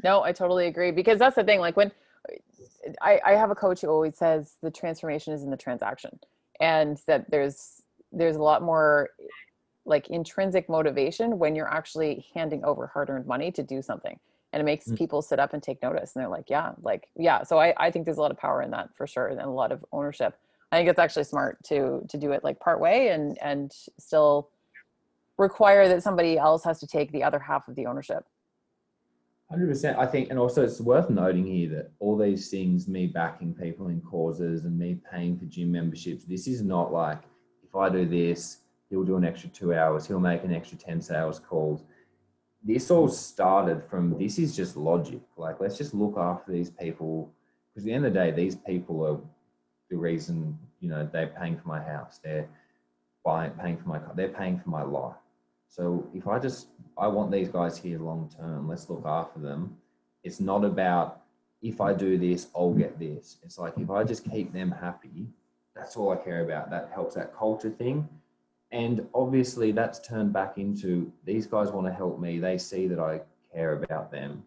No, 0.03 0.23
I 0.23 0.33
totally 0.33 0.67
agree 0.67 0.91
because 0.91 1.19
that's 1.19 1.37
the 1.37 1.45
thing. 1.45 1.61
Like 1.61 1.77
when 1.77 1.93
I, 3.03 3.21
I 3.25 3.33
have 3.33 3.51
a 3.51 3.55
coach 3.55 3.83
who 3.83 3.89
always 3.89 4.17
says 4.17 4.57
the 4.63 4.71
transformation 4.71 5.33
is 5.33 5.43
in 5.43 5.51
the 5.51 5.57
transaction, 5.57 6.19
and 6.61 7.01
that 7.07 7.31
there's 7.31 7.83
there's 8.13 8.37
a 8.37 8.43
lot 8.43 8.63
more 8.63 9.11
like 9.85 10.09
intrinsic 10.09 10.69
motivation 10.69 11.39
when 11.39 11.55
you're 11.55 11.73
actually 11.73 12.27
handing 12.35 12.65
over 12.65 12.87
hard-earned 12.87 13.27
money 13.27 13.51
to 13.51 13.63
do 13.63 13.81
something 13.81 14.19
and 14.53 14.61
it 14.61 14.65
makes 14.65 14.87
mm. 14.87 14.97
people 14.97 15.23
sit 15.23 15.39
up 15.39 15.55
and 15.55 15.63
take 15.63 15.83
notice 15.83 16.15
and 16.15 16.23
they're 16.23 16.31
like 16.31 16.51
yeah 16.51 16.73
like 16.83 17.09
yeah 17.17 17.43
so 17.43 17.59
I, 17.59 17.73
I 17.77 17.91
think 17.91 18.05
there's 18.05 18.19
a 18.19 18.21
lot 18.21 18.31
of 18.31 18.37
power 18.37 18.63
in 18.63 18.71
that 18.73 18.91
for 18.97 19.07
sure 19.07 19.29
and 19.29 19.41
a 19.41 19.49
lot 19.49 19.73
of 19.73 19.85
ownership 19.93 20.37
i 20.71 20.77
think 20.77 20.89
it's 20.89 20.99
actually 20.99 21.25
smart 21.25 21.63
to 21.65 22.03
to 22.09 22.19
do 22.19 22.33
it 22.33 22.45
like 22.45 22.61
part 22.61 22.81
way 22.81 23.09
and 23.09 23.39
and 23.41 23.73
still 23.99 24.51
require 25.39 25.89
that 25.89 26.03
somebody 26.03 26.37
else 26.37 26.63
has 26.65 26.79
to 26.81 26.87
take 26.87 27.11
the 27.13 27.23
other 27.23 27.39
half 27.39 27.67
of 27.69 27.75
the 27.75 27.87
ownership 27.87 28.25
100% 29.53 29.99
i 29.99 30.07
think 30.07 30.31
and 30.31 30.39
also 30.39 30.63
it's 30.63 30.81
worth 30.81 31.11
noting 31.11 31.45
here 31.45 31.69
that 31.69 31.91
all 31.99 32.17
these 32.17 32.49
things 32.49 32.87
me 32.87 33.07
backing 33.07 33.55
people 33.55 33.89
in 33.89 34.01
causes 34.01 34.65
and 34.65 34.79
me 34.79 34.99
paying 35.11 35.37
for 35.37 35.45
gym 35.47 35.73
memberships 35.73 36.25
this 36.25 36.47
is 36.47 36.63
not 36.63 36.93
like 36.93 37.23
if 37.63 37.75
i 37.75 37.89
do 37.89 38.07
this 38.07 38.59
he'll 38.91 39.05
do 39.05 39.17
an 39.17 39.25
extra 39.25 39.49
two 39.49 39.73
hours 39.73 40.07
he'll 40.07 40.21
make 40.21 40.45
an 40.45 40.53
extra 40.53 40.77
10 40.77 41.01
sales 41.01 41.39
calls. 41.39 41.85
This 42.63 42.91
all 42.91 43.09
started 43.09 43.83
from 43.89 44.19
this 44.19 44.39
is 44.39 44.55
just 44.55 44.77
logic. 44.77 45.23
Like 45.39 45.61
let's 45.61 45.79
just 45.79 45.95
look 45.95 46.19
after 46.19 46.53
these 46.53 46.69
people 46.69 47.33
because 47.73 47.85
at 47.85 47.87
the 47.87 47.93
end 47.95 48.05
of 48.05 48.13
the 48.13 48.19
day 48.19 48.31
these 48.33 48.57
people 48.57 49.07
are 49.07 49.19
the 49.89 49.97
reason 49.97 50.59
you 50.81 50.91
know 50.91 51.09
they're 51.11 51.35
paying 51.39 51.59
for 51.59 51.69
my 51.69 51.83
house 51.83 52.21
they're 52.23 52.49
buying 53.25 53.51
paying 53.53 53.77
for 53.77 53.89
my 53.89 53.99
car 53.99 54.13
they're 54.15 54.29
paying 54.29 54.59
for 54.59 54.71
my 54.71 54.83
life 54.83 55.17
so 55.71 56.07
if 56.13 56.27
I 56.27 56.41
just, 56.41 56.67
I 56.99 57.07
want 57.07 57.31
these 57.31 57.49
guys 57.49 57.79
here 57.79 58.01
long 58.01 58.29
term, 58.37 58.69
let's 58.69 58.91
look 58.91 59.05
after 59.07 59.39
them. 59.39 59.77
It's 60.25 60.41
not 60.41 60.65
about 60.65 61.23
if 61.63 61.81
I 61.81 61.93
do 61.95 62.19
this, 62.19 62.49
I'll 62.57 62.75
get 62.75 62.99
this. 62.99 63.39
It's 63.45 63.57
like 63.57 63.75
if 63.79 63.89
I 63.89 64.03
just 64.03 64.29
keep 64.29 64.53
them 64.53 64.73
happy, 64.73 65.29
that's 65.75 65.97
all 65.97 66.11
I 66.11 66.17
care 66.17 66.45
about. 66.45 66.71
That 66.71 66.91
helps 66.93 67.15
that 67.15 67.37
culture 67.37 67.71
thing. 67.71 68.09
And 68.73 69.07
obviously, 69.15 69.71
that's 69.71 70.01
turned 70.01 70.33
back 70.33 70.59
into 70.59 71.13
these 71.25 71.47
guys 71.47 71.71
want 71.71 71.87
to 71.87 71.93
help 71.93 72.19
me. 72.19 72.41
They 72.41 72.59
see 72.59 72.89
that 72.89 72.99
I 72.99 73.21
care 73.55 73.81
about 73.83 74.11
them 74.11 74.43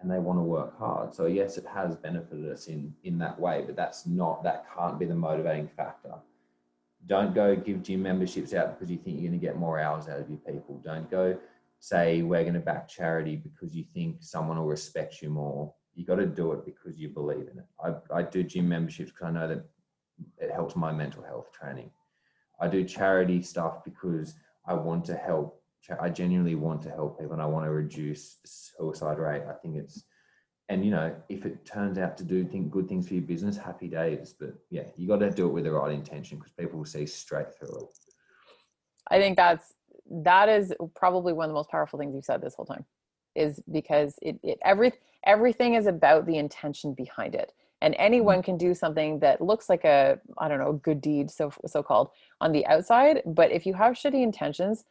and 0.00 0.10
they 0.10 0.18
want 0.18 0.38
to 0.38 0.42
work 0.42 0.78
hard. 0.78 1.14
So, 1.14 1.26
yes, 1.26 1.56
it 1.56 1.64
has 1.72 1.96
benefited 1.96 2.50
us 2.50 2.66
in, 2.66 2.92
in 3.04 3.18
that 3.18 3.38
way, 3.38 3.62
but 3.64 3.76
that's 3.76 4.04
not, 4.06 4.42
that 4.42 4.66
can't 4.76 4.98
be 4.98 5.06
the 5.06 5.14
motivating 5.14 5.68
factor. 5.68 6.14
Don't 7.06 7.34
go 7.34 7.56
give 7.56 7.82
gym 7.82 8.02
memberships 8.02 8.54
out 8.54 8.78
because 8.78 8.90
you 8.90 8.98
think 8.98 9.20
you're 9.20 9.28
going 9.30 9.40
to 9.40 9.46
get 9.46 9.56
more 9.56 9.80
hours 9.80 10.08
out 10.08 10.20
of 10.20 10.28
your 10.28 10.38
people. 10.38 10.80
Don't 10.84 11.10
go 11.10 11.36
say 11.80 12.22
we're 12.22 12.42
going 12.42 12.54
to 12.54 12.60
back 12.60 12.88
charity 12.88 13.34
because 13.34 13.74
you 13.74 13.84
think 13.92 14.18
someone 14.20 14.56
will 14.56 14.66
respect 14.66 15.20
you 15.20 15.28
more. 15.28 15.74
You 15.94 16.06
got 16.06 16.16
to 16.16 16.26
do 16.26 16.52
it 16.52 16.64
because 16.64 16.96
you 16.96 17.08
believe 17.08 17.48
in 17.48 17.58
it. 17.58 17.66
I, 17.82 18.18
I 18.18 18.22
do 18.22 18.44
gym 18.44 18.68
memberships 18.68 19.10
because 19.10 19.26
I 19.26 19.30
know 19.32 19.48
that 19.48 19.64
it 20.38 20.52
helps 20.52 20.76
my 20.76 20.92
mental 20.92 21.24
health 21.24 21.50
training. 21.52 21.90
I 22.60 22.68
do 22.68 22.84
charity 22.84 23.42
stuff 23.42 23.82
because 23.84 24.34
I 24.64 24.74
want 24.74 25.04
to 25.06 25.16
help. 25.16 25.60
I 26.00 26.08
genuinely 26.08 26.54
want 26.54 26.82
to 26.82 26.90
help 26.90 27.18
people 27.18 27.32
and 27.32 27.42
I 27.42 27.46
want 27.46 27.66
to 27.66 27.72
reduce 27.72 28.38
suicide 28.44 29.18
rate. 29.18 29.42
I 29.48 29.54
think 29.54 29.76
it's 29.76 30.04
and 30.72 30.84
you 30.84 30.90
know 30.90 31.14
if 31.28 31.44
it 31.44 31.66
turns 31.66 31.98
out 31.98 32.16
to 32.16 32.24
do 32.24 32.44
think 32.44 32.70
good 32.70 32.88
things 32.88 33.06
for 33.06 33.14
your 33.14 33.22
business 33.22 33.56
happy 33.56 33.88
days. 33.88 34.34
But 34.38 34.54
yeah 34.70 34.84
you 34.96 35.06
got 35.06 35.18
to 35.18 35.30
do 35.30 35.46
it 35.46 35.52
with 35.52 35.64
the 35.64 35.72
right 35.72 35.92
intention 35.92 36.38
because 36.38 36.52
people 36.52 36.78
will 36.78 36.86
see 36.86 37.06
straight 37.06 37.54
through 37.54 37.76
it. 37.76 37.98
I 39.10 39.18
think 39.18 39.36
that's 39.36 39.74
that 40.10 40.48
is 40.48 40.72
probably 40.94 41.32
one 41.32 41.44
of 41.44 41.50
the 41.50 41.54
most 41.54 41.70
powerful 41.70 41.98
things 41.98 42.14
you've 42.14 42.24
said 42.24 42.40
this 42.40 42.54
whole 42.54 42.64
time 42.64 42.84
is 43.34 43.60
because 43.70 44.14
it, 44.22 44.38
it 44.42 44.58
every 44.64 44.92
everything 45.24 45.74
is 45.74 45.86
about 45.86 46.26
the 46.26 46.38
intention 46.38 46.94
behind 46.94 47.34
it. 47.34 47.52
And 47.82 47.94
anyone 47.98 48.36
mm-hmm. 48.36 48.44
can 48.44 48.56
do 48.58 48.74
something 48.74 49.18
that 49.20 49.40
looks 49.40 49.68
like 49.68 49.84
a 49.84 50.18
i 50.38 50.48
don't 50.48 50.58
know 50.58 50.70
a 50.70 50.84
good 50.88 51.02
deed 51.02 51.30
so 51.30 51.52
so 51.66 51.82
called 51.82 52.08
on 52.40 52.52
the 52.52 52.64
outside. 52.66 53.22
But 53.26 53.52
if 53.52 53.66
you 53.66 53.74
have 53.74 53.92
shitty 53.92 54.22
intentions 54.22 54.84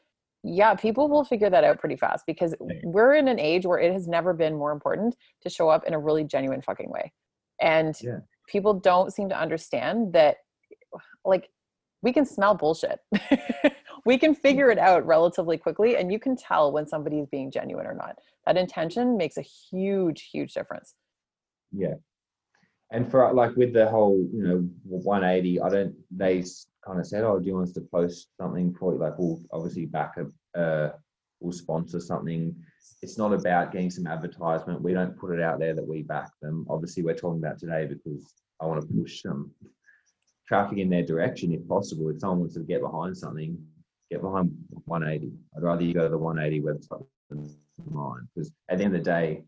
yeah, 0.43 0.73
people 0.73 1.07
will 1.07 1.23
figure 1.23 1.49
that 1.49 1.63
out 1.63 1.79
pretty 1.79 1.95
fast 1.95 2.25
because 2.25 2.55
we're 2.83 3.13
in 3.13 3.27
an 3.27 3.39
age 3.39 3.65
where 3.65 3.79
it 3.79 3.93
has 3.93 4.07
never 4.07 4.33
been 4.33 4.57
more 4.57 4.71
important 4.71 5.15
to 5.41 5.49
show 5.49 5.69
up 5.69 5.85
in 5.85 5.93
a 5.93 5.99
really 5.99 6.23
genuine 6.23 6.61
fucking 6.61 6.89
way. 6.89 7.11
And 7.61 7.95
yeah. 8.01 8.19
people 8.47 8.73
don't 8.73 9.13
seem 9.13 9.29
to 9.29 9.39
understand 9.39 10.13
that, 10.13 10.37
like, 11.23 11.49
we 12.01 12.11
can 12.11 12.25
smell 12.25 12.55
bullshit. 12.55 12.99
we 14.05 14.17
can 14.17 14.33
figure 14.33 14.71
it 14.71 14.79
out 14.79 15.05
relatively 15.05 15.57
quickly, 15.57 15.97
and 15.97 16.11
you 16.11 16.17
can 16.17 16.35
tell 16.35 16.71
when 16.71 16.87
somebody 16.87 17.19
is 17.19 17.27
being 17.27 17.51
genuine 17.51 17.85
or 17.85 17.93
not. 17.93 18.17
That 18.47 18.57
intention 18.57 19.17
makes 19.17 19.37
a 19.37 19.43
huge, 19.43 20.29
huge 20.31 20.55
difference. 20.55 20.95
Yeah. 21.71 21.95
And 22.91 23.09
for 23.09 23.31
like 23.33 23.55
with 23.55 23.73
the 23.73 23.87
whole, 23.87 24.17
you 24.33 24.43
know, 24.43 24.67
180, 24.83 25.61
I 25.61 25.69
don't, 25.69 25.95
they 26.09 26.43
kind 26.86 26.99
of 26.99 27.07
said, 27.07 27.23
"Oh, 27.23 27.39
do 27.39 27.45
you 27.45 27.55
want 27.55 27.67
us 27.67 27.73
to 27.73 27.82
post 27.82 28.29
something 28.39 28.73
for 28.73 28.93
you?" 28.93 28.99
Like, 28.99 29.17
we'll 29.17 29.41
obviously 29.51 29.86
back 29.86 30.15
a, 30.17 30.59
uh, 30.59 30.91
we'll 31.39 31.51
sponsor 31.51 31.99
something. 31.99 32.55
It's 33.01 33.17
not 33.17 33.34
about 33.34 33.71
getting 33.71 33.89
some 33.89 34.07
advertisement. 34.07 34.82
We 34.82 34.93
don't 34.93 35.17
put 35.17 35.32
it 35.32 35.41
out 35.41 35.59
there 35.59 35.73
that 35.73 35.88
we 35.88 36.03
back 36.03 36.32
them. 36.41 36.65
Obviously, 36.69 37.03
we're 37.03 37.15
talking 37.15 37.39
about 37.39 37.59
today 37.59 37.86
because 37.86 38.34
I 38.59 38.65
want 38.65 38.82
to 38.82 38.93
push 38.93 39.21
some 39.21 39.51
traffic 40.47 40.77
in 40.77 40.89
their 40.89 41.05
direction 41.05 41.53
if 41.53 41.67
possible. 41.67 42.09
If 42.09 42.19
someone 42.19 42.39
wants 42.41 42.55
to 42.55 42.61
get 42.61 42.82
behind 42.82 43.17
something, 43.17 43.57
get 44.11 44.21
behind 44.21 44.51
180. 44.86 45.32
I'd 45.55 45.63
rather 45.63 45.84
you 45.84 45.93
go 45.93 46.03
to 46.03 46.09
the 46.09 46.17
180 46.17 46.61
website 46.61 47.05
than 47.29 47.55
mine 47.89 48.27
because 48.36 48.51
at 48.69 48.77
the 48.77 48.84
end 48.84 48.95
of 48.95 49.03
the 49.03 49.09
day, 49.09 49.43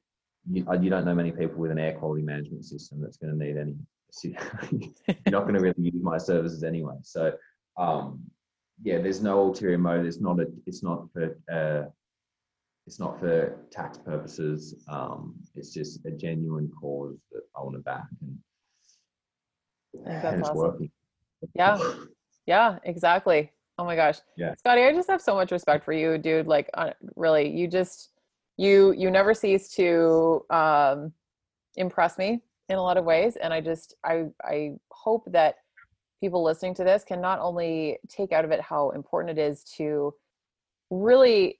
you, 0.49 0.65
you 0.81 0.89
don't 0.89 1.05
know 1.05 1.15
many 1.15 1.31
people 1.31 1.57
with 1.57 1.71
an 1.71 1.79
air 1.79 1.93
quality 1.93 2.23
management 2.23 2.65
system 2.65 3.01
that's 3.01 3.17
going 3.17 3.38
to 3.38 3.45
need 3.45 3.57
any 3.57 3.75
you're 4.24 4.91
not 5.28 5.43
going 5.43 5.55
to 5.55 5.59
really 5.59 5.76
use 5.78 6.01
my 6.01 6.18
services 6.18 6.64
anyway. 6.64 6.95
So, 7.01 7.34
um, 7.78 8.22
yeah, 8.84 8.99
there's 8.99 9.22
no 9.22 9.39
ulterior 9.39 9.78
motive. 9.78 10.05
It's 10.05 10.22
not 10.22 10.39
a, 10.39 10.47
it's 10.66 10.84
not 10.84 11.07
for, 11.14 11.38
uh, 11.51 11.89
it's 12.86 12.99
not 12.99 13.20
for 13.20 13.66
tax 13.72 13.97
purposes. 13.97 14.84
Um, 14.89 15.36
it's 15.55 15.74
just 15.74 16.05
a 16.05 16.11
genuine 16.11 16.70
cause 16.80 17.16
that 17.32 17.41
I 17.55 17.61
want 17.61 17.76
to 17.76 17.82
back, 17.82 18.05
and, 18.22 18.38
and 20.05 20.39
it's 20.39 20.49
awesome. 20.49 20.57
working. 20.57 20.91
Yeah, 21.55 21.80
yeah, 22.45 22.80
exactly. 22.84 23.51
Oh 23.78 23.86
my 23.86 23.95
gosh, 23.95 24.20
yeah, 24.38 24.53
Scotty, 24.59 24.84
I 24.84 24.91
just 24.91 25.09
have 25.09 25.22
so 25.22 25.34
much 25.34 25.51
respect 25.51 25.86
for 25.86 25.93
you, 25.93 26.18
dude. 26.18 26.47
Like, 26.47 26.70
uh, 26.74 26.91
really, 27.16 27.49
you 27.49 27.68
just 27.68 28.09
you 28.57 28.93
you 28.93 29.09
never 29.09 29.34
cease 29.34 29.70
to 29.76 30.45
um, 30.49 31.14
impress 31.78 32.18
me 32.18 32.41
in 32.74 32.80
a 32.80 32.84
lot 32.84 32.97
of 32.97 33.05
ways 33.05 33.38
and 33.38 33.53
i 33.53 33.61
just 33.61 33.95
i 34.03 34.26
i 34.43 34.71
hope 34.91 35.24
that 35.32 35.55
people 36.19 36.43
listening 36.43 36.74
to 36.74 36.84
this 36.84 37.03
can 37.03 37.21
not 37.21 37.39
only 37.39 37.97
take 38.09 38.32
out 38.32 38.45
of 38.45 38.51
it 38.51 38.61
how 38.61 38.89
important 38.91 39.38
it 39.38 39.41
is 39.41 39.63
to 39.63 40.13
really 40.89 41.59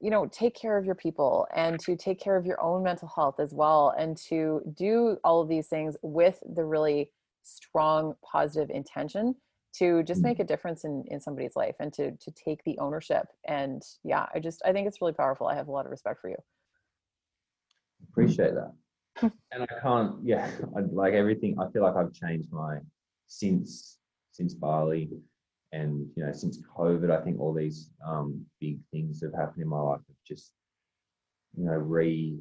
you 0.00 0.10
know 0.10 0.26
take 0.26 0.54
care 0.54 0.76
of 0.76 0.84
your 0.84 0.94
people 0.94 1.46
and 1.54 1.78
to 1.80 1.96
take 1.96 2.20
care 2.20 2.36
of 2.36 2.44
your 2.44 2.60
own 2.60 2.82
mental 2.82 3.08
health 3.14 3.40
as 3.40 3.54
well 3.54 3.94
and 3.98 4.16
to 4.16 4.60
do 4.76 5.16
all 5.24 5.40
of 5.40 5.48
these 5.48 5.68
things 5.68 5.96
with 6.02 6.42
the 6.54 6.64
really 6.64 7.10
strong 7.42 8.14
positive 8.22 8.70
intention 8.70 9.34
to 9.74 10.02
just 10.04 10.22
make 10.22 10.38
a 10.38 10.42
mm-hmm. 10.42 10.48
difference 10.48 10.84
in 10.84 11.04
in 11.08 11.20
somebody's 11.20 11.56
life 11.56 11.74
and 11.80 11.92
to 11.92 12.12
to 12.12 12.30
take 12.32 12.62
the 12.64 12.78
ownership. 12.78 13.26
And 13.46 13.82
yeah 14.04 14.26
i 14.34 14.38
just 14.38 14.62
i 14.64 14.72
think 14.72 14.86
it's 14.86 15.00
really 15.00 15.12
powerful. 15.12 15.46
I 15.46 15.54
have 15.54 15.68
a 15.68 15.72
lot 15.72 15.84
of 15.84 15.90
respect 15.90 16.20
for 16.20 16.28
you. 16.28 16.36
Appreciate 18.10 18.54
that 18.54 18.72
and 19.52 19.62
I 19.62 19.80
can't, 19.82 20.16
yeah, 20.22 20.50
I, 20.76 20.80
like 20.80 21.14
everything. 21.14 21.58
I 21.58 21.70
feel 21.70 21.82
like 21.82 21.96
I've 21.96 22.12
changed 22.12 22.52
my 22.52 22.78
since 23.26 23.98
since 24.32 24.54
Bali, 24.54 25.10
and 25.72 26.08
you 26.16 26.24
know, 26.24 26.32
since 26.32 26.60
COVID. 26.76 27.10
I 27.10 27.22
think 27.22 27.40
all 27.40 27.52
these 27.52 27.90
um, 28.06 28.44
big 28.60 28.78
things 28.92 29.20
that 29.20 29.30
have 29.32 29.40
happened 29.40 29.62
in 29.62 29.68
my 29.68 29.80
life 29.80 30.00
have 30.06 30.16
just, 30.26 30.52
you 31.56 31.64
know, 31.64 31.72
re 31.72 32.38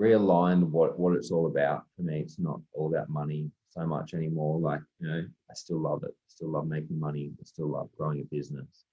realigned 0.00 0.68
what 0.70 0.98
what 0.98 1.14
it's 1.16 1.30
all 1.30 1.46
about 1.46 1.84
for 1.96 2.02
me. 2.02 2.20
It's 2.20 2.38
not 2.38 2.60
all 2.72 2.94
about 2.94 3.08
money 3.08 3.50
so 3.70 3.86
much 3.86 4.14
anymore. 4.14 4.58
Like 4.58 4.80
you 5.00 5.08
know, 5.08 5.24
I 5.50 5.54
still 5.54 5.80
love 5.80 6.04
it. 6.04 6.14
Still 6.28 6.50
love 6.50 6.66
making 6.66 6.98
money. 6.98 7.30
I 7.40 7.44
still 7.44 7.68
love 7.68 7.88
growing 7.96 8.20
a 8.20 8.34
business. 8.34 8.84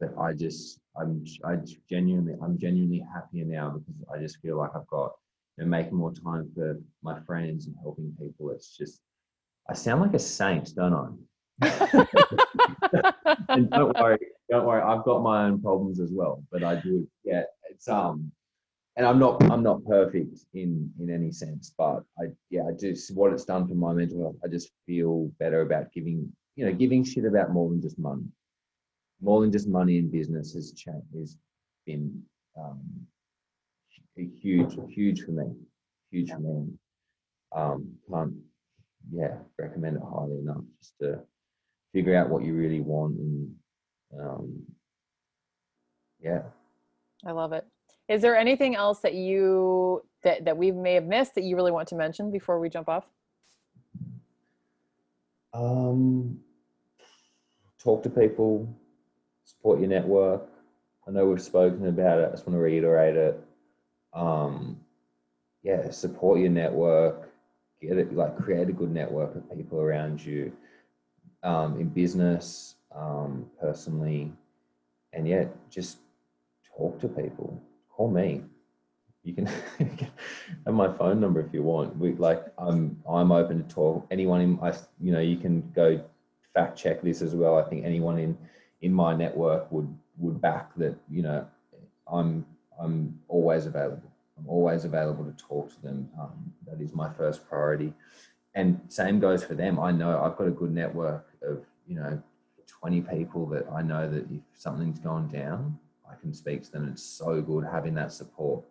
But 0.00 0.12
I 0.18 0.32
just 0.34 0.80
I'm 0.98 1.24
I 1.44 1.56
genuinely 1.88 2.34
I'm 2.42 2.58
genuinely 2.58 3.04
happier 3.14 3.44
now 3.44 3.70
because 3.70 4.02
I 4.12 4.18
just 4.18 4.38
feel 4.40 4.58
like 4.58 4.70
I've 4.74 4.86
got 4.88 5.12
know, 5.64 5.68
making 5.68 5.94
more 5.94 6.12
time 6.12 6.50
for 6.54 6.78
my 7.02 7.20
friends 7.20 7.66
and 7.66 7.74
helping 7.82 8.14
people. 8.20 8.50
It's 8.50 8.76
just 8.76 9.00
I 9.68 9.74
sound 9.74 10.02
like 10.02 10.14
a 10.14 10.18
saint, 10.18 10.74
don't 10.74 10.94
I? 10.94 11.08
and 13.48 13.70
don't 13.70 13.98
worry, 13.98 14.18
don't 14.50 14.66
worry. 14.66 14.82
I've 14.82 15.04
got 15.04 15.22
my 15.22 15.44
own 15.46 15.60
problems 15.60 16.00
as 16.00 16.12
well, 16.12 16.42
but 16.52 16.62
I 16.62 16.76
do. 16.76 17.08
Yeah, 17.24 17.44
it's 17.70 17.88
um, 17.88 18.30
and 18.96 19.06
I'm 19.06 19.18
not 19.18 19.42
I'm 19.50 19.62
not 19.62 19.84
perfect 19.84 20.38
in 20.54 20.90
in 21.00 21.10
any 21.10 21.32
sense, 21.32 21.72
but 21.76 22.02
I 22.18 22.26
yeah 22.50 22.62
I 22.68 22.72
just 22.72 23.14
what 23.14 23.32
it's 23.32 23.44
done 23.44 23.66
for 23.68 23.74
my 23.74 23.92
mental 23.92 24.20
health. 24.20 24.36
I 24.44 24.48
just 24.48 24.70
feel 24.86 25.30
better 25.38 25.62
about 25.62 25.92
giving 25.92 26.30
you 26.56 26.66
know 26.66 26.72
giving 26.72 27.04
shit 27.04 27.24
about 27.24 27.52
more 27.52 27.68
than 27.70 27.80
just 27.80 27.98
money, 27.98 28.24
more 29.20 29.40
than 29.40 29.52
just 29.52 29.68
money 29.68 29.98
in 29.98 30.10
business 30.10 30.52
has 30.54 30.72
changed 30.72 31.06
has 31.18 31.36
been 31.86 32.22
um, 32.58 32.80
huge 34.16 34.76
huge 34.88 35.22
for 35.22 35.32
me, 35.32 35.52
huge 36.10 36.30
for 36.30 36.40
me. 36.40 36.68
Um, 37.54 37.92
can't 38.10 38.34
yeah 39.12 39.36
recommend 39.58 39.96
it 39.96 40.02
highly 40.02 40.38
enough 40.38 40.62
just 40.80 40.94
to 41.00 41.20
figure 41.92 42.16
out 42.16 42.28
what 42.28 42.44
you 42.44 42.54
really 42.54 42.80
want 42.80 43.16
and 43.16 43.54
um, 44.20 44.62
yeah. 46.20 46.42
I 47.24 47.32
love 47.32 47.52
it. 47.52 47.64
Is 48.08 48.22
there 48.22 48.36
anything 48.36 48.74
else 48.74 49.00
that 49.00 49.14
you 49.14 50.02
that, 50.22 50.44
that 50.44 50.56
we 50.56 50.70
may 50.70 50.94
have 50.94 51.04
missed 51.04 51.34
that 51.34 51.44
you 51.44 51.56
really 51.56 51.72
want 51.72 51.88
to 51.88 51.94
mention 51.94 52.30
before 52.30 52.58
we 52.58 52.68
jump 52.68 52.88
off? 52.88 53.04
Um 55.52 56.40
talk 57.78 58.02
to 58.02 58.10
people 58.10 58.68
support 59.44 59.78
your 59.78 59.88
network. 59.88 60.48
I 61.06 61.12
know 61.12 61.26
we've 61.26 61.40
spoken 61.40 61.86
about 61.86 62.18
it. 62.18 62.26
I 62.26 62.30
just 62.30 62.46
want 62.46 62.56
to 62.56 62.60
reiterate 62.60 63.14
it 63.16 63.45
um 64.16 64.80
yeah 65.62 65.90
support 65.90 66.40
your 66.40 66.50
network 66.50 67.30
get 67.80 67.98
it 67.98 68.14
like 68.14 68.36
create 68.36 68.68
a 68.68 68.72
good 68.72 68.90
network 68.90 69.34
of 69.36 69.56
people 69.56 69.80
around 69.80 70.24
you 70.24 70.52
um, 71.42 71.78
in 71.80 71.88
business 71.88 72.76
um, 72.94 73.46
personally. 73.60 74.32
And 75.12 75.26
yeah 75.26 75.44
just 75.70 75.98
talk 76.76 77.00
to 77.00 77.08
people. 77.08 77.62
Call 77.90 78.10
me. 78.10 78.42
You 79.22 79.34
can 79.34 79.46
have 80.66 80.74
my 80.74 80.92
phone 80.92 81.20
number 81.20 81.40
if 81.40 81.52
you 81.52 81.62
want. 81.62 81.96
We 81.96 82.12
like 82.14 82.44
i'm 82.58 83.02
i'm 83.08 83.32
open 83.32 83.62
to 83.62 83.74
talk. 83.74 84.06
Anyone 84.10 84.40
in 84.40 84.58
i 84.62 84.72
you 85.00 85.12
know 85.12 85.20
you 85.20 85.36
can 85.36 85.70
go 85.74 86.00
fact 86.54 86.78
check 86.78 87.02
this 87.02 87.22
as 87.22 87.34
well. 87.34 87.58
I 87.58 87.62
think 87.62 87.84
anyone 87.84 88.18
in 88.18 88.36
in 88.82 88.92
my 88.92 89.14
network 89.14 89.70
would 89.72 89.88
would 90.18 90.40
back 90.40 90.74
that 90.76 90.94
you 91.10 91.22
know 91.22 91.46
i'm 92.10 92.46
i'm 92.80 93.18
always 93.28 93.66
available 93.66 94.10
I'm 94.38 94.48
always 94.48 94.84
available 94.84 95.24
to 95.24 95.32
talk 95.32 95.72
to 95.74 95.82
them. 95.82 96.08
Um, 96.20 96.52
that 96.66 96.80
is 96.80 96.92
my 96.92 97.10
first 97.12 97.48
priority. 97.48 97.92
And 98.54 98.80
same 98.88 99.20
goes 99.20 99.44
for 99.44 99.54
them. 99.54 99.78
I 99.78 99.92
know 99.92 100.22
I've 100.22 100.36
got 100.36 100.46
a 100.46 100.52
good 100.52 100.72
network 100.72 101.26
of, 101.42 101.64
you 101.86 101.96
know, 101.96 102.22
20 102.66 103.00
people 103.02 103.46
that 103.46 103.66
I 103.72 103.82
know 103.82 104.08
that 104.08 104.30
if 104.30 104.40
something's 104.54 104.98
gone 104.98 105.28
down, 105.28 105.78
I 106.10 106.14
can 106.20 106.32
speak 106.32 106.64
to 106.64 106.72
them. 106.72 106.88
It's 106.88 107.02
so 107.02 107.40
good 107.40 107.64
having 107.64 107.94
that 107.94 108.12
support, 108.12 108.64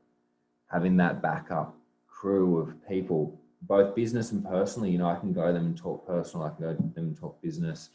having 0.72 0.98
that 0.98 1.22
backup 1.22 1.76
crew 2.08 2.58
of 2.58 2.74
people, 2.88 3.40
both 3.64 3.96
business 3.96 4.32
and 4.32 4.44
personally. 4.46 4.92
You 4.92 5.00
know, 5.00 5.10
I 5.10 5.16
can 5.16 5.34
go 5.34 5.48
to 5.48 5.54
them 5.54 5.66
and 5.66 5.78
talk 5.78 6.06
personal, 6.08 6.46
I 6.46 6.50
can 6.50 6.62
go 6.62 6.74
to 6.74 6.82
them 6.82 6.92
and 6.96 7.18
talk 7.18 7.42
business, 7.42 7.90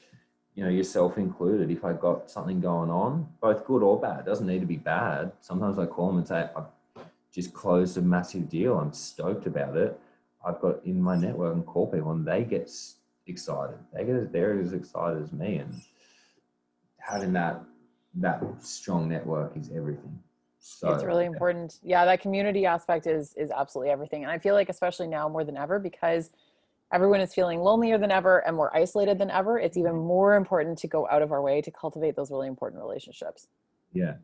you 0.55 0.65
know, 0.65 0.71
yourself 0.71 1.19
included. 1.19 1.71
If 1.71 1.85
I 1.85 1.93
got 1.93 2.31
something 2.31 2.61
going 2.61 2.91
on, 2.91 3.29
both 3.41 3.65
good 3.65 3.83
or 3.83 4.01
bad, 4.01 4.21
it 4.21 4.27
doesn't 4.27 4.47
need 4.47 4.61
to 4.61 4.67
be 4.67 4.77
bad. 4.77 5.33
Sometimes 5.41 5.79
I 5.79 5.87
call 5.87 6.09
them 6.09 6.19
and 6.19 6.29
say, 6.29 6.49
I've 6.57 6.65
just 7.33 7.55
closed 7.55 7.97
a 7.97 8.03
massive 8.03 8.49
deal. 8.49 8.79
I'm 8.79 8.93
stoked 8.93 9.47
about 9.47 9.77
it. 9.77 9.99
I've 10.45 10.61
got 10.61 10.85
in 10.85 11.01
my 11.01 11.17
network 11.17 11.55
and 11.55 11.65
call 11.65 11.87
people, 11.87 12.11
and 12.13 12.27
they 12.27 12.45
get 12.45 12.71
excited. 13.27 13.77
They 13.93 14.05
get 14.05 14.33
they're 14.33 14.59
as 14.59 14.73
excited 14.73 15.23
as 15.23 15.33
me, 15.33 15.57
and 15.57 15.81
having 16.99 17.33
that 17.35 17.63
that 18.15 18.43
strong 18.61 19.09
network 19.09 19.57
is 19.57 19.71
everything. 19.75 20.19
So, 20.59 20.93
it's 20.93 21.05
really 21.05 21.25
important. 21.25 21.79
Yeah, 21.83 22.05
that 22.05 22.21
community 22.21 22.67
aspect 22.67 23.07
is 23.07 23.35
is 23.35 23.51
absolutely 23.51 23.91
everything, 23.93 24.23
and 24.23 24.33
I 24.33 24.39
feel 24.39 24.55
like 24.55 24.69
especially 24.69 25.09
now 25.09 25.29
more 25.29 25.45
than 25.45 25.57
ever 25.57 25.79
because 25.79 26.31
everyone 26.93 27.21
is 27.21 27.35
feeling 27.35 27.61
lonelier 27.61 27.99
than 27.99 28.11
ever 28.11 28.39
and 28.47 28.57
more 28.57 28.75
isolated 28.77 29.19
than 29.19 29.31
ever. 29.31 29.59
It's 29.59 29.77
even 29.77 29.95
more 29.95 30.35
important 30.35 30.79
to 30.79 30.89
go 30.89 31.09
out 31.09 31.23
of 31.23 31.33
our 31.33 31.43
way 31.43 31.61
to 31.63 31.71
cultivate 31.71 32.17
those 32.17 32.31
really 32.31 32.49
important 32.49 32.83
relationships. 32.83 33.49
Yeah, 33.93 34.15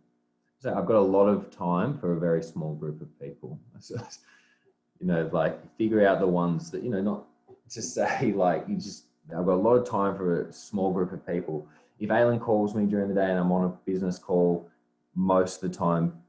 so 0.58 0.74
I've 0.74 0.86
got 0.86 0.96
a 0.96 1.00
lot 1.00 1.26
of 1.26 1.50
time 1.50 1.98
for 1.98 2.14
a 2.14 2.20
very 2.20 2.42
small 2.42 2.74
group 2.74 3.00
of 3.00 3.20
people. 3.20 3.58
you 3.90 5.06
know, 5.06 5.28
like 5.32 5.58
figure 5.76 6.06
out 6.06 6.20
the 6.20 6.26
ones 6.26 6.70
that, 6.70 6.82
you 6.82 6.90
know, 6.90 7.00
not 7.00 7.26
to 7.70 7.82
say 7.82 8.32
like 8.36 8.64
you 8.68 8.76
just, 8.76 9.04
I've 9.30 9.46
got 9.46 9.54
a 9.54 9.62
lot 9.62 9.74
of 9.74 9.88
time 9.88 10.16
for 10.16 10.42
a 10.48 10.52
small 10.52 10.92
group 10.92 11.12
of 11.12 11.26
people. 11.26 11.68
If 11.98 12.10
Aylin 12.10 12.40
calls 12.40 12.74
me 12.74 12.86
during 12.86 13.08
the 13.08 13.14
day 13.14 13.30
and 13.30 13.38
I'm 13.38 13.52
on 13.52 13.64
a 13.64 13.68
business 13.90 14.18
call, 14.18 14.68
most 15.14 15.62
of 15.62 15.70
the 15.70 15.76
time 15.76 16.20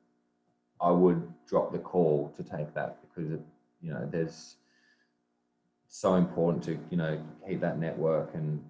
I 0.82 0.92
would 0.92 1.28
drop 1.48 1.72
the 1.72 1.80
call 1.80 2.34
to 2.38 2.44
take 2.44 2.74
that 2.74 3.00
because, 3.02 3.32
it, 3.32 3.42
you 3.82 3.92
know, 3.92 4.08
there's 4.12 4.56
so 5.88 6.16
important 6.16 6.64
to, 6.66 6.80
you 6.90 6.98
know, 6.98 7.22
keep 7.48 7.62
that 7.62 7.80
network 7.80 8.34
and 8.34 8.64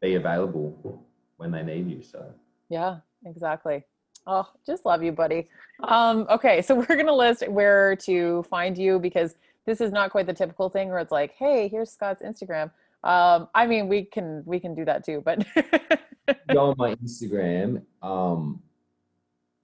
be 0.00 0.14
available 0.14 1.02
when 1.36 1.50
they 1.50 1.62
need 1.62 1.88
you. 1.90 2.02
So, 2.02 2.32
yeah, 2.68 2.98
exactly. 3.24 3.84
Oh, 4.26 4.48
just 4.66 4.86
love 4.86 5.02
you, 5.02 5.12
buddy. 5.12 5.48
Um, 5.82 6.26
okay, 6.30 6.62
so 6.62 6.74
we're 6.88 6.96
gonna 6.96 7.14
list 7.14 7.46
where 7.48 7.96
to 7.96 8.42
find 8.44 8.76
you 8.78 8.98
because 8.98 9.34
this 9.66 9.80
is 9.80 9.92
not 9.92 10.10
quite 10.10 10.26
the 10.26 10.32
typical 10.32 10.68
thing 10.68 10.88
where 10.88 10.98
it's 10.98 11.12
like, 11.12 11.32
hey, 11.32 11.68
here's 11.68 11.90
Scott's 11.90 12.22
Instagram. 12.22 12.70
Um, 13.02 13.48
I 13.54 13.66
mean, 13.66 13.88
we 13.88 14.04
can 14.04 14.42
we 14.46 14.58
can 14.58 14.74
do 14.74 14.84
that 14.86 15.04
too, 15.04 15.22
but 15.24 15.44
go 16.52 16.70
on 16.70 16.74
my 16.78 16.94
Instagram. 16.96 17.82
Um, 18.02 18.62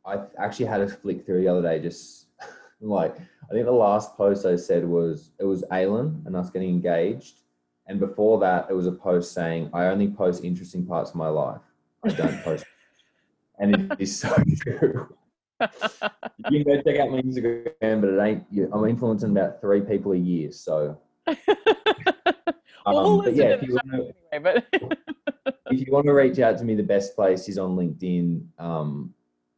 I 0.05 0.19
actually 0.39 0.67
had 0.67 0.81
a 0.81 0.89
flick 0.89 1.25
through 1.25 1.43
the 1.43 1.49
other 1.49 1.63
day, 1.63 1.81
just 1.81 2.27
like 2.81 3.17
I 3.51 3.55
think 3.55 3.67
the 3.67 3.73
last 3.73 4.17
post 4.17 4.47
I 4.47 4.57
said 4.57 4.85
was 4.85 5.31
it 5.41 5.45
was 5.45 5.65
Aylin 5.73 6.25
and 6.27 6.37
us 6.37 6.51
getting 6.51 6.71
engaged, 6.71 7.41
and 7.87 7.99
before 7.99 8.39
that 8.41 8.69
it 8.71 8.75
was 8.75 8.87
a 8.87 8.93
post 8.93 9.33
saying 9.33 9.71
I 9.73 9.87
only 9.87 10.09
post 10.09 10.45
interesting 10.45 10.87
parts 10.87 11.11
of 11.11 11.17
my 11.17 11.29
life. 11.29 11.63
I 12.05 12.11
don't 12.11 12.43
post 12.45 12.65
and 13.61 13.93
it 13.93 14.01
is 14.01 14.19
so 14.19 14.35
true. 14.61 15.15
you 16.51 16.65
can 16.65 16.65
go 16.65 16.83
check 16.83 16.99
out 16.99 17.11
my 17.11 17.21
Instagram, 17.21 18.01
but 18.01 18.09
it 18.09 18.21
ain't. 18.21 18.73
I'm 18.73 18.85
influencing 18.87 19.31
about 19.31 19.61
three 19.61 19.83
people 19.83 20.13
a 20.13 20.17
year, 20.17 20.51
so. 20.51 20.99
um, 21.27 21.37
but 23.19 23.35
yeah, 23.37 23.51
if 23.51 23.63
you, 23.63 23.79
wanna, 23.85 24.05
anyway, 24.33 24.63
but 24.73 24.99
if 25.71 25.87
you 25.87 25.93
want 25.93 26.07
to 26.07 26.13
reach 26.13 26.39
out 26.39 26.59
to 26.59 26.65
me, 26.65 26.75
the 26.75 26.83
best 26.83 27.15
place 27.15 27.49
is 27.49 27.59
on 27.59 27.77
LinkedIn. 27.77 28.43
Um, 28.59 29.15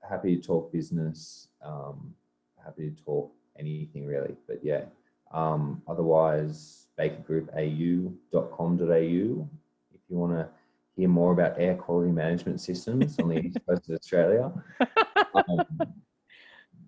happy 0.07 0.37
to 0.37 0.43
talk 0.43 0.73
business. 0.73 1.49
Um, 1.65 2.15
happy 2.63 2.91
to 2.91 3.05
talk 3.05 3.33
anything 3.59 4.07
really. 4.07 4.37
But 4.47 4.61
yeah, 4.63 4.85
um, 5.33 5.83
otherwise, 5.89 6.87
bakergroupau.com.au 6.99 9.49
if 9.95 10.01
you 10.09 10.17
want 10.17 10.33
to 10.33 10.49
hear 10.97 11.09
more 11.09 11.33
about 11.33 11.59
air 11.59 11.75
quality 11.75 12.13
management 12.13 12.61
systems 12.61 13.19
on 13.19 13.29
the 13.29 13.39
east 13.39 13.59
coast 13.69 13.89
of 13.89 13.97
Australia. 13.97 14.53
Um, 15.35 15.65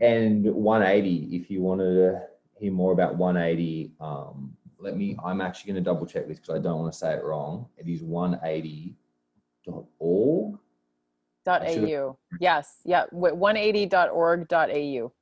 and 0.02 0.44
180, 0.44 1.34
if 1.34 1.50
you 1.50 1.62
wanted 1.62 1.94
to 1.94 2.20
hear 2.58 2.72
more 2.72 2.92
about 2.92 3.16
180, 3.16 3.92
um, 4.00 4.54
let 4.78 4.98
me, 4.98 5.16
I'm 5.24 5.40
actually 5.40 5.72
going 5.72 5.82
to 5.82 5.90
double 5.90 6.04
check 6.04 6.28
this 6.28 6.38
because 6.38 6.54
I 6.54 6.58
don't 6.58 6.80
want 6.80 6.92
to 6.92 6.98
say 6.98 7.14
it 7.14 7.24
wrong. 7.24 7.64
It 7.78 7.88
is 7.88 8.02
180.org. 8.02 10.58
.au. 11.46 12.18
Yes. 12.38 12.80
Yeah. 12.84 13.06
180.org.au. 13.14 15.12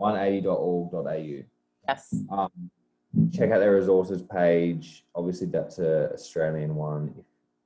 180.org.au. 0.00 1.44
Yes. 1.88 2.14
Um, 2.30 2.50
check 3.32 3.50
out 3.50 3.58
their 3.58 3.74
resources 3.74 4.22
page. 4.22 5.04
Obviously, 5.14 5.46
that's 5.46 5.78
a 5.78 6.12
Australian 6.12 6.74
one. 6.74 7.14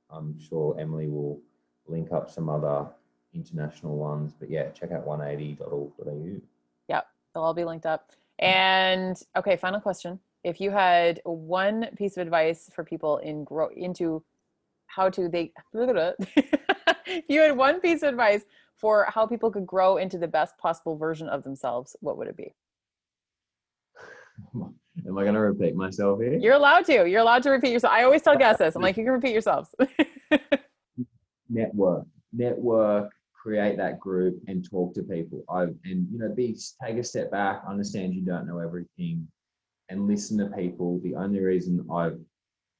I'm 0.09 0.39
sure 0.39 0.77
Emily 0.79 1.07
will 1.07 1.39
link 1.87 2.11
up 2.11 2.29
some 2.29 2.49
other 2.49 2.87
international 3.33 3.97
ones. 3.97 4.33
But 4.39 4.49
yeah, 4.49 4.69
check 4.69 4.91
out 4.91 5.05
180.org.au. 5.05 6.41
Yep, 6.87 7.07
they'll 7.33 7.43
all 7.43 7.53
be 7.53 7.65
linked 7.65 7.85
up. 7.85 8.11
And 8.39 9.19
okay, 9.35 9.57
final 9.57 9.79
question. 9.79 10.19
If 10.43 10.59
you 10.59 10.71
had 10.71 11.21
one 11.23 11.87
piece 11.95 12.17
of 12.17 12.21
advice 12.21 12.69
for 12.73 12.83
people 12.83 13.17
in 13.17 13.43
grow 13.43 13.69
into 13.75 14.23
how 14.87 15.09
to 15.09 15.27
they 15.27 15.51
if 15.73 17.25
you 17.29 17.41
had 17.41 17.57
one 17.57 17.79
piece 17.79 18.03
of 18.03 18.09
advice 18.09 18.43
for 18.83 19.07
how 19.07 19.25
people 19.25 19.49
could 19.49 19.65
grow 19.65 19.95
into 19.95 20.17
the 20.17 20.27
best 20.27 20.57
possible 20.57 20.97
version 20.97 21.29
of 21.29 21.41
themselves, 21.41 21.95
what 22.01 22.17
would 22.17 22.27
it 22.27 22.35
be? 22.35 22.53
Am 25.07 25.17
I 25.17 25.23
going 25.23 25.35
to 25.35 25.39
repeat 25.39 25.73
myself 25.73 26.19
here? 26.19 26.33
You're 26.33 26.55
allowed 26.55 26.83
to. 26.87 27.07
You're 27.07 27.21
allowed 27.21 27.43
to 27.43 27.49
repeat 27.49 27.71
yourself. 27.71 27.93
I 27.93 28.03
always 28.03 28.21
tell 28.21 28.37
guests 28.37 28.59
this. 28.59 28.75
I'm 28.75 28.81
like, 28.81 28.97
you 28.97 29.05
can 29.05 29.13
repeat 29.13 29.31
yourselves. 29.31 29.73
network, 31.49 32.05
network, 32.33 33.09
create 33.41 33.77
that 33.77 34.01
group, 34.01 34.35
and 34.47 34.69
talk 34.69 34.93
to 34.95 35.03
people. 35.03 35.45
I 35.49 35.63
and 35.63 36.05
you 36.11 36.19
know, 36.19 36.33
be 36.35 36.57
take 36.85 36.97
a 36.97 37.03
step 37.05 37.31
back, 37.31 37.63
understand 37.65 38.13
you 38.13 38.21
don't 38.21 38.45
know 38.45 38.59
everything, 38.59 39.25
and 39.87 40.07
listen 40.07 40.37
to 40.39 40.55
people. 40.57 40.99
The 41.05 41.15
only 41.15 41.39
reason 41.39 41.87
I've 41.89 42.19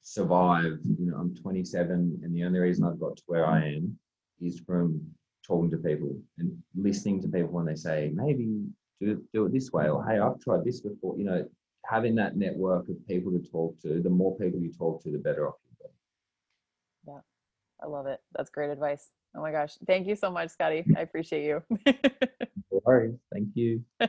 survived, 0.02 0.84
you 0.84 1.06
know, 1.10 1.16
I'm 1.16 1.34
27, 1.34 2.20
and 2.22 2.36
the 2.36 2.44
only 2.44 2.58
reason 2.58 2.84
I've 2.84 3.00
got 3.00 3.16
to 3.16 3.22
where 3.26 3.46
I 3.46 3.64
am 3.68 3.98
is 4.42 4.60
from 4.60 5.00
talking 5.46 5.70
to 5.70 5.76
people 5.76 6.16
and 6.38 6.56
listening 6.74 7.20
to 7.22 7.28
people 7.28 7.48
when 7.48 7.66
they 7.66 7.74
say 7.74 8.10
maybe 8.14 8.64
do, 9.00 9.22
do 9.32 9.46
it 9.46 9.52
this 9.52 9.72
way 9.72 9.88
or 9.88 10.04
hey 10.06 10.18
i've 10.18 10.40
tried 10.40 10.64
this 10.64 10.80
before 10.80 11.16
you 11.18 11.24
know 11.24 11.44
having 11.84 12.14
that 12.14 12.36
network 12.36 12.88
of 12.88 13.06
people 13.06 13.30
to 13.30 13.38
talk 13.50 13.78
to 13.80 14.00
the 14.00 14.10
more 14.10 14.36
people 14.38 14.58
you 14.58 14.72
talk 14.72 15.02
to 15.02 15.10
the 15.10 15.18
better 15.18 15.48
off 15.48 15.56
you 15.68 15.76
go 15.82 15.90
yeah. 17.06 17.20
I 17.82 17.86
love 17.86 18.06
it. 18.06 18.20
That's 18.36 18.50
great 18.50 18.70
advice. 18.70 19.10
Oh 19.36 19.40
my 19.40 19.52
gosh. 19.52 19.74
Thank 19.86 20.06
you 20.06 20.16
so 20.16 20.30
much 20.30 20.50
scotty. 20.50 20.84
I 20.96 21.00
appreciate 21.00 21.44
you. 21.44 21.62
No 22.72 22.80
worries. 22.84 23.14
Thank 23.32 23.48
you 23.54 23.84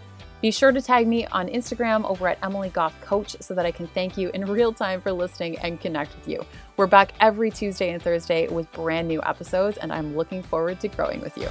Be 0.41 0.49
sure 0.49 0.71
to 0.71 0.81
tag 0.81 1.07
me 1.07 1.27
on 1.27 1.47
Instagram 1.49 2.03
over 2.03 2.27
at 2.27 2.39
Emily 2.41 2.69
Goff 2.69 2.99
Coach 3.01 3.35
so 3.41 3.53
that 3.53 3.63
I 3.67 3.71
can 3.71 3.85
thank 3.85 4.17
you 4.17 4.31
in 4.33 4.43
real 4.45 4.73
time 4.73 4.99
for 4.99 5.11
listening 5.11 5.59
and 5.59 5.79
connect 5.79 6.15
with 6.15 6.27
you. 6.27 6.43
We're 6.77 6.87
back 6.87 7.13
every 7.19 7.51
Tuesday 7.51 7.91
and 7.91 8.01
Thursday 8.01 8.47
with 8.47 8.71
brand 8.71 9.07
new 9.07 9.21
episodes, 9.21 9.77
and 9.77 9.93
I'm 9.93 10.17
looking 10.17 10.41
forward 10.41 10.79
to 10.79 10.87
growing 10.87 11.21
with 11.21 11.37
you. 11.37 11.47